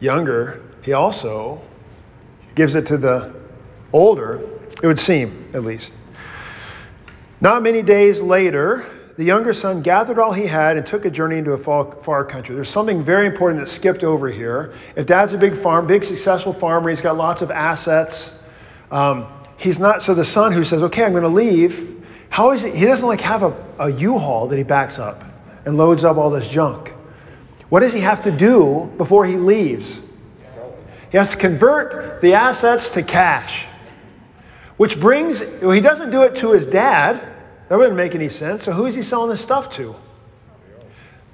younger, 0.00 0.62
he 0.82 0.92
also 0.92 1.60
gives 2.54 2.74
it 2.74 2.86
to 2.86 2.96
the 2.96 3.34
older, 3.92 4.40
it 4.82 4.86
would 4.86 4.98
seem, 4.98 5.48
at 5.54 5.62
least. 5.62 5.92
Not 7.40 7.62
many 7.62 7.82
days 7.82 8.20
later, 8.20 8.86
the 9.16 9.24
younger 9.24 9.52
son 9.52 9.82
gathered 9.82 10.18
all 10.18 10.32
he 10.32 10.46
had 10.46 10.76
and 10.76 10.84
took 10.84 11.04
a 11.04 11.10
journey 11.10 11.38
into 11.38 11.52
a 11.52 11.58
far, 11.58 12.24
country. 12.24 12.54
There's 12.54 12.68
something 12.68 13.04
very 13.04 13.26
important 13.26 13.60
that 13.60 13.70
skipped 13.70 14.02
over 14.02 14.28
here. 14.28 14.74
If 14.96 15.06
dad's 15.06 15.32
a 15.32 15.38
big 15.38 15.56
farm, 15.56 15.86
big 15.86 16.04
successful 16.04 16.52
farmer, 16.52 16.90
he's 16.90 17.00
got 17.00 17.16
lots 17.16 17.42
of 17.42 17.50
assets. 17.50 18.30
Um, 18.90 19.26
he's 19.56 19.78
not, 19.78 20.02
so 20.02 20.14
the 20.14 20.24
son 20.24 20.52
who 20.52 20.64
says, 20.64 20.82
okay, 20.82 21.04
I'm 21.04 21.12
going 21.12 21.22
to 21.22 21.28
leave, 21.28 22.04
how 22.30 22.52
is 22.52 22.64
it? 22.64 22.74
He 22.74 22.84
doesn't 22.84 23.06
like 23.06 23.20
have 23.20 23.42
a 23.42 23.54
a 23.80 23.90
U-Haul 23.90 24.46
that 24.46 24.58
he 24.58 24.62
backs 24.62 24.98
up 24.98 25.24
and 25.64 25.76
loads 25.76 26.04
up 26.04 26.18
all 26.18 26.30
this 26.30 26.46
junk. 26.46 26.92
What 27.70 27.80
does 27.80 27.92
he 27.92 28.00
have 28.00 28.22
to 28.22 28.30
do 28.30 28.92
before 28.98 29.24
he 29.24 29.36
leaves? 29.36 30.00
He 31.10 31.16
has 31.16 31.28
to 31.28 31.36
convert 31.36 32.20
the 32.20 32.34
assets 32.34 32.90
to 32.90 33.02
cash, 33.02 33.66
which 34.76 35.00
brings, 35.00 35.40
well, 35.62 35.70
he 35.70 35.80
doesn't 35.80 36.10
do 36.10 36.22
it 36.22 36.36
to 36.36 36.52
his 36.52 36.66
dad. 36.66 37.26
That 37.68 37.78
wouldn't 37.78 37.96
make 37.96 38.14
any 38.14 38.28
sense. 38.28 38.64
So 38.64 38.72
who 38.72 38.86
is 38.86 38.94
he 38.94 39.02
selling 39.02 39.30
this 39.30 39.40
stuff 39.40 39.70
to? 39.70 39.96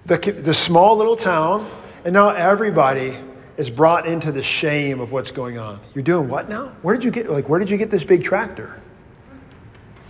The, 0.04 0.18
the 0.18 0.54
small 0.54 0.96
little 0.96 1.16
town, 1.16 1.68
and 2.04 2.12
now 2.12 2.30
everybody 2.30 3.16
is 3.56 3.70
brought 3.70 4.06
into 4.06 4.30
the 4.30 4.42
shame 4.42 5.00
of 5.00 5.12
what's 5.12 5.30
going 5.30 5.58
on. 5.58 5.80
You're 5.94 6.04
doing 6.04 6.28
what 6.28 6.48
now? 6.48 6.68
Where 6.82 6.94
did 6.94 7.04
you 7.04 7.10
get 7.10 7.30
like 7.30 7.48
where 7.48 7.58
did 7.58 7.70
you 7.70 7.76
get 7.76 7.90
this 7.90 8.04
big 8.04 8.22
tractor? 8.22 8.80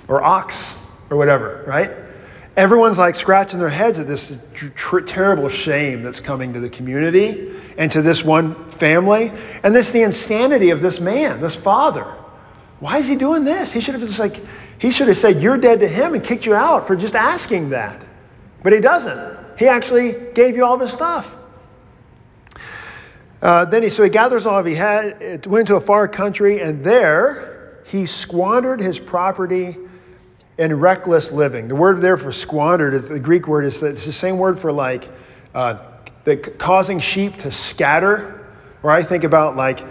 Or 0.09 0.23
ox 0.23 0.65
or 1.11 1.17
whatever, 1.17 1.65
right? 1.67 1.93
Everyone's 2.57 2.97
like 2.97 3.15
scratching 3.15 3.59
their 3.59 3.69
heads 3.69 3.99
at 3.99 4.07
this 4.07 4.33
tr- 4.55 5.01
terrible 5.01 5.51
shame 5.51 6.03
that's 6.03 6.21
coming 6.21 6.55
to 6.55 6.61
the 6.61 6.71
community 6.71 7.55
and 7.77 7.91
to 7.93 8.01
this 8.01 8.25
one 8.25 8.71
family. 8.71 9.31
And 9.63 9.77
this 9.77 9.91
the 9.91 10.03
insanity 10.03 10.71
of 10.71 10.81
this 10.81 10.99
man, 10.99 11.41
this 11.41 11.55
father. 11.55 12.15
Why 12.81 12.99
is 12.99 13.07
he 13.07 13.15
doing 13.15 13.45
this? 13.45 13.73
He 13.73 13.81
should 13.81 13.95
have 13.95 14.07
just 14.07 14.19
like, 14.19 14.41
he 14.79 14.91
should 14.91 15.09
have 15.09 15.19
said, 15.19 15.43
You're 15.43 15.59
dead 15.59 15.81
to 15.81 15.89
him 15.89 16.15
and 16.15 16.25
kicked 16.25 16.47
you 16.47 16.55
out 16.55 16.87
for 16.87 16.97
just 16.97 17.15
asking 17.15 17.71
that. 17.71 18.03
But 18.63 18.73
he 18.73 18.81
doesn't. 18.81 19.37
He 19.59 19.69
actually 19.69 20.15
gave 20.35 20.57
you 20.57 20.65
all 20.65 20.75
of 20.75 20.81
his 20.81 20.93
stuff. 20.93 21.37
Uh, 23.43 23.67
then 23.67 23.83
he, 23.83 23.91
so 23.91 24.03
he 24.03 24.09
gathers 24.09 24.47
all 24.47 24.59
of 24.59 24.67
he 24.67 24.75
had, 24.75 25.47
went 25.47 25.69
to 25.69 25.77
a 25.77 25.81
far 25.81 26.09
country, 26.09 26.61
and 26.61 26.83
there 26.83 27.83
he 27.87 28.07
squandered 28.07 28.81
his 28.81 28.99
property 28.99 29.77
in 30.59 30.79
reckless 30.79 31.31
living. 31.31 31.69
The 31.69 31.75
word 31.75 32.01
there 32.01 32.17
for 32.17 32.33
squandered, 32.33 33.09
the 33.09 33.19
Greek 33.19 33.47
word 33.47 33.67
is 33.67 33.83
it's 33.83 34.07
the 34.07 34.13
same 34.13 34.39
word 34.39 34.59
for 34.59 34.73
like 34.73 35.09
uh, 35.55 35.79
the, 36.25 36.37
causing 36.37 36.99
sheep 36.99 37.37
to 37.39 37.53
scatter. 37.53 38.47
Or 38.83 38.91
I 38.91 39.03
think 39.03 39.25
about 39.25 39.57
like 39.57 39.85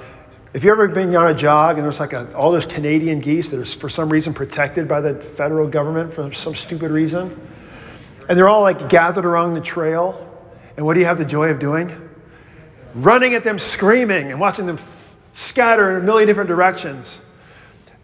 if 0.56 0.64
you've 0.64 0.72
ever 0.72 0.88
been 0.88 1.14
on 1.16 1.28
a 1.28 1.34
jog 1.34 1.76
and 1.76 1.84
there's 1.84 2.00
like 2.00 2.14
a, 2.14 2.34
all 2.34 2.52
those 2.52 2.66
Canadian 2.66 3.20
geese 3.20 3.50
that 3.50 3.60
are 3.60 3.66
for 3.66 3.90
some 3.90 4.10
reason 4.10 4.34
protected 4.34 4.88
by 4.88 5.02
the 5.02 5.16
federal 5.16 5.68
government 5.68 6.14
for 6.14 6.32
some 6.32 6.56
stupid 6.56 6.92
reason, 6.92 7.38
and 8.30 8.38
they're 8.38 8.48
all 8.48 8.62
like 8.62 8.88
gathered 8.88 9.26
around 9.26 9.54
the 9.54 9.60
trail, 9.62 10.32
and 10.78 10.86
what 10.86 10.94
do 10.94 11.02
you 11.02 11.06
have 11.06 11.18
the 11.18 11.26
joy 11.26 11.50
of 11.50 11.60
doing? 11.60 12.10
Running 12.94 13.34
at 13.34 13.44
them, 13.44 13.60
screaming, 13.60 14.32
and 14.32 14.40
watching 14.40 14.66
them 14.66 14.78
f- 14.78 15.16
scatter 15.34 15.92
in 15.92 16.04
a 16.04 16.06
million 16.06 16.26
different 16.26 16.48
directions. 16.48 17.20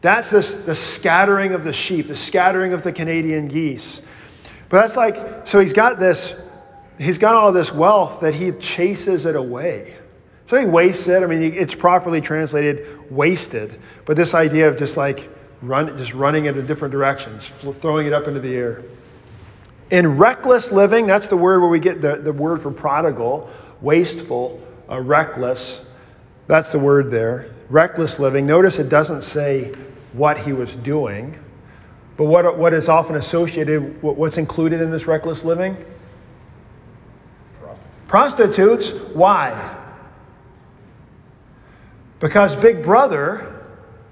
That's 0.02 0.30
this, 0.30 0.54
the 0.54 0.76
scattering 0.76 1.54
of 1.54 1.64
the 1.64 1.74
sheep, 1.74 2.08
the 2.08 2.18
scattering 2.18 2.74
of 2.74 2.82
the 2.82 2.92
Canadian 2.92 3.48
geese. 3.48 4.02
But 4.70 4.82
that's 4.82 4.96
like, 4.96 5.48
so 5.48 5.60
he's 5.60 5.74
got 5.74 6.00
this, 6.00 6.34
he's 6.98 7.18
got 7.18 7.36
all 7.36 7.52
this 7.52 7.72
wealth 7.72 8.20
that 8.22 8.34
he 8.34 8.52
chases 8.54 9.26
it 9.26 9.36
away. 9.36 9.96
So 10.48 10.58
he 10.58 10.66
wastes 10.66 11.08
it. 11.08 11.24
I 11.24 11.28
mean, 11.28 11.54
it's 11.54 11.76
properly 11.76 12.20
translated 12.20 13.10
wasted. 13.12 13.80
But 14.06 14.18
this 14.18 14.34
idea 14.34 14.68
of 14.68 14.78
just 14.78 14.98
like 14.98 15.30
run, 15.62 15.98
just 15.98 16.14
running 16.14 16.46
in 16.46 16.66
different 16.66 16.92
directions, 16.92 17.48
throwing 17.48 18.08
it 18.08 18.14
up 18.14 18.28
into 18.28 18.40
the 18.40 18.54
air. 18.54 18.84
In 19.92 20.18
reckless 20.18 20.72
living, 20.72 21.06
that's 21.06 21.28
the 21.28 21.38
word 21.38 21.60
where 21.60 21.70
we 21.70 21.80
get 21.80 22.02
the, 22.02 22.16
the 22.16 22.34
word 22.34 22.62
for 22.62 22.72
prodigal, 22.72 23.50
wasteful, 23.82 24.62
uh, 24.90 25.00
reckless. 25.00 25.82
That's 26.52 26.68
the 26.68 26.80
word 26.80 27.12
there. 27.12 27.50
Reckless 27.70 28.20
living. 28.20 28.46
Notice 28.46 28.78
it 28.78 28.90
doesn't 28.90 29.22
say 29.22 29.74
what 30.12 30.38
he 30.38 30.52
was 30.52 30.74
doing, 30.74 31.40
but 32.18 32.26
what, 32.26 32.58
what 32.58 32.74
is 32.74 32.90
often 32.90 33.16
associated, 33.16 34.04
what's 34.04 34.38
included 34.38 34.82
in 34.82 34.92
this 34.92 35.08
reckless 35.08 35.46
living? 35.46 35.78
Prostitutes. 38.10 38.90
Why? 39.14 39.78
Because 42.20 42.58
Big 42.58 42.84
Brother 42.84 43.64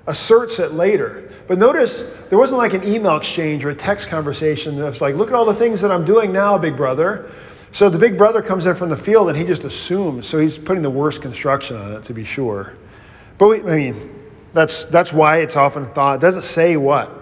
asserts 0.07 0.59
it 0.59 0.71
later. 0.71 1.33
But 1.49 1.57
notice 1.57 2.03
there 2.29 2.37
wasn't 2.37 2.59
like 2.59 2.73
an 2.73 2.87
email 2.87 3.17
exchange 3.17 3.65
or 3.65 3.71
a 3.71 3.75
text 3.75 4.07
conversation 4.07 4.79
that's 4.79 5.01
like, 5.01 5.15
look 5.15 5.27
at 5.27 5.35
all 5.35 5.43
the 5.43 5.53
things 5.53 5.81
that 5.81 5.91
I'm 5.91 6.05
doing 6.05 6.31
now, 6.31 6.57
big 6.57 6.77
brother. 6.77 7.29
So 7.71 7.89
the 7.89 7.99
big 7.99 8.17
brother 8.17 8.41
comes 8.41 8.65
in 8.65 8.75
from 8.75 8.89
the 8.89 8.97
field 8.97 9.29
and 9.29 9.37
he 9.37 9.43
just 9.43 9.63
assumes. 9.63 10.27
So 10.27 10.39
he's 10.39 10.57
putting 10.57 10.81
the 10.81 10.89
worst 10.89 11.21
construction 11.21 11.77
on 11.77 11.93
it 11.93 12.03
to 12.05 12.13
be 12.13 12.23
sure. 12.23 12.73
But 13.37 13.47
we, 13.47 13.61
I 13.61 13.75
mean, 13.75 14.15
that's, 14.53 14.85
that's 14.85 15.13
why 15.13 15.37
it's 15.37 15.55
often 15.55 15.87
thought, 15.93 16.15
it 16.15 16.21
doesn't 16.21 16.43
say 16.43 16.77
what. 16.77 17.15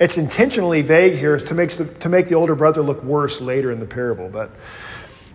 It's 0.00 0.18
intentionally 0.18 0.82
vague 0.82 1.14
here 1.14 1.38
to 1.38 1.54
make, 1.54 1.70
to 2.00 2.08
make 2.08 2.26
the 2.26 2.34
older 2.34 2.54
brother 2.54 2.82
look 2.82 3.02
worse 3.04 3.40
later 3.40 3.70
in 3.70 3.80
the 3.80 3.86
parable. 3.86 4.28
But 4.28 4.50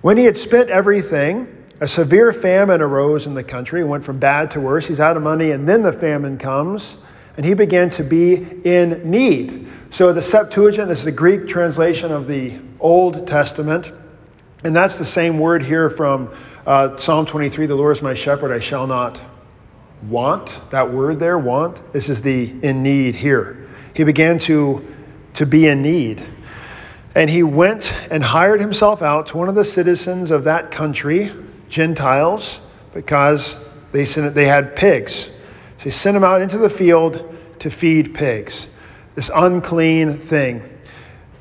when 0.01 0.17
he 0.17 0.23
had 0.23 0.37
spent 0.37 0.69
everything, 0.69 1.55
a 1.81 1.87
severe 1.87 2.33
famine 2.33 2.81
arose 2.81 3.25
in 3.25 3.33
the 3.33 3.43
country, 3.43 3.83
went 3.83 4.03
from 4.03 4.19
bad 4.19 4.51
to 4.51 4.59
worse. 4.59 4.85
He's 4.85 4.99
out 4.99 5.15
of 5.15 5.23
money, 5.23 5.51
and 5.51 5.67
then 5.67 5.81
the 5.81 5.93
famine 5.93 6.37
comes, 6.37 6.97
and 7.37 7.45
he 7.45 7.53
began 7.53 7.89
to 7.91 8.03
be 8.03 8.47
in 8.65 9.09
need. 9.09 9.67
So 9.91 10.11
the 10.11 10.21
Septuagint, 10.21 10.89
this 10.89 10.99
is 10.99 11.05
the 11.05 11.11
Greek 11.11 11.47
translation 11.47 12.11
of 12.11 12.27
the 12.27 12.59
Old 12.79 13.25
Testament, 13.25 13.93
and 14.63 14.75
that's 14.75 14.95
the 14.95 15.05
same 15.05 15.39
word 15.39 15.63
here 15.63 15.89
from 15.89 16.33
uh, 16.65 16.97
Psalm 16.97 17.25
23 17.25 17.65
The 17.65 17.75
Lord 17.75 17.95
is 17.95 18.01
my 18.01 18.13
shepherd, 18.13 18.51
I 18.51 18.59
shall 18.59 18.87
not 18.87 19.19
want. 20.03 20.59
That 20.71 20.91
word 20.91 21.19
there, 21.19 21.37
want, 21.37 21.93
this 21.93 22.09
is 22.09 22.21
the 22.21 22.53
in 22.61 22.83
need 22.83 23.15
here. 23.15 23.67
He 23.93 24.03
began 24.03 24.37
to, 24.39 24.85
to 25.35 25.45
be 25.45 25.67
in 25.67 25.81
need. 25.81 26.23
And 27.15 27.29
he 27.29 27.43
went 27.43 27.93
and 28.11 28.23
hired 28.23 28.61
himself 28.61 29.01
out 29.01 29.27
to 29.27 29.37
one 29.37 29.49
of 29.49 29.55
the 29.55 29.65
citizens 29.65 30.31
of 30.31 30.43
that 30.43 30.71
country 30.71 31.31
Gentiles 31.67 32.59
because 32.93 33.57
they, 33.91 34.05
sent, 34.05 34.33
they 34.35 34.45
had 34.45 34.75
pigs. 34.75 35.29
So 35.79 35.85
he 35.85 35.91
sent 35.91 36.15
them 36.15 36.23
out 36.23 36.41
into 36.41 36.57
the 36.57 36.69
field 36.69 37.35
to 37.59 37.69
feed 37.69 38.13
pigs, 38.13 38.67
this 39.15 39.31
unclean 39.33 40.17
thing. 40.17 40.61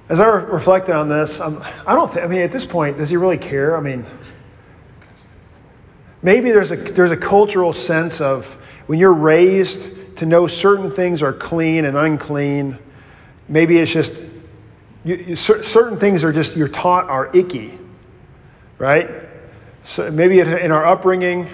As 0.09 0.21
I 0.21 0.27
reflected 0.27 0.95
on 0.95 1.09
this, 1.09 1.39
um, 1.39 1.63
I 1.87 1.95
don't 1.95 2.11
think, 2.11 2.25
I 2.25 2.29
mean, 2.29 2.41
at 2.41 2.51
this 2.51 2.65
point, 2.65 2.97
does 2.97 3.11
he 3.11 3.17
really 3.19 3.37
care? 3.37 3.77
I 3.77 3.81
mean, 3.81 4.07
maybe 6.23 6.51
there's 6.51 6.71
a, 6.71 6.77
there's 6.77 7.11
a 7.11 7.17
cultural 7.17 7.75
sense 7.75 8.21
of 8.21 8.55
when 8.87 8.99
you're 8.99 9.13
raised 9.13 10.17
to 10.17 10.25
know 10.25 10.47
certain 10.47 10.91
things 10.91 11.21
are 11.21 11.35
clean 11.35 11.85
and 11.85 11.97
unclean, 11.97 12.79
maybe 13.49 13.77
it's 13.77 13.93
just, 13.93 14.15
you, 15.05 15.17
you, 15.17 15.37
certain 15.37 15.99
things 15.99 16.25
are 16.25 16.33
just, 16.33 16.57
you're 16.57 16.69
taught 16.69 17.05
are 17.05 17.35
icky, 17.37 17.79
right? 18.79 19.11
So 19.85 20.11
maybe 20.11 20.41
in 20.41 20.73
our 20.73 20.87
upbringing, 20.87 21.49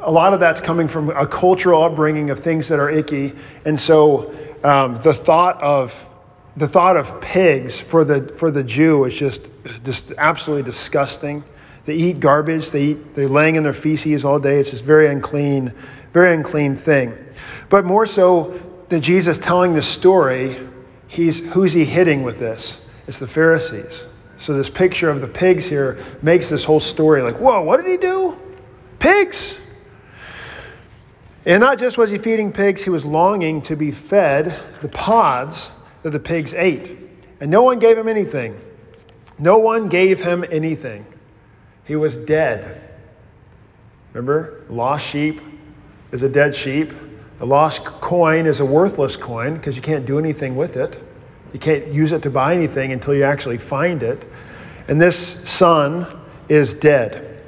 a 0.00 0.10
lot 0.10 0.34
of 0.34 0.40
that's 0.40 0.60
coming 0.60 0.86
from 0.86 1.08
a 1.10 1.26
cultural 1.26 1.82
upbringing 1.82 2.28
of 2.28 2.40
things 2.40 2.68
that 2.68 2.78
are 2.78 2.90
icky. 2.90 3.34
And 3.64 3.80
so 3.80 4.34
um, 4.62 5.00
the 5.02 5.14
thought 5.14 5.62
of 5.62 5.94
the 6.56 6.66
thought 6.68 6.96
of 6.96 7.20
pigs 7.20 7.78
for 7.78 8.04
the 8.04 8.32
for 8.36 8.50
the 8.50 8.62
Jew 8.62 9.04
is 9.04 9.14
just 9.14 9.42
just 9.84 10.12
absolutely 10.18 10.70
disgusting. 10.70 11.44
They 11.84 11.94
eat 11.94 12.18
garbage. 12.18 12.70
They 12.70 12.82
eat. 12.82 13.14
They're 13.14 13.28
laying 13.28 13.56
in 13.56 13.62
their 13.62 13.72
feces 13.72 14.24
all 14.24 14.38
day. 14.38 14.58
It's 14.58 14.70
just 14.70 14.84
very 14.84 15.08
unclean, 15.08 15.72
very 16.12 16.34
unclean 16.34 16.76
thing. 16.76 17.16
But 17.68 17.84
more 17.84 18.06
so 18.06 18.60
than 18.88 19.00
Jesus 19.00 19.38
telling 19.38 19.74
the 19.74 19.82
story, 19.82 20.66
he's 21.08 21.38
who's 21.38 21.72
he 21.72 21.84
hitting 21.84 22.22
with 22.22 22.38
this? 22.38 22.78
It's 23.06 23.18
the 23.18 23.26
Pharisees. 23.26 24.04
So, 24.38 24.52
this 24.52 24.68
picture 24.68 25.08
of 25.08 25.20
the 25.20 25.28
pigs 25.28 25.66
here 25.66 25.98
makes 26.22 26.48
this 26.48 26.62
whole 26.62 26.80
story 26.80 27.22
like, 27.22 27.36
whoa, 27.38 27.62
what 27.62 27.78
did 27.78 27.90
he 27.90 27.96
do? 27.96 28.38
Pigs! 28.98 29.56
And 31.46 31.60
not 31.60 31.78
just 31.78 31.96
was 31.96 32.10
he 32.10 32.18
feeding 32.18 32.52
pigs, 32.52 32.82
he 32.82 32.90
was 32.90 33.04
longing 33.04 33.62
to 33.62 33.76
be 33.76 33.92
fed 33.92 34.58
the 34.82 34.88
pods 34.88 35.70
that 36.06 36.12
the 36.12 36.20
pigs 36.20 36.54
ate. 36.54 36.96
And 37.40 37.50
no 37.50 37.62
one 37.62 37.80
gave 37.80 37.98
him 37.98 38.06
anything. 38.06 38.60
No 39.40 39.58
one 39.58 39.88
gave 39.88 40.22
him 40.22 40.44
anything. 40.52 41.04
He 41.84 41.96
was 41.96 42.14
dead. 42.14 42.80
Remember, 44.12 44.62
lost 44.70 45.04
sheep 45.04 45.40
is 46.12 46.22
a 46.22 46.28
dead 46.28 46.54
sheep. 46.54 46.92
A 47.40 47.44
lost 47.44 47.84
coin 47.84 48.46
is 48.46 48.60
a 48.60 48.64
worthless 48.64 49.16
coin 49.16 49.54
because 49.54 49.74
you 49.74 49.82
can't 49.82 50.06
do 50.06 50.16
anything 50.16 50.54
with 50.54 50.76
it. 50.76 51.02
You 51.52 51.58
can't 51.58 51.88
use 51.88 52.12
it 52.12 52.22
to 52.22 52.30
buy 52.30 52.54
anything 52.54 52.92
until 52.92 53.12
you 53.12 53.24
actually 53.24 53.58
find 53.58 54.04
it. 54.04 54.30
And 54.86 55.00
this 55.00 55.42
son 55.44 56.06
is 56.48 56.72
dead. 56.72 57.42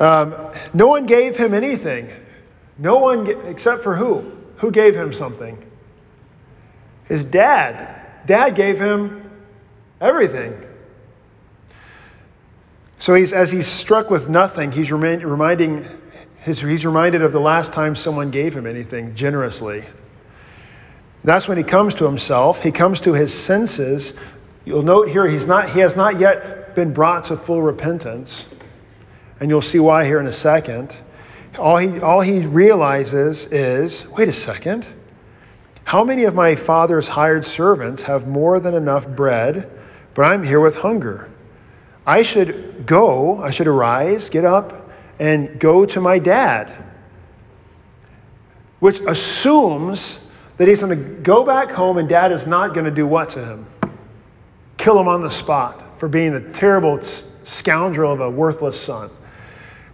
Um, 0.00 0.34
no 0.74 0.88
one 0.88 1.06
gave 1.06 1.36
him 1.36 1.54
anything. 1.54 2.10
No 2.78 2.98
one, 2.98 3.30
except 3.46 3.84
for 3.84 3.94
who? 3.94 4.36
Who 4.56 4.72
gave 4.72 4.96
him 4.96 5.12
something? 5.12 5.67
His 7.08 7.24
dad. 7.24 8.26
Dad 8.26 8.54
gave 8.54 8.78
him 8.78 9.30
everything. 10.00 10.64
So 12.98 13.14
he's, 13.14 13.32
as 13.32 13.50
he's 13.50 13.66
struck 13.66 14.10
with 14.10 14.28
nothing, 14.28 14.72
he's 14.72 14.92
remind, 14.92 15.22
reminding 15.22 15.86
his, 16.40 16.60
he's 16.60 16.84
reminded 16.84 17.22
of 17.22 17.32
the 17.32 17.40
last 17.40 17.72
time 17.72 17.94
someone 17.94 18.30
gave 18.30 18.54
him 18.54 18.66
anything 18.66 19.14
generously. 19.14 19.84
That's 21.24 21.48
when 21.48 21.56
he 21.56 21.64
comes 21.64 21.94
to 21.94 22.04
himself. 22.04 22.62
He 22.62 22.70
comes 22.70 23.00
to 23.00 23.12
his 23.12 23.32
senses. 23.32 24.12
You'll 24.64 24.82
note 24.82 25.08
here 25.08 25.26
he's 25.26 25.46
not, 25.46 25.70
he 25.70 25.80
has 25.80 25.96
not 25.96 26.20
yet 26.20 26.74
been 26.74 26.92
brought 26.92 27.24
to 27.26 27.36
full 27.36 27.62
repentance. 27.62 28.44
And 29.40 29.48
you'll 29.48 29.62
see 29.62 29.78
why 29.78 30.04
here 30.04 30.20
in 30.20 30.26
a 30.26 30.32
second. 30.32 30.96
All 31.58 31.76
he, 31.76 32.00
all 32.00 32.20
he 32.20 32.46
realizes 32.46 33.46
is 33.46 34.06
wait 34.08 34.28
a 34.28 34.32
second. 34.32 34.86
How 35.88 36.04
many 36.04 36.24
of 36.24 36.34
my 36.34 36.54
father's 36.54 37.08
hired 37.08 37.46
servants 37.46 38.02
have 38.02 38.28
more 38.28 38.60
than 38.60 38.74
enough 38.74 39.08
bread, 39.08 39.70
but 40.12 40.24
I'm 40.24 40.42
here 40.42 40.60
with 40.60 40.76
hunger? 40.76 41.30
I 42.06 42.20
should 42.20 42.84
go, 42.84 43.42
I 43.42 43.50
should 43.50 43.68
arise, 43.68 44.28
get 44.28 44.44
up, 44.44 44.90
and 45.18 45.58
go 45.58 45.86
to 45.86 45.98
my 45.98 46.18
dad, 46.18 46.70
which 48.80 49.00
assumes 49.00 50.18
that 50.58 50.68
he's 50.68 50.80
going 50.82 50.90
to 50.90 51.22
go 51.22 51.42
back 51.42 51.70
home 51.70 51.96
and 51.96 52.06
dad 52.06 52.32
is 52.32 52.46
not 52.46 52.74
going 52.74 52.84
to 52.84 52.90
do 52.90 53.06
what 53.06 53.30
to 53.30 53.42
him? 53.42 53.66
Kill 54.76 55.00
him 55.00 55.08
on 55.08 55.22
the 55.22 55.30
spot 55.30 55.98
for 55.98 56.06
being 56.06 56.34
the 56.34 56.52
terrible 56.52 57.00
scoundrel 57.44 58.12
of 58.12 58.20
a 58.20 58.28
worthless 58.28 58.78
son. 58.78 59.08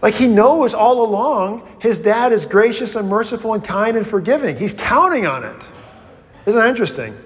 Like 0.03 0.15
he 0.15 0.27
knows 0.27 0.75
all 0.75 1.05
along 1.07 1.69
his 1.79 1.99
dad 1.99 2.33
is 2.33 2.45
gracious 2.45 2.97
and 2.97 3.09
merciful 3.09 3.55
and 3.55 3.63
kind 3.63 3.97
and 3.97 4.05
forgiving. 4.05 4.57
He's 4.57 4.73
counting 4.73 5.25
on 5.25 5.45
it. 5.45 5.65
Isn't 6.47 6.61
that 6.61 6.69
interesting? 6.69 7.17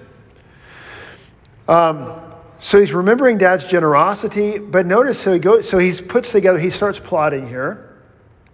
Um, 1.67 2.21
so 2.59 2.79
he's 2.79 2.93
remembering 2.93 3.37
dad's 3.37 3.65
generosity, 3.65 4.57
but 4.57 4.85
notice 4.85 5.19
so 5.19 5.33
he 5.33 5.39
goes, 5.39 5.69
so 5.69 5.77
he 5.77 5.93
puts 6.01 6.31
together, 6.31 6.57
he 6.57 6.71
starts 6.71 6.99
plotting 6.99 7.47
here. 7.47 7.95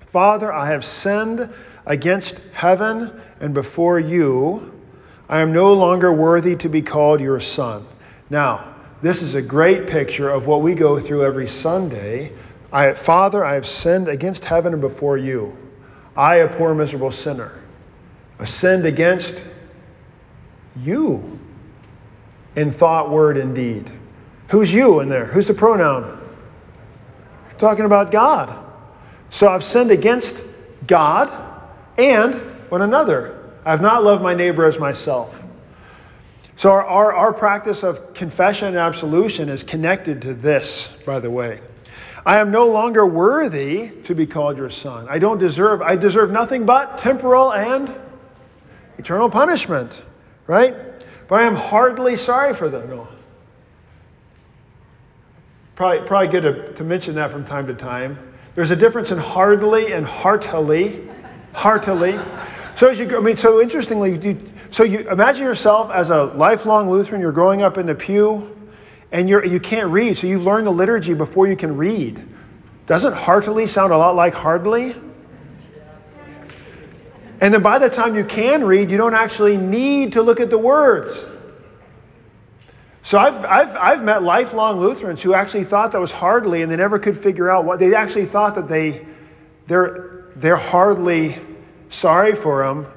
Father, 0.08 0.52
I 0.52 0.68
have 0.68 0.86
sinned 0.86 1.50
against 1.86 2.40
heaven 2.54 3.22
and 3.40 3.54
before 3.54 4.00
you. 4.00 4.72
I 5.28 5.40
am 5.40 5.52
no 5.52 5.74
longer 5.74 6.14
worthy 6.14 6.56
to 6.58 6.70
be 6.70 6.82
called 6.82 7.20
your 7.20 7.40
son. 7.40 7.86
Now, 8.30 8.76
this 9.02 9.22
is 9.22 9.36
a 9.36 9.42
great 9.42 9.88
picture 9.88 10.30
of 10.30 10.48
what 10.48 10.62
we 10.62 10.74
go 10.74 11.00
through 11.00 11.26
every 11.26 11.48
Sunday. 11.48 12.32
I, 12.72 12.94
Father, 12.94 13.44
I 13.44 13.54
have 13.54 13.68
sinned 13.68 14.08
against 14.08 14.46
heaven 14.46 14.74
and 14.74 14.82
before 14.82 15.18
you. 15.18 15.56
I, 16.16 16.38
a 16.38 16.48
poor, 16.48 16.74
miserable 16.74 17.12
sinner, 17.12 17.62
have 18.40 18.50
sinned 18.50 18.86
against 18.86 19.44
you 20.76 21.40
in 22.56 22.72
thought, 22.72 23.10
word, 23.10 23.38
and 23.38 23.56
deed. 23.56 23.92
Who's 24.50 24.74
you 24.74 25.00
in 25.00 25.10
there? 25.10 25.26
Who's 25.26 25.48
the 25.48 25.54
pronoun? 25.54 26.04
We're 27.52 27.58
talking 27.58 27.86
about 27.86 28.12
God. 28.12 28.64
So 29.30 29.48
I've 29.48 29.64
sinned 29.64 29.92
against 29.92 30.42
God 30.88 31.32
and 31.98 32.36
one 32.70 32.82
another. 32.82 33.54
I 33.66 33.72
have 33.72 33.82
not 33.82 34.04
loved 34.04 34.22
my 34.22 34.34
neighbor 34.34 34.66
as 34.66 34.80
myself. 34.80 35.42
So, 36.58 36.72
our, 36.72 36.86
our, 36.86 37.14
our, 37.14 37.34
practice 37.34 37.84
of 37.84 38.14
confession 38.14 38.70
and 38.70 38.78
absolution 38.78 39.50
is 39.50 39.62
connected 39.62 40.22
to 40.22 40.34
this, 40.34 40.88
by 41.06 41.20
the 41.20 41.30
way. 41.30 41.60
I 42.26 42.40
am 42.40 42.50
no 42.50 42.66
longer 42.68 43.06
worthy 43.06 43.90
to 44.06 44.16
be 44.16 44.26
called 44.26 44.56
your 44.56 44.70
son. 44.70 45.06
I 45.10 45.20
don't 45.20 45.38
deserve, 45.38 45.82
I 45.82 45.98
deserve 45.98 46.32
nothing 46.32 46.66
but 46.66 46.98
temporal 46.98 47.52
and 47.52 47.94
eternal 48.98 49.30
punishment, 49.30 50.02
right? 50.48 50.76
But 51.28 51.42
I 51.42 51.44
am 51.44 51.56
heartily 51.56 52.16
sorry 52.16 52.54
for 52.54 52.70
them. 52.70 52.90
No. 52.90 53.08
Probably, 55.76 56.08
probably 56.08 56.28
good 56.28 56.42
to, 56.42 56.74
to 56.74 56.84
mention 56.84 57.16
that 57.16 57.30
from 57.30 57.44
time 57.44 57.68
to 57.68 57.74
time. 57.74 58.18
There's 58.56 58.72
a 58.72 58.76
difference 58.76 59.12
in 59.12 59.18
hardly 59.18 59.92
and 59.94 60.06
heartily. 60.06 61.10
Heartily. 61.54 62.20
So 62.76 62.90
as 62.90 63.00
you, 63.00 63.06
go 63.06 63.18
I 63.18 63.22
mean, 63.22 63.38
so 63.38 63.62
interestingly, 63.62 64.18
you, 64.18 64.52
so 64.72 64.84
you 64.84 65.10
imagine 65.10 65.44
yourself 65.44 65.92
as 65.92 66.10
a 66.10 66.26
lifelong 66.26 66.90
Lutheran. 66.90 67.22
You're 67.22 67.32
growing 67.32 67.62
up 67.62 67.78
in 67.78 67.86
the 67.86 67.96
pew, 67.96 68.56
and 69.12 69.30
you're 69.30 69.46
you 69.46 69.60
can't 69.60 69.90
read. 69.90 70.18
So 70.18 70.28
you've 70.28 70.44
learned 70.44 70.68
the 70.68 70.72
liturgy 70.72 71.14
before 71.14 71.48
you 71.48 71.56
can 71.56 71.78
read. 71.78 72.26
Doesn't 72.86 73.14
heartily 73.14 73.68
sound 73.68 73.94
a 73.94 73.98
lot 73.98 74.16
like 74.16 74.34
hardly? 74.34 74.96
And 77.46 77.54
then 77.54 77.62
by 77.62 77.78
the 77.78 77.92
time 77.92 78.16
you 78.16 78.26
can 78.26 78.64
read, 78.64 78.90
you 78.90 78.98
don't 78.98 79.14
actually 79.14 79.56
need 79.56 80.14
to 80.14 80.24
look 80.24 80.40
at 80.40 80.50
the 80.50 80.58
words. 80.58 81.28
So 83.04 83.20
I've, 83.20 83.36
I've, 83.46 83.76
I've 83.76 84.04
met 84.04 84.24
lifelong 84.24 84.80
Lutherans 84.80 85.22
who 85.22 85.36
actually 85.36 85.64
thought 85.64 85.92
that 85.92 86.02
was 86.02 86.10
hardly, 86.10 86.64
and 86.64 86.72
they 86.72 86.76
never 86.76 86.98
could 86.98 87.16
figure 87.16 87.48
out 87.48 87.64
what 87.64 87.78
they 87.78 87.94
actually 87.94 88.26
thought 88.26 88.56
that 88.56 88.68
they, 88.68 89.06
they're, 89.68 90.32
they're 90.38 90.56
hardly 90.56 91.38
sorry 91.92 92.34
for 92.34 92.66
them, 92.66 92.88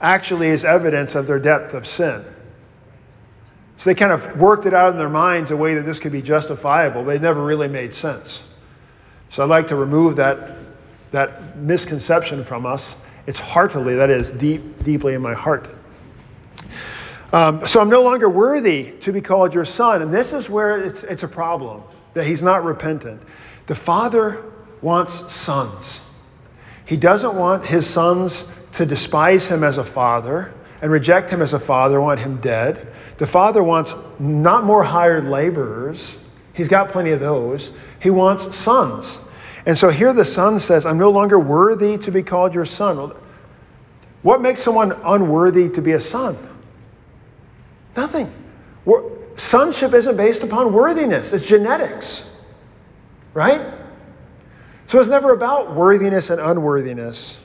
actually 0.00 0.48
is 0.48 0.64
evidence 0.64 1.14
of 1.14 1.26
their 1.26 1.38
depth 1.38 1.74
of 1.74 1.86
sin. 1.86 2.24
So 3.76 3.90
they 3.90 3.94
kind 3.94 4.12
of 4.12 4.38
worked 4.38 4.64
it 4.64 4.72
out 4.72 4.92
in 4.92 4.98
their 4.98 5.10
minds 5.10 5.50
a 5.50 5.56
way 5.58 5.74
that 5.74 5.84
this 5.84 6.00
could 6.00 6.12
be 6.12 6.22
justifiable, 6.22 7.04
but 7.04 7.16
it 7.16 7.20
never 7.20 7.44
really 7.44 7.68
made 7.68 7.92
sense. 7.92 8.42
So 9.28 9.42
I'd 9.42 9.50
like 9.50 9.66
to 9.66 9.76
remove 9.76 10.16
that, 10.16 10.56
that 11.10 11.58
misconception 11.58 12.42
from 12.42 12.64
us. 12.64 12.96
It's 13.26 13.38
heartily, 13.38 13.94
that 13.94 14.10
is, 14.10 14.30
deep, 14.30 14.84
deeply 14.84 15.14
in 15.14 15.22
my 15.22 15.34
heart. 15.34 15.70
Um, 17.32 17.66
so 17.66 17.80
I'm 17.80 17.88
no 17.88 18.02
longer 18.02 18.28
worthy 18.28 18.92
to 19.00 19.12
be 19.12 19.20
called 19.20 19.54
your 19.54 19.64
son. 19.64 20.02
And 20.02 20.12
this 20.12 20.32
is 20.32 20.50
where 20.50 20.84
it's, 20.84 21.02
it's 21.04 21.22
a 21.22 21.28
problem 21.28 21.82
that 22.14 22.26
he's 22.26 22.42
not 22.42 22.64
repentant. 22.64 23.22
The 23.66 23.74
father 23.74 24.44
wants 24.82 25.32
sons. 25.32 26.00
He 26.84 26.96
doesn't 26.96 27.34
want 27.34 27.64
his 27.64 27.88
sons 27.88 28.44
to 28.72 28.84
despise 28.84 29.46
him 29.46 29.64
as 29.64 29.78
a 29.78 29.84
father 29.84 30.52
and 30.82 30.90
reject 30.90 31.30
him 31.30 31.40
as 31.40 31.52
a 31.52 31.58
father, 31.58 32.00
want 32.00 32.18
him 32.20 32.38
dead. 32.40 32.92
The 33.18 33.26
father 33.26 33.62
wants 33.62 33.94
not 34.18 34.64
more 34.64 34.82
hired 34.82 35.26
laborers, 35.26 36.16
he's 36.54 36.68
got 36.68 36.88
plenty 36.88 37.12
of 37.12 37.20
those. 37.20 37.70
He 38.00 38.10
wants 38.10 38.56
sons. 38.56 39.18
And 39.64 39.78
so 39.78 39.90
here 39.90 40.12
the 40.12 40.24
son 40.24 40.58
says, 40.58 40.84
I'm 40.86 40.98
no 40.98 41.10
longer 41.10 41.38
worthy 41.38 41.96
to 41.98 42.10
be 42.10 42.22
called 42.22 42.54
your 42.54 42.64
son. 42.64 43.12
What 44.22 44.40
makes 44.40 44.60
someone 44.60 44.92
unworthy 45.04 45.68
to 45.70 45.82
be 45.82 45.92
a 45.92 46.00
son? 46.00 46.36
Nothing. 47.96 48.32
Sonship 49.36 49.94
isn't 49.94 50.16
based 50.16 50.42
upon 50.42 50.72
worthiness, 50.72 51.32
it's 51.32 51.46
genetics, 51.46 52.24
right? 53.34 53.74
So 54.88 54.98
it's 54.98 55.08
never 55.08 55.32
about 55.32 55.74
worthiness 55.74 56.30
and 56.30 56.40
unworthiness. 56.40 57.38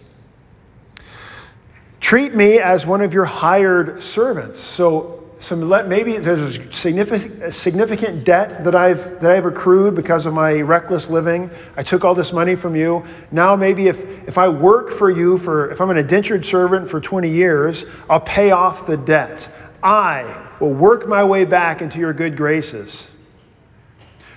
Treat 1.99 2.35
me 2.35 2.59
as 2.59 2.85
one 2.85 3.01
of 3.01 3.13
your 3.13 3.25
hired 3.25 4.03
servants. 4.03 4.59
So 4.59 5.26
so 5.39 5.55
let, 5.55 5.87
maybe 5.87 6.17
there's 6.17 6.57
a 6.57 6.73
significant, 6.73 7.53
significant 7.53 8.23
debt 8.23 8.63
that 8.63 8.73
I've, 8.73 9.19
that 9.21 9.31
I've 9.31 9.45
accrued 9.45 9.93
because 9.93 10.25
of 10.25 10.33
my 10.33 10.61
reckless 10.61 11.09
living. 11.09 11.51
I 11.75 11.83
took 11.83 12.03
all 12.03 12.15
this 12.15 12.33
money 12.33 12.55
from 12.55 12.75
you. 12.75 13.05
Now, 13.31 13.55
maybe 13.55 13.87
if, 13.87 14.03
if 14.27 14.37
I 14.39 14.49
work 14.49 14.91
for 14.91 15.11
you, 15.11 15.37
for, 15.37 15.69
if 15.69 15.79
I'm 15.79 15.91
an 15.91 15.97
indentured 15.97 16.43
servant 16.43 16.89
for 16.89 16.99
20 16.99 17.29
years, 17.29 17.85
I'll 18.09 18.19
pay 18.19 18.49
off 18.49 18.87
the 18.87 18.97
debt. 18.97 19.47
I 19.83 20.49
will 20.59 20.73
work 20.73 21.07
my 21.07 21.23
way 21.23 21.45
back 21.45 21.81
into 21.81 21.99
your 21.99 22.13
good 22.13 22.35
graces. 22.35 23.05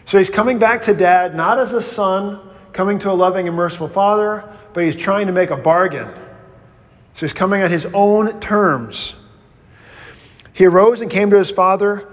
So 0.04 0.18
he's 0.18 0.30
coming 0.30 0.58
back 0.58 0.82
to 0.82 0.94
dad, 0.94 1.34
not 1.34 1.58
as 1.58 1.72
a 1.72 1.80
son 1.80 2.40
coming 2.72 2.98
to 3.00 3.10
a 3.10 3.12
loving 3.12 3.48
and 3.48 3.56
merciful 3.56 3.88
father, 3.88 4.44
but 4.74 4.84
he's 4.84 4.96
trying 4.96 5.26
to 5.28 5.32
make 5.32 5.50
a 5.50 5.56
bargain. 5.56 6.08
So 7.14 7.26
he's 7.26 7.32
coming 7.32 7.62
on 7.62 7.70
his 7.70 7.86
own 7.86 8.38
terms. 8.40 9.14
He 10.52 10.66
arose 10.66 11.00
and 11.00 11.10
came 11.10 11.30
to 11.30 11.38
his 11.38 11.50
father, 11.50 12.08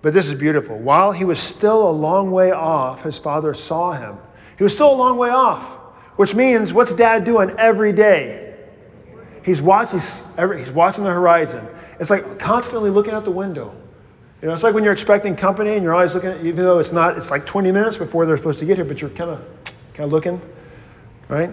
but 0.00 0.12
this 0.12 0.28
is 0.28 0.34
beautiful. 0.34 0.78
While 0.78 1.12
he 1.12 1.24
was 1.24 1.38
still 1.38 1.88
a 1.88 1.92
long 1.92 2.30
way 2.30 2.50
off, 2.50 3.02
his 3.02 3.18
father 3.18 3.54
saw 3.54 3.92
him. 3.92 4.16
He 4.58 4.64
was 4.64 4.72
still 4.72 4.92
a 4.92 4.94
long 4.96 5.18
way 5.18 5.30
off, 5.30 5.64
which 6.16 6.34
means 6.34 6.72
what's 6.72 6.92
dad 6.92 7.24
doing 7.24 7.50
every 7.58 7.92
day? 7.92 8.54
He's 9.44 9.60
watching, 9.60 10.00
he's 10.00 10.70
watching 10.70 11.04
the 11.04 11.10
horizon. 11.10 11.66
It's 11.98 12.10
like 12.10 12.38
constantly 12.38 12.90
looking 12.90 13.12
out 13.12 13.24
the 13.24 13.30
window. 13.30 13.74
You 14.40 14.48
know, 14.48 14.54
it's 14.54 14.64
like 14.64 14.74
when 14.74 14.82
you're 14.82 14.92
expecting 14.92 15.36
company 15.36 15.74
and 15.74 15.84
you're 15.84 15.94
always 15.94 16.14
looking, 16.14 16.30
at, 16.30 16.44
even 16.44 16.64
though 16.64 16.80
it's 16.80 16.90
not, 16.90 17.16
it's 17.16 17.30
like 17.30 17.46
20 17.46 17.70
minutes 17.70 17.96
before 17.96 18.26
they're 18.26 18.36
supposed 18.36 18.58
to 18.58 18.64
get 18.64 18.76
here, 18.76 18.84
but 18.84 19.00
you're 19.00 19.10
kind 19.10 19.30
of, 19.30 19.44
kind 19.94 20.06
of 20.06 20.10
looking, 20.10 20.40
right? 21.28 21.50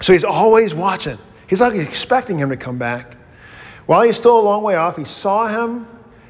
So 0.00 0.12
he's 0.12 0.24
always 0.24 0.74
watching. 0.74 1.18
He's 1.46 1.60
like 1.60 1.74
expecting 1.74 2.38
him 2.38 2.50
to 2.50 2.56
come 2.56 2.76
back. 2.76 3.16
While 3.86 4.02
he's 4.02 4.16
still 4.16 4.38
a 4.38 4.42
long 4.42 4.62
way 4.62 4.76
off, 4.76 4.96
he 4.96 5.04
saw 5.04 5.48
him 5.48 5.88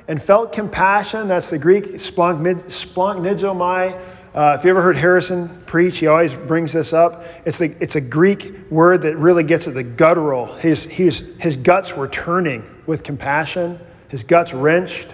and 0.09 0.22
felt 0.22 0.53
compassion. 0.53 1.28
That's 1.28 1.48
the 1.48 1.59
Greek 1.59 1.84
splanchnizomai. 1.84 4.00
Uh, 4.34 4.57
if 4.59 4.64
you 4.64 4.70
ever 4.70 4.80
heard 4.80 4.96
Harrison 4.96 5.62
preach, 5.66 5.98
he 5.98 6.07
always 6.07 6.32
brings 6.32 6.72
this 6.72 6.94
up. 6.94 7.26
It's, 7.44 7.59
the, 7.59 7.74
it's 7.80 7.96
a 7.96 8.00
Greek 8.00 8.70
word 8.70 9.03
that 9.03 9.16
really 9.16 9.44
gets 9.44 9.68
at 9.68 9.74
the 9.74 9.82
guttural. 9.82 10.55
His, 10.57 10.84
his, 10.84 11.22
his 11.38 11.59
guts 11.59 11.94
were 11.94 12.09
turning 12.09 12.64
with 12.86 13.03
compassion, 13.03 13.78
his 14.09 14.24
guts 14.24 14.55
wrenched, 14.55 15.09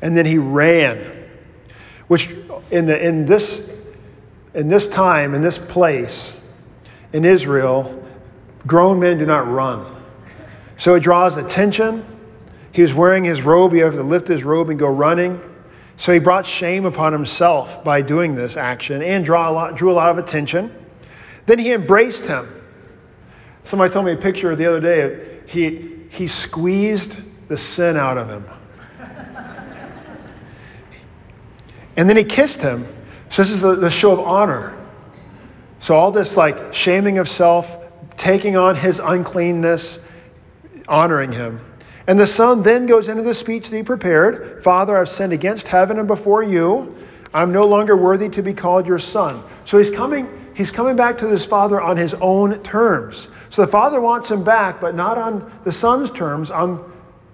and 0.00 0.16
then 0.16 0.24
he 0.24 0.38
ran. 0.38 1.28
Which, 2.06 2.30
in, 2.70 2.86
the, 2.86 2.98
in, 2.98 3.26
this, 3.26 3.60
in 4.54 4.68
this 4.68 4.88
time, 4.88 5.34
in 5.34 5.42
this 5.42 5.58
place, 5.58 6.32
in 7.12 7.26
Israel, 7.26 8.02
grown 8.66 8.98
men 8.98 9.18
do 9.18 9.26
not 9.26 9.46
run. 9.46 9.97
So 10.78 10.94
it 10.94 11.00
draws 11.00 11.36
attention. 11.36 12.06
He 12.72 12.82
was 12.82 12.94
wearing 12.94 13.24
his 13.24 13.42
robe. 13.42 13.72
He 13.72 13.80
had 13.80 13.92
to 13.92 14.02
lift 14.02 14.28
his 14.28 14.44
robe 14.44 14.70
and 14.70 14.78
go 14.78 14.86
running. 14.86 15.40
So 15.96 16.12
he 16.12 16.20
brought 16.20 16.46
shame 16.46 16.86
upon 16.86 17.12
himself 17.12 17.82
by 17.82 18.00
doing 18.00 18.36
this 18.36 18.56
action 18.56 19.02
and 19.02 19.24
draw 19.24 19.50
a 19.50 19.52
lot, 19.52 19.76
drew 19.76 19.90
a 19.90 19.94
lot 19.94 20.10
of 20.10 20.18
attention. 20.18 20.72
Then 21.46 21.58
he 21.58 21.72
embraced 21.72 22.24
him. 22.24 22.62
Somebody 23.64 23.92
told 23.92 24.06
me 24.06 24.12
a 24.12 24.16
picture 24.16 24.54
the 24.54 24.66
other 24.66 24.80
day. 24.80 25.40
He, 25.46 26.06
he 26.10 26.28
squeezed 26.28 27.16
the 27.48 27.58
sin 27.58 27.96
out 27.96 28.16
of 28.16 28.28
him. 28.28 28.44
and 31.96 32.08
then 32.08 32.16
he 32.16 32.24
kissed 32.24 32.62
him. 32.62 32.86
So 33.30 33.42
this 33.42 33.50
is 33.50 33.60
the, 33.60 33.74
the 33.74 33.90
show 33.90 34.12
of 34.12 34.20
honor. 34.20 34.76
So 35.80 35.96
all 35.96 36.12
this 36.12 36.36
like 36.36 36.72
shaming 36.72 37.18
of 37.18 37.28
self, 37.28 37.78
taking 38.16 38.56
on 38.56 38.76
his 38.76 39.00
uncleanness, 39.00 39.98
honoring 40.88 41.32
him. 41.32 41.60
And 42.08 42.18
the 42.18 42.26
son 42.26 42.62
then 42.62 42.86
goes 42.86 43.08
into 43.08 43.22
the 43.22 43.34
speech 43.34 43.68
that 43.68 43.76
he 43.76 43.82
prepared 43.82 44.64
Father, 44.64 44.96
I've 44.96 45.08
sinned 45.08 45.32
against 45.32 45.68
heaven 45.68 45.98
and 45.98 46.08
before 46.08 46.42
you. 46.42 46.96
I'm 47.34 47.52
no 47.52 47.66
longer 47.66 47.96
worthy 47.96 48.30
to 48.30 48.42
be 48.42 48.54
called 48.54 48.86
your 48.86 48.98
son. 48.98 49.42
So 49.66 49.76
he's 49.76 49.90
coming, 49.90 50.26
he's 50.54 50.70
coming 50.70 50.96
back 50.96 51.18
to 51.18 51.28
his 51.28 51.44
father 51.44 51.80
on 51.80 51.96
his 51.96 52.14
own 52.14 52.62
terms. 52.62 53.28
So 53.50 53.62
the 53.62 53.70
father 53.70 54.00
wants 54.00 54.30
him 54.30 54.42
back, 54.42 54.80
but 54.80 54.94
not 54.94 55.18
on 55.18 55.52
the 55.64 55.72
son's 55.72 56.10
terms, 56.10 56.50
on 56.50 56.90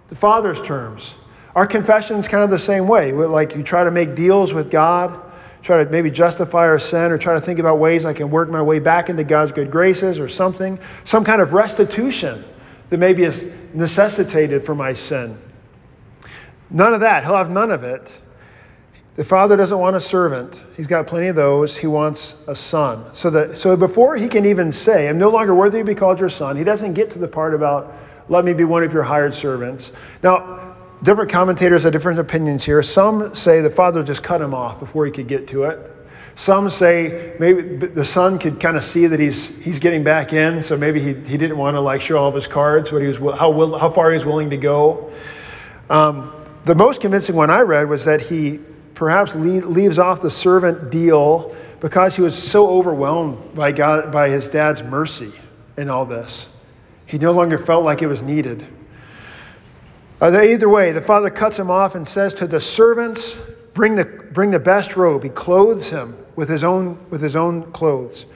the 0.08 0.16
father's 0.16 0.60
terms. 0.60 1.14
Our 1.54 1.66
confession 1.66 2.16
is 2.16 2.26
kind 2.26 2.42
of 2.42 2.50
the 2.50 2.58
same 2.58 2.88
way. 2.88 3.12
We're 3.12 3.28
like 3.28 3.54
you 3.54 3.62
try 3.62 3.84
to 3.84 3.92
make 3.92 4.16
deals 4.16 4.52
with 4.52 4.72
God, 4.72 5.20
try 5.62 5.84
to 5.84 5.88
maybe 5.88 6.10
justify 6.10 6.66
our 6.66 6.80
sin, 6.80 7.12
or 7.12 7.18
try 7.18 7.34
to 7.34 7.40
think 7.40 7.60
about 7.60 7.78
ways 7.78 8.04
I 8.04 8.12
can 8.12 8.28
work 8.32 8.50
my 8.50 8.60
way 8.60 8.80
back 8.80 9.08
into 9.08 9.22
God's 9.22 9.52
good 9.52 9.70
graces 9.70 10.18
or 10.18 10.28
something, 10.28 10.80
some 11.04 11.22
kind 11.22 11.40
of 11.40 11.52
restitution 11.52 12.44
that 12.90 12.98
maybe 12.98 13.24
is 13.24 13.44
necessitated 13.72 14.64
for 14.64 14.74
my 14.74 14.92
sin. 14.92 15.38
None 16.70 16.94
of 16.94 17.00
that. 17.00 17.24
He'll 17.24 17.36
have 17.36 17.50
none 17.50 17.70
of 17.70 17.84
it. 17.84 18.16
The 19.16 19.24
father 19.24 19.56
doesn't 19.56 19.78
want 19.78 19.94
a 19.94 20.00
servant. 20.00 20.64
He's 20.76 20.88
got 20.88 21.06
plenty 21.06 21.28
of 21.28 21.36
those. 21.36 21.76
He 21.76 21.86
wants 21.86 22.34
a 22.48 22.56
son. 22.56 23.04
So 23.14 23.30
that 23.30 23.56
so 23.56 23.76
before 23.76 24.16
he 24.16 24.26
can 24.26 24.44
even 24.44 24.72
say, 24.72 25.08
I'm 25.08 25.18
no 25.18 25.30
longer 25.30 25.54
worthy 25.54 25.78
to 25.78 25.84
be 25.84 25.94
called 25.94 26.18
your 26.18 26.28
son, 26.28 26.56
he 26.56 26.64
doesn't 26.64 26.94
get 26.94 27.10
to 27.12 27.18
the 27.18 27.28
part 27.28 27.54
about 27.54 27.94
let 28.28 28.44
me 28.44 28.52
be 28.52 28.64
one 28.64 28.82
of 28.82 28.92
your 28.92 29.02
hired 29.02 29.34
servants. 29.34 29.92
Now, 30.22 30.74
different 31.02 31.30
commentators 31.30 31.84
have 31.84 31.92
different 31.92 32.18
opinions 32.18 32.64
here. 32.64 32.82
Some 32.82 33.34
say 33.34 33.60
the 33.60 33.70
father 33.70 34.02
just 34.02 34.22
cut 34.22 34.40
him 34.40 34.54
off 34.54 34.80
before 34.80 35.06
he 35.06 35.12
could 35.12 35.28
get 35.28 35.46
to 35.48 35.64
it. 35.64 35.93
Some 36.36 36.68
say 36.68 37.34
maybe 37.38 37.62
the 37.76 38.04
son 38.04 38.38
could 38.38 38.58
kind 38.58 38.76
of 38.76 38.84
see 38.84 39.06
that 39.06 39.20
he's, 39.20 39.46
he's 39.46 39.78
getting 39.78 40.02
back 40.02 40.32
in, 40.32 40.62
so 40.62 40.76
maybe 40.76 41.00
he, 41.00 41.14
he 41.14 41.36
didn't 41.36 41.56
want 41.56 41.76
to 41.76 41.80
like 41.80 42.00
show 42.00 42.18
all 42.18 42.28
of 42.28 42.34
his 42.34 42.48
cards, 42.48 42.90
what 42.90 43.02
he 43.02 43.08
was, 43.08 43.38
how, 43.38 43.50
will, 43.50 43.78
how 43.78 43.88
far 43.88 44.10
he 44.10 44.16
was 44.16 44.24
willing 44.24 44.50
to 44.50 44.56
go. 44.56 45.12
Um, 45.88 46.32
the 46.64 46.74
most 46.74 47.00
convincing 47.00 47.36
one 47.36 47.50
I 47.50 47.60
read 47.60 47.88
was 47.88 48.04
that 48.04 48.20
he 48.20 48.58
perhaps 48.94 49.34
leave, 49.34 49.64
leaves 49.66 49.98
off 49.98 50.22
the 50.22 50.30
servant 50.30 50.90
deal 50.90 51.54
because 51.80 52.16
he 52.16 52.22
was 52.22 52.36
so 52.36 52.68
overwhelmed 52.68 53.54
by, 53.54 53.70
God, 53.70 54.10
by 54.10 54.28
his 54.28 54.48
dad's 54.48 54.82
mercy 54.82 55.32
in 55.76 55.88
all 55.88 56.04
this. 56.04 56.48
He 57.06 57.18
no 57.18 57.32
longer 57.32 57.58
felt 57.58 57.84
like 57.84 58.02
it 58.02 58.06
was 58.06 58.22
needed. 58.22 58.66
Uh, 60.20 60.40
either 60.40 60.68
way, 60.68 60.90
the 60.90 61.02
father 61.02 61.30
cuts 61.30 61.58
him 61.58 61.70
off 61.70 61.94
and 61.94 62.08
says 62.08 62.34
to 62.34 62.46
the 62.46 62.60
servants, 62.60 63.36
Bring 63.74 63.96
the, 63.96 64.04
bring 64.04 64.52
the 64.52 64.60
best 64.60 64.96
robe. 64.96 65.24
He 65.24 65.28
clothes 65.28 65.90
him 65.90 66.16
with 66.36 66.48
his 66.48 66.64
own, 66.64 66.98
with 67.10 67.20
his 67.20 67.36
own 67.36 67.70
clothes, 67.72 68.26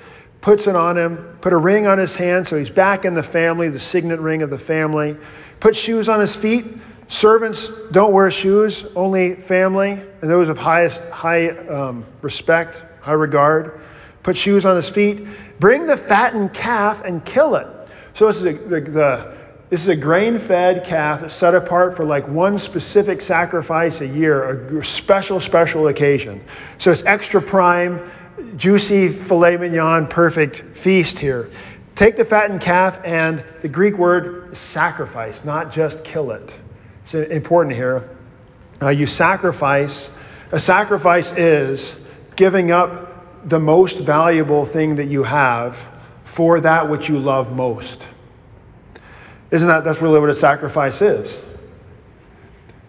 puts 0.41 0.67
it 0.67 0.77
on 0.77 0.97
him, 0.97 1.17
put 1.41 1.53
a 1.53 1.57
ring 1.57 1.87
on 1.87 1.99
his 1.99 2.15
hand 2.15 2.47
so 2.47 2.57
he's 2.57 2.71
back 2.71 3.05
in 3.05 3.15
the 3.15 3.23
family, 3.23 3.69
the 3.69 3.79
signet 3.79 4.21
ring 4.21 4.43
of 4.43 4.51
the 4.51 4.59
family, 4.59 5.17
put 5.61 5.75
shoes 5.75 6.09
on 6.09 6.21
his 6.21 6.37
feet. 6.37 6.67
Servants 7.09 7.71
don't 7.93 8.13
wear 8.13 8.31
shoes, 8.31 8.85
only 8.95 9.35
family 9.35 9.93
and 9.93 10.31
those 10.31 10.49
of 10.49 10.59
highest, 10.59 11.01
high 11.09 11.49
um, 11.69 12.05
respect, 12.23 12.85
high 13.01 13.13
regard. 13.13 13.81
Put 14.23 14.37
shoes 14.37 14.65
on 14.65 14.77
his 14.77 14.89
feet. 14.89 15.27
Bring 15.59 15.87
the 15.87 15.97
fattened 15.97 16.53
calf 16.53 17.03
and 17.05 17.25
kill 17.25 17.55
it. 17.55 17.67
So 18.15 18.27
this 18.27 18.37
is 18.37 18.43
a, 18.43 18.53
the, 18.53 18.81
the 18.81 19.38
this 19.71 19.83
is 19.83 19.89
a 19.89 19.97
grain 19.97 20.39
fed 20.39 20.85
calf 20.85 21.21
that's 21.21 21.35
set 21.35 21.55
apart 21.55 21.95
for 21.95 22.05
like 22.05 22.27
one 22.29 22.59
specific 22.59 23.21
sacrifice 23.21 24.01
a 24.01 24.07
year, 24.07 24.79
a 24.79 24.85
special, 24.85 25.41
special 25.41 25.89
occasion. 25.89 26.43
So 26.79 26.91
it's 26.91 27.03
extra 27.05 27.43
prime, 27.43 28.11
juicy 28.57 29.09
filet 29.09 29.59
mignon, 29.59 30.07
perfect 30.07 30.77
feast 30.77 31.19
here. 31.19 31.51
Take 31.97 32.17
the 32.17 32.25
fattened 32.25 32.61
calf, 32.61 32.99
and 33.05 33.45
the 33.61 33.69
Greek 33.69 33.99
word 33.99 34.57
sacrifice, 34.57 35.45
not 35.45 35.73
just 35.73 36.03
kill 36.05 36.31
it. 36.31 36.55
It's 37.05 37.15
important 37.15 37.75
here. 37.75 38.09
Uh, 38.81 38.91
you 38.91 39.07
sacrifice, 39.07 40.09
a 40.53 40.61
sacrifice 40.61 41.31
is 41.33 41.95
giving 42.37 42.71
up 42.71 43.47
the 43.49 43.59
most 43.59 43.99
valuable 43.99 44.65
thing 44.65 44.95
that 44.97 45.09
you 45.09 45.25
have 45.25 45.87
for 46.25 46.61
that 46.61 46.89
which 46.89 47.09
you 47.09 47.19
love 47.19 47.55
most. 47.55 48.07
Isn't 49.51 49.69
that, 49.69 49.85
that's 49.85 50.01
really 50.01 50.21
what 50.21 50.31
a 50.31 50.35
sacrifice 50.35 51.01
is? 51.01 51.39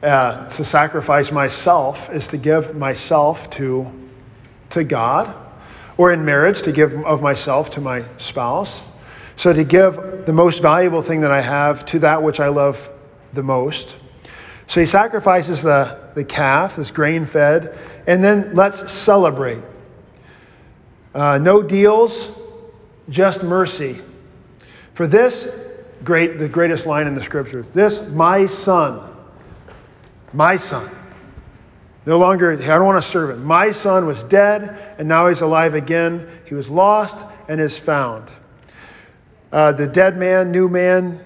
Uh, 0.03 0.47
to 0.49 0.63
sacrifice 0.63 1.31
myself 1.31 2.09
is 2.09 2.27
to 2.27 2.37
give 2.37 2.75
myself 2.75 3.49
to, 3.51 3.87
to 4.69 4.83
God, 4.83 5.33
or 5.97 6.11
in 6.13 6.23
marriage, 6.23 6.61
to 6.61 6.71
give 6.71 6.93
of 7.05 7.21
myself 7.21 7.69
to 7.71 7.81
my 7.81 8.03
spouse. 8.17 8.83
So 9.35 9.53
to 9.53 9.63
give 9.63 10.25
the 10.25 10.33
most 10.33 10.61
valuable 10.61 11.01
thing 11.01 11.21
that 11.21 11.31
I 11.31 11.41
have 11.41 11.85
to 11.85 11.99
that 11.99 12.21
which 12.21 12.39
I 12.39 12.49
love 12.49 12.89
the 13.33 13.43
most. 13.43 13.95
So 14.67 14.79
he 14.79 14.85
sacrifices 14.85 15.61
the, 15.61 15.97
the 16.13 16.23
calf, 16.23 16.75
this 16.75 16.91
grain 16.91 17.25
fed, 17.25 17.77
and 18.05 18.23
then 18.23 18.53
let's 18.53 18.91
celebrate. 18.91 19.63
Uh, 21.13 21.37
no 21.39 21.63
deals, 21.63 22.29
just 23.09 23.43
mercy. 23.43 24.01
For 24.93 25.07
this, 25.07 25.49
great, 26.03 26.39
the 26.39 26.47
greatest 26.47 26.85
line 26.85 27.07
in 27.07 27.15
the 27.15 27.23
scripture. 27.23 27.65
This, 27.73 28.01
my 28.01 28.45
son, 28.45 29.01
my 30.33 30.57
son. 30.57 30.89
No 32.05 32.17
longer, 32.17 32.53
I 32.53 32.55
don't 32.55 32.85
want 32.85 33.03
to 33.03 33.09
serve 33.09 33.31
him. 33.31 33.43
My 33.43 33.71
son 33.71 34.05
was 34.05 34.23
dead, 34.23 34.95
and 34.97 35.07
now 35.07 35.27
he's 35.27 35.41
alive 35.41 35.75
again. 35.75 36.27
He 36.45 36.55
was 36.55 36.69
lost 36.69 37.17
and 37.47 37.59
is 37.59 37.77
found. 37.77 38.29
Uh, 39.51 39.71
the 39.71 39.87
dead 39.87 40.17
man, 40.17 40.51
new 40.51 40.69
man, 40.69 41.23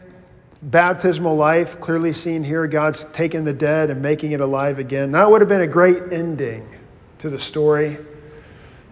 baptismal 0.63 1.35
life, 1.35 1.79
clearly 1.79 2.13
seen 2.13 2.43
here. 2.43 2.67
God's 2.67 3.05
taking 3.13 3.43
the 3.43 3.53
dead 3.53 3.89
and 3.89 4.01
making 4.01 4.31
it 4.31 4.39
alive 4.39 4.79
again. 4.79 5.11
That 5.11 5.29
would 5.29 5.41
have 5.41 5.49
been 5.49 5.61
a 5.61 5.67
great 5.67 6.11
ending 6.11 6.67
to 7.19 7.29
the 7.29 7.39
story. 7.39 7.97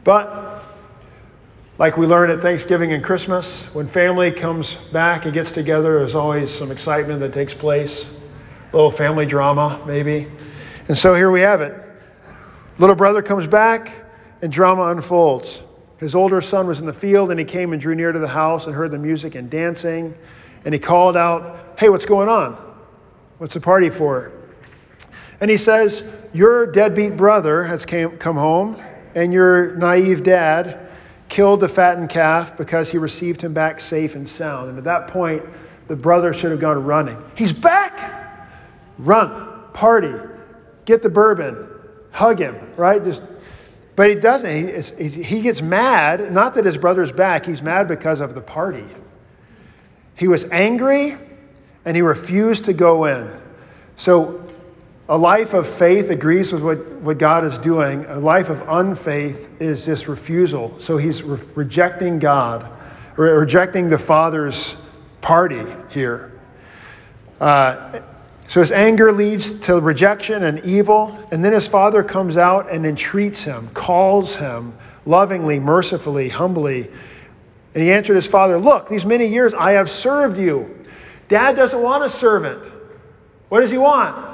But 0.03 0.50
like 1.81 1.97
we 1.97 2.05
learn 2.05 2.29
at 2.29 2.39
Thanksgiving 2.41 2.93
and 2.93 3.03
Christmas, 3.03 3.63
when 3.73 3.87
family 3.87 4.31
comes 4.31 4.75
back 4.93 5.25
and 5.25 5.33
gets 5.33 5.49
together, 5.49 5.97
there's 5.97 6.13
always 6.13 6.51
some 6.51 6.69
excitement 6.69 7.19
that 7.21 7.33
takes 7.33 7.55
place, 7.55 8.05
a 8.71 8.75
little 8.75 8.91
family 8.91 9.25
drama, 9.25 9.83
maybe. 9.87 10.27
And 10.89 10.95
so 10.95 11.15
here 11.15 11.31
we 11.31 11.41
have 11.41 11.59
it. 11.59 11.73
Little 12.77 12.95
brother 12.95 13.23
comes 13.23 13.47
back, 13.47 13.93
and 14.43 14.51
drama 14.51 14.89
unfolds. 14.89 15.63
His 15.97 16.13
older 16.13 16.39
son 16.39 16.67
was 16.67 16.79
in 16.79 16.85
the 16.85 16.93
field, 16.93 17.31
and 17.31 17.39
he 17.39 17.45
came 17.45 17.73
and 17.73 17.81
drew 17.81 17.95
near 17.95 18.11
to 18.11 18.19
the 18.19 18.27
house 18.27 18.67
and 18.67 18.75
heard 18.75 18.91
the 18.91 18.99
music 18.99 19.33
and 19.33 19.49
dancing. 19.49 20.13
And 20.65 20.75
he 20.75 20.79
called 20.79 21.17
out, 21.17 21.73
Hey, 21.79 21.89
what's 21.89 22.05
going 22.05 22.29
on? 22.29 22.53
What's 23.39 23.55
the 23.55 23.59
party 23.59 23.89
for? 23.89 24.31
And 25.39 25.49
he 25.49 25.57
says, 25.57 26.03
Your 26.31 26.67
deadbeat 26.67 27.17
brother 27.17 27.63
has 27.63 27.87
came, 27.87 28.19
come 28.19 28.35
home, 28.35 28.79
and 29.15 29.33
your 29.33 29.75
naive 29.77 30.21
dad 30.21 30.80
killed 31.31 31.61
the 31.61 31.69
fattened 31.69 32.09
calf 32.09 32.57
because 32.57 32.91
he 32.91 32.97
received 32.97 33.41
him 33.41 33.53
back 33.53 33.79
safe 33.79 34.15
and 34.15 34.27
sound. 34.27 34.67
And 34.67 34.77
at 34.77 34.83
that 34.83 35.07
point, 35.07 35.41
the 35.87 35.95
brother 35.95 36.33
should 36.33 36.51
have 36.51 36.59
gone 36.59 36.83
running. 36.83 37.17
He's 37.35 37.53
back! 37.53 38.49
Run, 38.99 39.63
party, 39.73 40.13
get 40.83 41.01
the 41.01 41.09
bourbon, 41.09 41.69
hug 42.11 42.37
him, 42.37 42.57
right? 42.75 43.01
Just, 43.01 43.23
but 43.95 44.09
he 44.09 44.15
doesn't. 44.15 44.99
He, 44.99 45.07
he 45.07 45.41
gets 45.41 45.61
mad, 45.61 46.33
not 46.33 46.53
that 46.55 46.65
his 46.65 46.75
brother's 46.75 47.13
back, 47.13 47.45
he's 47.45 47.61
mad 47.61 47.87
because 47.87 48.19
of 48.19 48.35
the 48.35 48.41
party. 48.41 48.85
He 50.15 50.27
was 50.27 50.43
angry 50.51 51.17
and 51.85 51.95
he 51.95 52.01
refused 52.01 52.65
to 52.65 52.73
go 52.73 53.05
in. 53.05 53.31
So 53.95 54.45
a 55.11 55.17
life 55.17 55.53
of 55.53 55.67
faith 55.67 56.09
agrees 56.09 56.53
with 56.53 56.63
what, 56.63 56.89
what 57.01 57.17
God 57.17 57.43
is 57.43 57.57
doing. 57.57 58.05
A 58.05 58.17
life 58.17 58.47
of 58.47 58.61
unfaith 58.69 59.49
is 59.59 59.85
just 59.85 60.07
refusal. 60.07 60.73
So 60.79 60.95
he's 60.95 61.21
re- 61.21 61.37
rejecting 61.53 62.17
God, 62.17 62.65
re- 63.17 63.31
rejecting 63.31 63.89
the 63.89 63.97
Father's 63.97 64.77
party 65.19 65.65
here. 65.89 66.31
Uh, 67.41 67.99
so 68.47 68.61
his 68.61 68.71
anger 68.71 69.11
leads 69.11 69.51
to 69.65 69.81
rejection 69.81 70.43
and 70.43 70.63
evil. 70.63 71.19
And 71.33 71.43
then 71.43 71.51
his 71.51 71.67
father 71.67 72.03
comes 72.03 72.37
out 72.37 72.71
and 72.71 72.85
entreats 72.85 73.41
him, 73.43 73.67
calls 73.73 74.37
him 74.37 74.73
lovingly, 75.05 75.59
mercifully, 75.59 76.29
humbly. 76.29 76.89
And 77.75 77.83
he 77.83 77.91
answered 77.91 78.15
his 78.15 78.27
father, 78.27 78.57
Look, 78.57 78.87
these 78.87 79.03
many 79.03 79.27
years 79.27 79.53
I 79.53 79.73
have 79.73 79.91
served 79.91 80.37
you. 80.37 80.85
Dad 81.27 81.57
doesn't 81.57 81.81
want 81.81 82.05
a 82.05 82.09
servant. 82.09 82.63
What 83.49 83.59
does 83.59 83.71
he 83.71 83.77
want? 83.77 84.30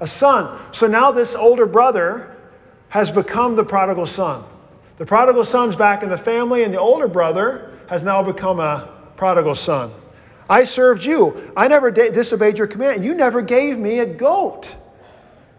A 0.00 0.06
son. 0.06 0.58
So 0.72 0.86
now 0.86 1.12
this 1.12 1.34
older 1.34 1.66
brother 1.66 2.36
has 2.88 3.10
become 3.10 3.56
the 3.56 3.64
prodigal 3.64 4.06
son. 4.06 4.44
The 4.98 5.06
prodigal 5.06 5.44
son's 5.44 5.76
back 5.76 6.02
in 6.02 6.08
the 6.08 6.18
family, 6.18 6.62
and 6.62 6.72
the 6.72 6.80
older 6.80 7.08
brother 7.08 7.70
has 7.88 8.02
now 8.02 8.22
become 8.22 8.60
a 8.60 8.88
prodigal 9.16 9.54
son. 9.54 9.92
I 10.48 10.64
served 10.64 11.04
you. 11.04 11.52
I 11.56 11.68
never 11.68 11.90
disobeyed 11.90 12.56
your 12.56 12.66
command. 12.66 13.04
You 13.04 13.14
never 13.14 13.42
gave 13.42 13.78
me 13.78 13.98
a 13.98 14.06
goat. 14.06 14.68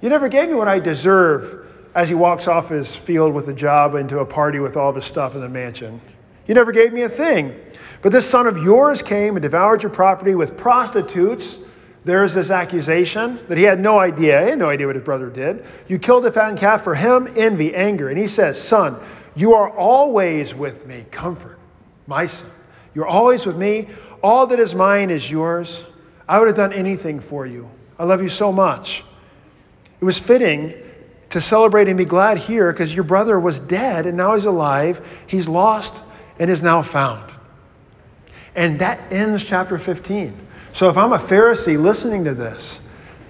You 0.02 0.10
never 0.10 0.30
gave 0.30 0.50
me 0.50 0.56
what 0.56 0.68
I 0.68 0.80
deserve 0.80 1.68
as 1.94 2.08
he 2.08 2.16
walks 2.16 2.48
off 2.48 2.70
his 2.70 2.96
field 2.96 3.34
with 3.34 3.48
a 3.48 3.54
job 3.54 3.96
into 3.96 4.20
a 4.20 4.26
party 4.26 4.60
with 4.60 4.78
all 4.78 4.90
of 4.90 4.96
his 4.96 5.06
stuff 5.06 5.36
in 5.36 5.42
the 5.42 5.50
mansion. 5.50 6.00
You 6.46 6.54
never 6.54 6.72
gave 6.72 6.94
me 6.94 7.02
a 7.02 7.10
thing. 7.10 7.60
But 8.02 8.12
this 8.12 8.30
son 8.30 8.48
of 8.48 8.58
yours 8.58 9.02
came 9.02 9.36
and 9.36 9.42
devoured 9.42 9.84
your 9.84 9.92
property 9.92 10.36
with 10.36 10.56
prostitutes 10.56 11.58
there's 12.08 12.34
this 12.34 12.50
accusation 12.52 13.38
that 13.50 13.58
he 13.58 13.66
had 13.66 13.82
no 13.82 14.00
idea. 14.00 14.42
He 14.42 14.50
had 14.52 14.60
no 14.60 14.70
idea 14.70 14.88
what 14.88 14.96
his 14.96 15.04
brother 15.04 15.30
did. 15.30 15.66
You 15.90 16.00
killed 16.00 16.26
a 16.26 16.32
fattened 16.32 16.58
calf 16.58 16.82
for 16.82 16.96
him, 16.96 17.32
envy, 17.36 17.76
anger. 17.76 18.10
And 18.10 18.18
he 18.18 18.28
says, 18.28 18.60
Son, 18.60 18.98
you 19.36 19.54
are 19.54 19.70
always 19.70 20.56
with 20.56 20.86
me. 20.88 21.06
Comfort, 21.12 21.60
my 22.08 22.26
son. 22.26 22.50
You're 22.96 23.08
always 23.08 23.46
with 23.46 23.58
me. 23.58 23.90
All 24.24 24.48
that 24.48 24.58
is 24.58 24.74
mine 24.74 25.10
is 25.10 25.30
yours. 25.30 25.84
I 26.30 26.40
would 26.40 26.48
have 26.48 26.56
done 26.56 26.72
anything 26.72 27.20
for 27.20 27.46
you. 27.46 27.70
I 28.00 28.06
love 28.06 28.24
you 28.24 28.30
so 28.30 28.54
much. 28.54 29.04
It 30.00 30.06
was 30.06 30.18
fitting 30.18 30.74
to 31.30 31.42
celebrate 31.42 31.90
and 31.90 31.98
be 31.98 32.06
glad 32.06 32.38
here 32.38 32.72
because 32.72 32.96
your 32.96 33.04
brother 33.04 33.38
was 33.38 33.60
dead 33.60 34.06
and 34.06 34.16
now 34.16 34.34
he's 34.34 34.46
alive. 34.46 35.06
He's 35.28 35.48
lost 35.48 35.96
and 36.40 36.50
is 36.50 36.62
now 36.62 36.82
found. 36.82 37.34
And 38.56 38.80
that 38.80 39.12
ends 39.12 39.44
chapter 39.44 39.78
15. 39.78 40.47
So 40.78 40.88
if 40.90 40.96
I'm 40.96 41.12
a 41.12 41.18
Pharisee 41.18 41.82
listening 41.82 42.24
to 42.26 42.36
this, 42.36 42.80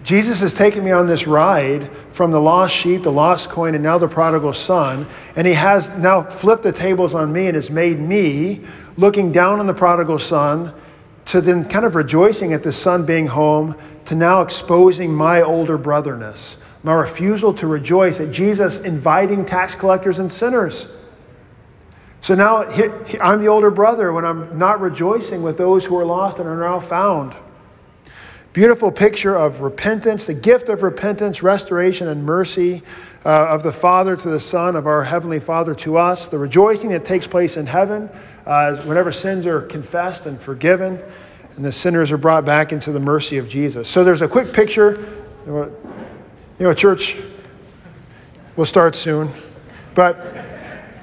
Jesus 0.03 0.41
has 0.41 0.53
taken 0.53 0.83
me 0.83 0.91
on 0.91 1.07
this 1.07 1.27
ride 1.27 1.89
from 2.11 2.29
the 2.29 2.41
lost 2.41 2.75
sheep, 2.75 3.03
the 3.03 3.09
lost 3.09 3.49
coin, 3.49 3.73
and 3.73 3.81
now 3.81 3.97
the 3.97 4.05
prodigal 4.05 4.51
son. 4.51 5.07
And 5.37 5.47
he 5.47 5.53
has 5.53 5.89
now 5.91 6.23
flipped 6.23 6.63
the 6.63 6.73
tables 6.73 7.15
on 7.15 7.31
me 7.31 7.47
and 7.47 7.55
has 7.55 7.69
made 7.69 8.01
me 8.01 8.65
looking 8.97 9.31
down 9.31 9.61
on 9.61 9.65
the 9.65 9.73
prodigal 9.73 10.19
son 10.19 10.73
to 11.27 11.39
then 11.39 11.69
kind 11.69 11.85
of 11.85 11.95
rejoicing 11.95 12.51
at 12.51 12.63
the 12.63 12.71
son 12.73 13.05
being 13.05 13.27
home 13.27 13.77
to 14.07 14.15
now 14.15 14.41
exposing 14.41 15.15
my 15.15 15.41
older 15.41 15.77
brotherness, 15.77 16.57
my 16.83 16.95
refusal 16.95 17.53
to 17.53 17.67
rejoice 17.67 18.19
at 18.19 18.29
Jesus 18.29 18.79
inviting 18.79 19.45
tax 19.45 19.73
collectors 19.73 20.19
and 20.19 20.33
sinners. 20.33 20.87
So 22.27 22.35
now 22.35 22.63
I'm 23.21 23.39
the 23.39 23.47
older 23.47 23.71
brother 23.71 24.11
when 24.11 24.25
I'm 24.25 24.57
not 24.57 24.81
rejoicing 24.81 25.43
with 25.43 25.57
those 25.57 25.85
who 25.85 25.95
are 25.95 26.03
lost 26.03 26.39
and 26.39 26.49
are 26.49 26.59
now 26.59 26.77
found. 26.77 27.33
Beautiful 28.51 28.91
picture 28.91 29.33
of 29.33 29.61
repentance, 29.61 30.25
the 30.25 30.33
gift 30.33 30.67
of 30.67 30.83
repentance, 30.83 31.41
restoration, 31.41 32.09
and 32.09 32.25
mercy 32.25 32.83
uh, 33.25 33.47
of 33.47 33.63
the 33.63 33.71
Father 33.71 34.17
to 34.17 34.29
the 34.29 34.41
Son, 34.41 34.75
of 34.75 34.87
our 34.87 35.05
Heavenly 35.05 35.39
Father 35.39 35.73
to 35.75 35.95
us, 35.97 36.25
the 36.25 36.37
rejoicing 36.37 36.89
that 36.89 37.05
takes 37.05 37.25
place 37.25 37.55
in 37.55 37.65
heaven 37.65 38.09
uh, 38.45 38.75
whenever 38.83 39.13
sins 39.13 39.45
are 39.45 39.61
confessed 39.61 40.25
and 40.25 40.37
forgiven, 40.37 41.01
and 41.55 41.63
the 41.63 41.71
sinners 41.71 42.11
are 42.11 42.17
brought 42.17 42.43
back 42.43 42.73
into 42.73 42.91
the 42.91 42.99
mercy 42.99 43.37
of 43.37 43.47
Jesus. 43.47 43.87
So 43.87 44.03
there's 44.03 44.19
a 44.19 44.27
quick 44.27 44.51
picture. 44.51 44.99
You 45.45 45.71
know, 46.59 46.73
church 46.73 47.15
will 48.57 48.65
start 48.65 48.95
soon. 48.95 49.31
But 49.95 50.46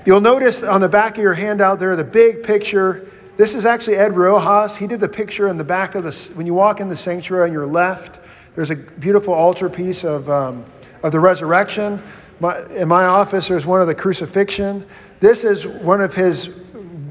You'll 0.06 0.20
notice 0.20 0.62
on 0.62 0.82
the 0.82 0.88
back 0.88 1.16
of 1.16 1.22
your 1.22 1.32
handout 1.32 1.78
there 1.78 1.96
the 1.96 2.04
big 2.04 2.42
picture. 2.42 3.08
This 3.38 3.54
is 3.54 3.64
actually 3.64 3.96
Ed 3.96 4.12
Riojas. 4.12 4.76
He 4.76 4.86
did 4.86 5.00
the 5.00 5.08
picture 5.08 5.48
in 5.48 5.56
the 5.56 5.64
back 5.64 5.94
of 5.94 6.04
the, 6.04 6.12
when 6.34 6.44
you 6.44 6.52
walk 6.52 6.80
in 6.80 6.90
the 6.90 6.96
sanctuary 6.96 7.48
on 7.48 7.52
your 7.52 7.64
left, 7.64 8.20
there's 8.54 8.70
a 8.70 8.76
beautiful 8.76 9.32
altarpiece 9.32 10.04
of, 10.04 10.28
um, 10.28 10.62
of 11.02 11.10
the 11.10 11.18
resurrection. 11.18 12.02
My, 12.38 12.66
in 12.74 12.86
my 12.86 13.06
office, 13.06 13.48
there's 13.48 13.64
one 13.64 13.80
of 13.80 13.86
the 13.86 13.94
crucifixion. 13.94 14.86
This 15.20 15.42
is 15.42 15.66
one 15.66 16.02
of 16.02 16.14
his 16.14 16.50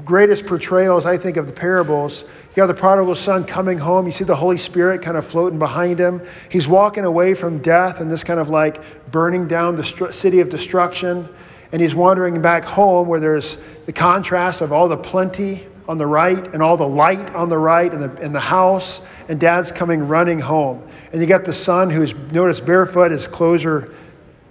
greatest 0.04 0.46
portrayals, 0.46 1.04
I 1.04 1.18
think, 1.18 1.36
of 1.36 1.48
the 1.48 1.52
parables. 1.52 2.22
You 2.50 2.56
got 2.56 2.66
the 2.66 2.74
prodigal 2.74 3.16
son 3.16 3.44
coming 3.44 3.78
home. 3.78 4.06
You 4.06 4.12
see 4.12 4.22
the 4.22 4.36
Holy 4.36 4.56
Spirit 4.56 5.02
kind 5.02 5.16
of 5.16 5.26
floating 5.26 5.58
behind 5.58 5.98
him. 5.98 6.22
He's 6.48 6.68
walking 6.68 7.04
away 7.04 7.34
from 7.34 7.58
death 7.58 8.00
and 8.00 8.08
this 8.08 8.22
kind 8.22 8.38
of 8.38 8.50
like 8.50 8.80
burning 9.10 9.48
down 9.48 9.74
the 9.74 10.12
city 10.12 10.38
of 10.40 10.48
destruction. 10.48 11.28
And 11.72 11.80
he's 11.80 11.94
wandering 11.94 12.40
back 12.40 12.64
home 12.64 13.08
where 13.08 13.20
there's 13.20 13.58
the 13.86 13.92
contrast 13.92 14.60
of 14.60 14.72
all 14.72 14.88
the 14.88 14.96
plenty 14.96 15.66
on 15.88 15.98
the 15.98 16.06
right 16.06 16.52
and 16.54 16.62
all 16.62 16.76
the 16.76 16.88
light 16.88 17.34
on 17.34 17.48
the 17.48 17.58
right 17.58 17.92
and 17.92 18.02
the, 18.02 18.22
and 18.22 18.34
the 18.34 18.40
house. 18.40 19.00
And 19.28 19.38
dad's 19.40 19.72
coming 19.72 20.06
running 20.06 20.38
home. 20.38 20.86
And 21.12 21.20
you 21.20 21.26
got 21.26 21.44
the 21.44 21.52
son 21.52 21.90
who's, 21.90 22.14
notice, 22.32 22.60
barefoot, 22.60 23.10
his 23.10 23.28
clothes 23.28 23.64
are 23.64 23.94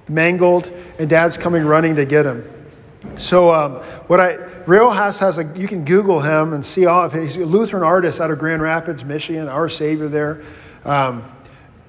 mangled, 0.07 0.71
and 0.99 1.09
dad's 1.09 1.37
coming 1.37 1.65
running 1.65 1.95
to 1.95 2.05
get 2.05 2.25
him. 2.25 2.49
So 3.17 3.53
um, 3.53 3.75
what 4.07 4.19
I 4.19 4.37
Riojas 4.65 5.19
has 5.19 5.37
a 5.37 5.51
you 5.55 5.67
can 5.67 5.83
Google 5.83 6.21
him 6.21 6.53
and 6.53 6.65
see 6.65 6.85
all 6.85 7.03
of 7.03 7.11
his 7.11 7.35
Lutheran 7.35 7.83
artist 7.83 8.21
out 8.21 8.31
of 8.31 8.39
Grand 8.39 8.61
Rapids, 8.61 9.03
Michigan. 9.03 9.49
Our 9.49 9.67
Savior 9.67 10.07
there. 10.07 10.41
Um, 10.85 11.23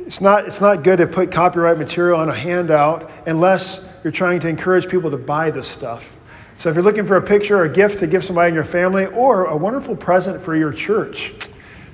it's 0.01 0.21
not 0.21 0.45
it's 0.47 0.61
not 0.61 0.83
good 0.83 0.99
to 0.99 1.07
put 1.07 1.31
copyright 1.31 1.79
material 1.79 2.19
on 2.19 2.29
a 2.29 2.35
handout 2.35 3.11
unless 3.27 3.81
you're 4.05 4.13
trying 4.13 4.39
to 4.39 4.49
encourage 4.49 4.89
people 4.89 5.11
to 5.11 5.17
buy 5.17 5.51
this 5.51 5.67
stuff. 5.67 6.17
So 6.59 6.69
if 6.69 6.77
you're 6.77 6.85
looking 6.85 7.07
for 7.07 7.17
a 7.17 7.23
picture 7.23 7.59
or 7.59 7.65
a 7.65 7.69
gift 7.69 7.99
to 7.99 8.07
give 8.07 8.25
somebody 8.25 8.51
in 8.51 8.55
your 8.55 8.65
family 8.65 9.07
or 9.07 9.47
a 9.47 9.57
wonderful 9.57 9.97
present 9.97 10.41
for 10.41 10.55
your 10.55 10.73
church, 10.73 11.33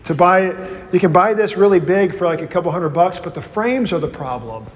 to 0.05 0.15
buy 0.15 0.41
it, 0.47 0.93
you 0.93 1.01
can 1.01 1.13
buy 1.13 1.33
this 1.33 1.57
really 1.57 1.81
big 1.81 2.15
for 2.15 2.27
like 2.27 2.43
a 2.43 2.47
couple 2.47 2.71
hundred 2.73 2.91
bucks, 2.91 3.19
but 3.19 3.33
the 3.33 3.41
frames 3.41 3.93
are 3.93 3.99
the 3.99 4.09
problem. 4.09 4.67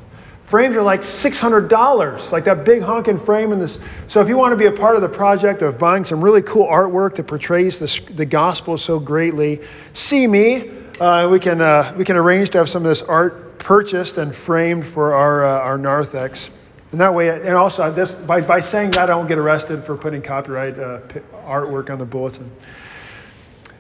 Frames 0.47 0.76
are 0.76 0.82
like 0.82 1.01
$600, 1.01 2.32
like 2.32 2.45
that 2.45 2.64
big 2.64 2.82
honking 2.82 3.18
frame 3.18 3.51
in 3.51 3.59
this. 3.59 3.78
So 4.09 4.20
if 4.20 4.28
you 4.28 4.37
want 4.37 4.53
to 4.53 4.57
be 4.57 4.66
a 4.66 4.72
part 4.72 4.95
of 4.95 5.03
the 5.03 5.09
project 5.09 5.62
of 5.62 5.78
buying 5.78 6.05
some 6.05 6.22
really 6.22 6.43
cool 6.43 6.66
artwork 6.66 7.16
that 7.16 7.26
portrays 7.26 7.78
the, 7.78 8.12
the 8.12 8.26
gospel 8.26 8.76
so 8.76 8.99
greatly, 8.99 9.61
see 9.95 10.26
me. 10.26 10.70
Uh, 11.01 11.28
we, 11.28 11.41
can, 11.41 11.61
uh, 11.61 11.93
we 11.97 12.05
can 12.05 12.16
arrange 12.16 12.51
to 12.51 12.59
have 12.59 12.68
some 12.68 12.85
of 12.85 12.89
this 12.89 13.03
art 13.03 13.59
purchased 13.59 14.18
and 14.18 14.37
framed 14.37 14.87
for 14.87 15.14
our, 15.14 15.45
uh, 15.45 15.61
our 15.61 15.78
narthex. 15.78 16.51
And 16.95 17.01
that 17.01 17.12
way, 17.12 17.28
and 17.28 17.57
also 17.57 17.92
this, 17.92 18.14
by, 18.14 18.40
by 18.40 18.61
saying 18.61 18.92
that, 18.92 19.11
I 19.11 19.16
won't 19.16 19.26
get 19.26 19.36
arrested 19.36 19.82
for 19.82 19.97
putting 19.97 20.22
copyright 20.22 20.78
uh, 20.78 21.01
artwork 21.45 21.90
on 21.90 21.99
the 21.99 22.05
bulletin. 22.05 22.49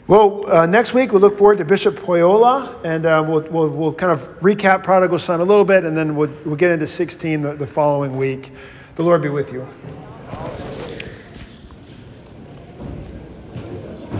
Well, 0.08 0.50
uh, 0.50 0.66
next 0.66 0.94
week 0.94 1.12
we'll 1.12 1.20
look 1.20 1.38
forward 1.38 1.58
to 1.58 1.64
Bishop 1.64 1.94
Pohjola, 1.94 2.84
and 2.84 3.06
uh, 3.06 3.24
we'll, 3.24 3.42
we'll, 3.42 3.68
we'll, 3.68 3.94
kind 3.94 4.10
of 4.10 4.28
recap 4.40 4.82
Prodigal 4.82 5.20
Son 5.20 5.40
a 5.40 5.44
little 5.44 5.64
bit, 5.64 5.84
and 5.84 5.96
then 5.96 6.16
we'll, 6.16 6.32
we'll 6.44 6.56
get 6.56 6.72
into 6.72 6.88
16 6.88 7.40
the, 7.40 7.54
the 7.54 7.66
following 7.68 8.16
week. 8.16 8.50
The 8.96 9.04
Lord 9.04 9.22
be 9.22 9.28
with 9.28 9.52
you. 9.52 9.64